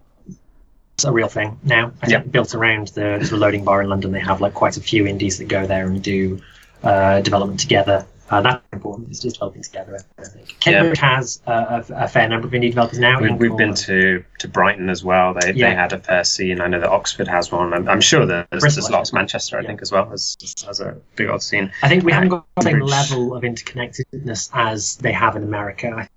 [0.95, 1.91] it's a real thing now.
[2.01, 2.31] I think Yeah.
[2.31, 4.11] built around the, there's a loading bar in London.
[4.11, 6.41] They have like quite a few indies that go there and do
[6.83, 8.05] uh, development together.
[8.29, 9.09] Uh, that's important.
[9.09, 9.97] It's just developing together.
[10.19, 13.19] I think Cambridge has uh, a, a fair number of indie developers now.
[13.19, 15.33] We, we've been to, to Brighton as well.
[15.33, 15.69] They, Yeah.
[15.69, 16.61] they had a fair scene.
[16.61, 17.73] I know that Oxford has one.
[17.73, 19.13] I'm, I'm sure there's, Bristol, there's lots.
[19.13, 19.67] Manchester, I Yeah.
[19.67, 20.37] think, as well has,
[20.67, 21.71] as a big old scene.
[21.81, 25.43] I think we Uh, haven't got the same level of interconnectedness as they have in
[25.43, 25.91] America.
[25.95, 26.07] I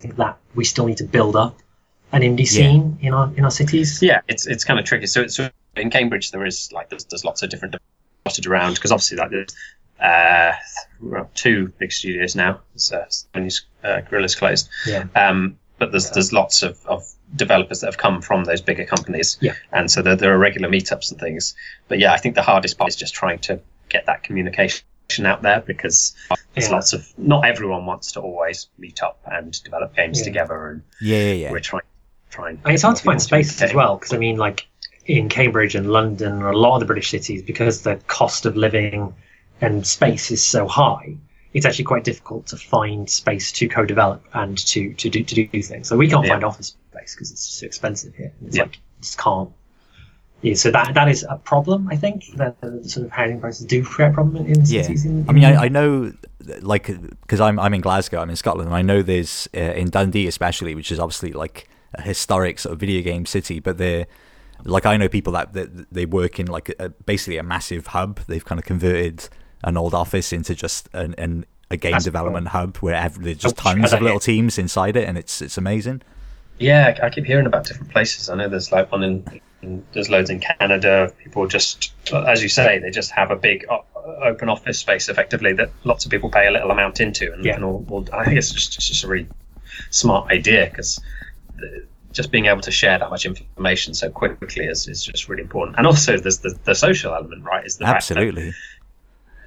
[0.00, 1.58] think that we still need to build up
[2.10, 2.44] an indie Yeah.
[2.46, 4.02] scene in our in our cities.
[4.02, 5.06] Yeah, it's it's kind of tricky.
[5.06, 7.76] So, so in Cambridge, there is like there's, there's lots of different
[8.26, 9.48] dotted around because obviously like there's
[10.02, 10.52] uh,
[11.00, 12.60] well, two big studios now.
[12.76, 13.48] So when
[13.84, 14.68] uh, Guerrilla's closed.
[14.86, 15.04] Yeah.
[15.14, 17.04] Um, but there's there's lots of, of
[17.34, 19.38] developers that have come from those bigger companies.
[19.40, 19.54] Yeah.
[19.72, 21.54] And so there, there are regular meetups and things.
[21.88, 24.84] But yeah, I think the hardest part is just trying to get that communication
[25.24, 26.14] out there because
[26.54, 26.74] there's Yeah.
[26.74, 30.24] lots of not everyone wants to always meet up and develop games Yeah.
[30.24, 31.50] together and Yeah, yeah, yeah.
[31.50, 31.82] we're trying
[32.30, 34.66] trying And it's hard to find spaces as well because I mean, like
[35.06, 38.56] in Cambridge and London or a lot of the British cities, because the cost of
[38.56, 39.14] living
[39.62, 41.16] and space is so high,
[41.54, 45.62] it's actually quite difficult to find space to co-develop and to to do to do
[45.62, 45.88] things.
[45.88, 46.32] So we can't Yeah.
[46.32, 48.32] find office space because it's so expensive here.
[48.46, 48.64] It's Yeah.
[48.64, 49.50] like just can't.
[50.42, 51.88] Yeah, so that that is a problem.
[51.88, 54.82] I think that the sort of housing prices do create a problem in Yeah.
[54.82, 55.04] cities.
[55.04, 56.12] In, I mean, I, I know,
[56.60, 56.86] like,
[57.20, 60.26] because I'm I'm in Glasgow, I'm in Scotland, and I know there's uh, in Dundee
[60.26, 64.06] especially, which is obviously like a historic sort of video game city, but they're
[64.64, 68.20] like I know people that, that they work in like a, basically a massive hub.
[68.26, 69.28] They've kind of converted
[69.64, 73.38] an old office into just an, an a game That's development hub where ev- there's
[73.38, 76.02] just Oh, tons of little teams inside it, and it's it's amazing.
[76.58, 78.28] Yeah, I keep hearing about different places.
[78.28, 81.12] I know there's like one in, in there's loads in Canada.
[81.24, 83.64] People just, as you say, they just have a big
[84.22, 87.54] open office space effectively that lots of people pay a little amount into, and, Yeah.
[87.54, 89.26] and all, all, I think it's just, it's just a really
[89.90, 91.00] smart idea because
[91.58, 91.66] uh,
[92.12, 95.78] just being able to share that much information so quickly is, is just really important.
[95.78, 97.64] And also, there's the, the social element, right?
[97.64, 98.52] Is the Absolutely.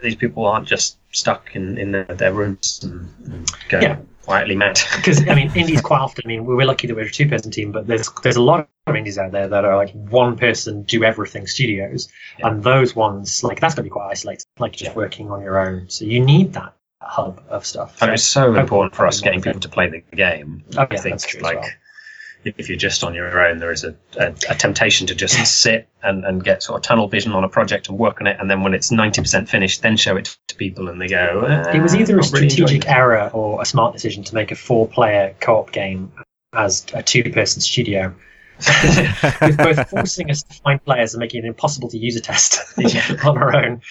[0.02, 3.98] These people aren't just stuck in, in their, their rooms and, and going Yeah.
[4.24, 4.80] quietly mad.
[4.98, 6.24] because I mean, indies quite often.
[6.26, 8.96] I mean, we're lucky that we're a two-person team, but there's there's a lot of
[8.96, 12.10] indies out there that are like one-person do everything studios,
[12.40, 12.48] Yeah.
[12.50, 14.96] and those ones like that's going to be quite isolated, like just Yeah.
[14.96, 15.90] working on your own.
[15.90, 18.02] So you need that hub of stuff.
[18.02, 20.64] And it's so important for us getting people to play the game.
[20.78, 21.70] Oh, I yeah, think that's true as like well.
[22.46, 25.90] If you're just on your own, there is a, a, a temptation to just sit
[26.04, 28.50] and, and get sort of tunnel vision on a project and work on it, and
[28.50, 31.46] then when it's ninety percent finished, then show it to people, and they go.
[31.74, 34.52] It was "Ah, either a not really strategic error or a smart decision to make
[34.52, 36.12] a four-player co-op game
[36.54, 38.14] as a two-person studio.
[39.42, 42.62] With both forcing us to find players and making it impossible to user test
[43.26, 43.82] on our own.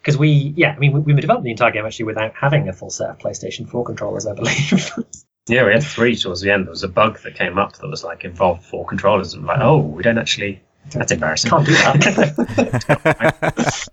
[0.00, 2.66] Because we, yeah, I mean, we, we were developing the entire game actually without having
[2.68, 4.90] a full set of PlayStation 4 controllers, I believe.
[5.48, 6.66] Yeah, we had three towards the end.
[6.66, 9.60] There was a bug that came up that was like involved four controllers, and like,
[9.60, 10.62] oh, we don't actually.
[10.90, 11.50] That's embarrassing.
[11.50, 13.08] Can't do that.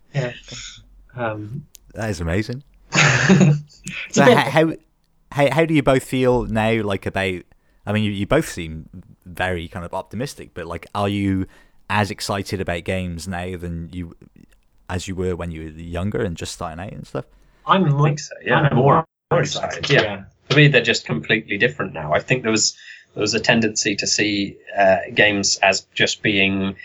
[0.14, 0.34] yeah.
[1.16, 2.64] Um, that is amazing.
[4.10, 4.74] So bit- how, how
[5.32, 6.82] how how do you both feel now?
[6.82, 7.42] Like about?
[7.86, 8.90] I mean, you, you both seem
[9.26, 11.46] very kind of optimistic, but like, are you
[11.88, 14.16] as excited about games now than you
[14.90, 17.26] as you were when you were younger and just starting out and stuff?
[17.68, 18.34] I'm I more, think so.
[18.44, 19.88] Yeah, I'm more excited.
[19.88, 20.02] Yeah.
[20.02, 20.24] yeah.
[20.50, 22.76] For me they're just completely different now i think there was
[23.14, 26.76] there was a tendency to see uh, games as just being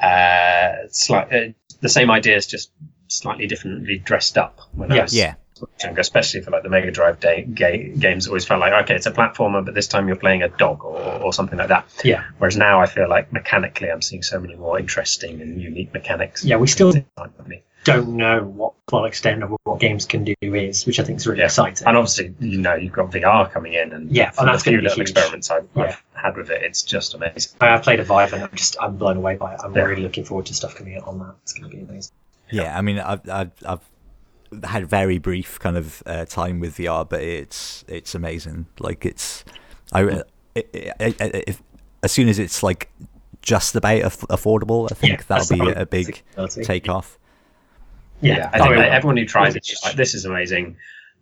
[0.00, 1.48] uh, slight, uh,
[1.80, 2.70] the same ideas just
[3.08, 5.02] slightly differently dressed up when I Yeah.
[5.02, 5.34] was Yeah,
[5.82, 9.06] younger, especially for like the Mega Drive day, ga- games always felt like okay it's
[9.06, 12.24] a platformer but this time you're playing a dog or, or something like that Yeah.
[12.38, 16.44] whereas now I feel like mechanically I'm seeing so many more interesting and unique mechanics
[16.44, 16.92] Yeah, we still.
[17.86, 21.26] Don't know what full extent of what games can do is, which I think is
[21.26, 21.46] really Yeah.
[21.46, 21.86] exciting.
[21.86, 24.64] And obviously, you know, you've got VR coming in, and Yeah, from and the that's
[24.64, 25.10] few gonna be little huge.
[25.10, 25.82] experiments I've, Yeah.
[25.84, 27.52] I've had with it, it's just amazing.
[27.60, 29.60] I've played a Vive and I'm just I'm blown away by it.
[29.64, 29.82] I'm Yeah.
[29.84, 31.34] really looking forward to stuff coming out on that.
[31.42, 32.12] It's going to be amazing.
[32.50, 32.76] yeah.
[32.76, 37.20] I mean, I've I've, I've had very brief kind of uh, time with VR, but
[37.22, 38.66] it's it's amazing.
[38.78, 39.44] Like it's
[39.92, 41.62] I, it, it, it, if,
[42.02, 42.90] as soon as it's like
[43.42, 46.64] just about aff- affordable, I think Yeah, that'll be only a big possibility.
[46.64, 47.18] take off.
[48.20, 48.86] Yeah, I think Oh, yeah.
[48.86, 50.76] everyone who tries it like, this is amazing.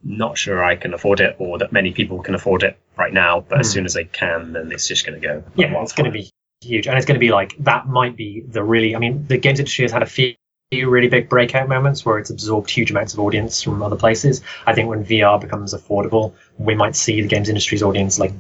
[0.04, 3.44] Not sure I can afford it, or that many people can afford it right now.
[3.48, 3.72] But as Hmm.
[3.74, 5.42] soon as they can, then it's just going to go.
[5.56, 6.30] yeah, it's going to be
[6.60, 7.86] huge, and it's going to be like that.
[7.88, 8.94] Might be the really.
[8.94, 10.34] I mean, the games industry has had a few
[10.72, 14.42] really big breakout moments where it's absorbed huge amounts of audience from other places.
[14.66, 18.32] I think when VR becomes affordable, we might see the games industry's audience like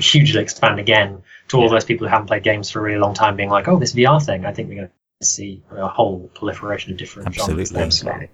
[0.00, 1.70] hugely expand again to all Yeah.
[1.70, 3.92] those people who haven't played games for a really long time, being like, "Oh, this
[3.94, 7.64] VR thing." I think we're going to see a whole proliferation of different Absolutely.
[7.66, 8.02] genres.
[8.02, 8.28] Absolutely.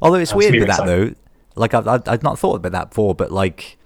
[0.00, 1.14] Although it's That's weird with that though.
[1.56, 3.76] Like I've, I've I've not thought about that before, but like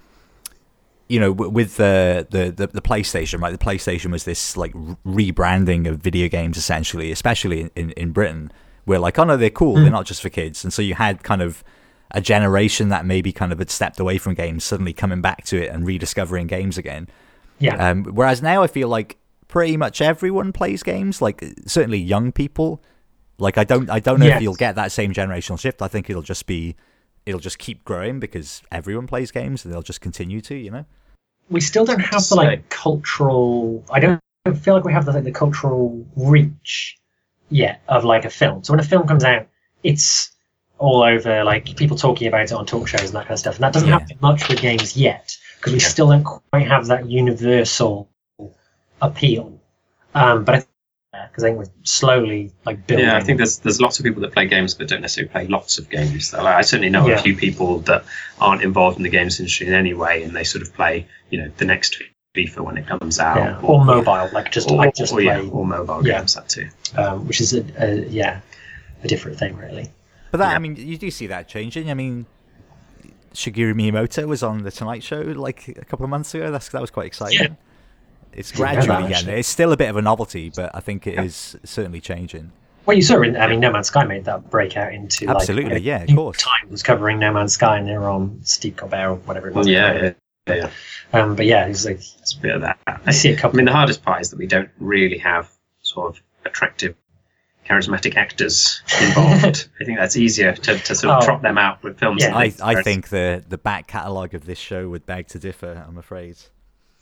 [1.07, 3.51] you know, with the, the the the PlayStation, right?
[3.51, 4.73] The PlayStation was this like
[5.05, 8.51] rebranding of video games essentially, especially in, in, in Britain,
[8.85, 9.83] where like, oh no, they're cool, Hmm.
[9.83, 11.63] they're not just for kids, and so you had kind of
[12.11, 15.61] a generation that maybe kind of had stepped away from games suddenly coming back to
[15.61, 17.07] it and rediscovering games again.
[17.59, 19.17] Yeah, Um, whereas now I feel like
[19.47, 21.21] pretty much everyone plays games.
[21.21, 22.81] Like certainly young people.
[23.37, 25.81] Like I don't I don't know if you'll get that same generational shift.
[25.81, 26.75] I think it'll just be
[27.25, 30.55] it'll just keep growing because everyone plays games and they'll just continue to.
[30.55, 30.85] You know.
[31.49, 33.83] we still don't have the like cultural.
[33.91, 34.19] I don't
[34.61, 36.97] feel like we have the like the cultural reach
[37.49, 38.63] yet of like a film.
[38.63, 39.47] So when a film comes out,
[39.83, 40.31] it's
[40.77, 43.55] all over like people talking about it on talk shows and that kind of stuff.
[43.55, 43.99] And that doesn't Yeah.
[43.99, 48.09] happen much with games yet because we still don't quite have that universal
[49.01, 49.59] appeal.
[50.13, 50.65] Um, but I
[51.29, 53.05] because I think we're slowly like building.
[53.05, 55.47] Yeah, I think there's there's lots of people that play games but don't necessarily play
[55.47, 56.33] lots of games.
[56.33, 57.15] Like, I certainly know Yeah.
[57.15, 58.03] a few people that
[58.41, 61.41] aren't involved in the games industry in any way, and they sort of play, you
[61.41, 62.01] know, the next
[62.35, 63.59] FIFA when it comes out, yeah.
[63.61, 66.19] or mobile, like just or, I just or, play, yeah, or mobile Yeah.
[66.19, 66.67] games that too.
[66.97, 68.41] um, which is a, a yeah
[69.03, 69.89] a different thing really.
[70.31, 70.55] But that Yeah.
[70.55, 71.89] I mean you do see that changing.
[71.89, 72.25] I mean.
[73.33, 76.51] Shigeru Miyamoto was on the Tonight Show like a couple of months ago.
[76.51, 77.57] That's that was quite exciting.
[78.35, 78.39] Yeah.
[78.39, 79.29] It's gradually that, getting.
[79.37, 82.51] It's still a bit of a novelty, but I think it is certainly changing.
[82.85, 83.29] Well, you saw it.
[83.29, 86.15] In, I mean, No Man's Sky made that breakout into Absolutely, like, yeah, of New
[86.15, 86.37] course.
[86.37, 89.55] Time was covering No Man's Sky, and they were on Steve Colbert or whatever it
[89.55, 89.67] was.
[89.67, 90.11] Yeah,
[90.47, 90.69] yeah, yeah.
[91.13, 92.77] Um, but yeah, it's like It's a bit of that.
[93.05, 93.55] I see a couple.
[93.55, 95.49] I mean, the hardest part is that we don't really have
[95.81, 96.95] sort of attractive,
[97.67, 99.67] charismatic actors involved.
[99.81, 101.25] I think that's easier to, to sort of Oh.
[101.25, 102.21] trot them out with films.
[102.23, 102.35] Yeah.
[102.37, 105.83] I, I think the the back catalogue of this show would beg to differ.
[105.87, 106.37] I'm afraid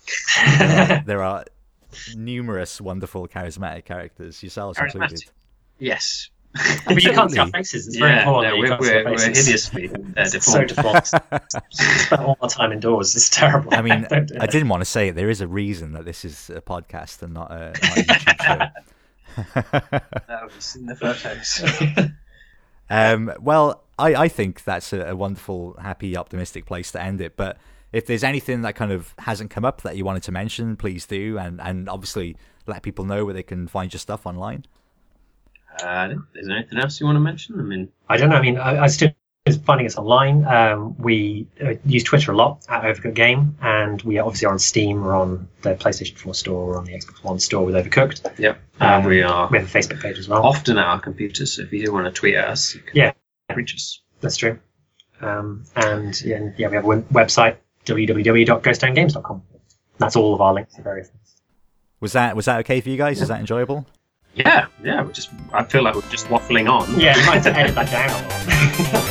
[1.05, 1.45] there are
[2.15, 4.93] numerous wonderful charismatic characters, yourselves Charismatic.
[4.93, 5.23] included.
[5.79, 6.29] yes.
[6.85, 7.87] but you can't see our faces.
[7.87, 8.53] It's very yeah, important.
[8.53, 11.01] no, we're, can't see our we're, we're hideously uh, It's so deformed.
[11.03, 11.53] default.
[11.71, 13.15] Spent all our time indoors.
[13.15, 13.73] It's terrible.
[13.73, 15.15] I mean, Don't I didn't want to say it.
[15.15, 18.43] There is a reason that this is a podcast and not a, not a YouTube
[18.43, 19.63] show.
[20.27, 22.11] That was in the photos.
[22.89, 27.35] Um, well, I, I think that's a, a wonderful, happy, optimistic place to end it.
[27.35, 27.57] But
[27.93, 31.05] if there's anything that kind of hasn't come up that you wanted to mention, please
[31.05, 32.35] do, and and obviously
[32.67, 34.65] let people know where they can find your stuff online.
[35.83, 37.59] Uh, is there anything else you want to mention?
[37.59, 38.35] I mean, I don't know.
[38.35, 39.09] I mean, I, I still
[39.45, 40.45] is finding us online.
[40.45, 44.59] Um, we uh, use Twitter a lot at Overcooked Game, and we obviously are on
[44.59, 45.01] Steam.
[45.03, 46.65] We're on the PlayStation 4 store.
[46.67, 48.39] We're on the Xbox One store with Overcooked.
[48.39, 48.61] yep.
[48.79, 50.43] Um, uh, we are We have a Facebook page as well.
[50.45, 52.95] often at our computers, so if you do want to tweet at us, you can
[52.95, 53.11] Yeah.
[53.53, 53.99] reach us.
[54.21, 54.57] That's true.
[55.19, 59.43] Um, and yeah, yeah, we have a website www.ghosttowngames.com.
[59.97, 61.35] That's all of our links to various things.
[61.99, 63.21] Was that was that okay for you guys?
[63.21, 63.85] Is that enjoyable?
[64.35, 65.03] Yeah, yeah.
[65.03, 65.29] We're just.
[65.53, 66.99] I feel like we're just waffling on.
[66.99, 69.02] Yeah, you might have to edit that down a lot.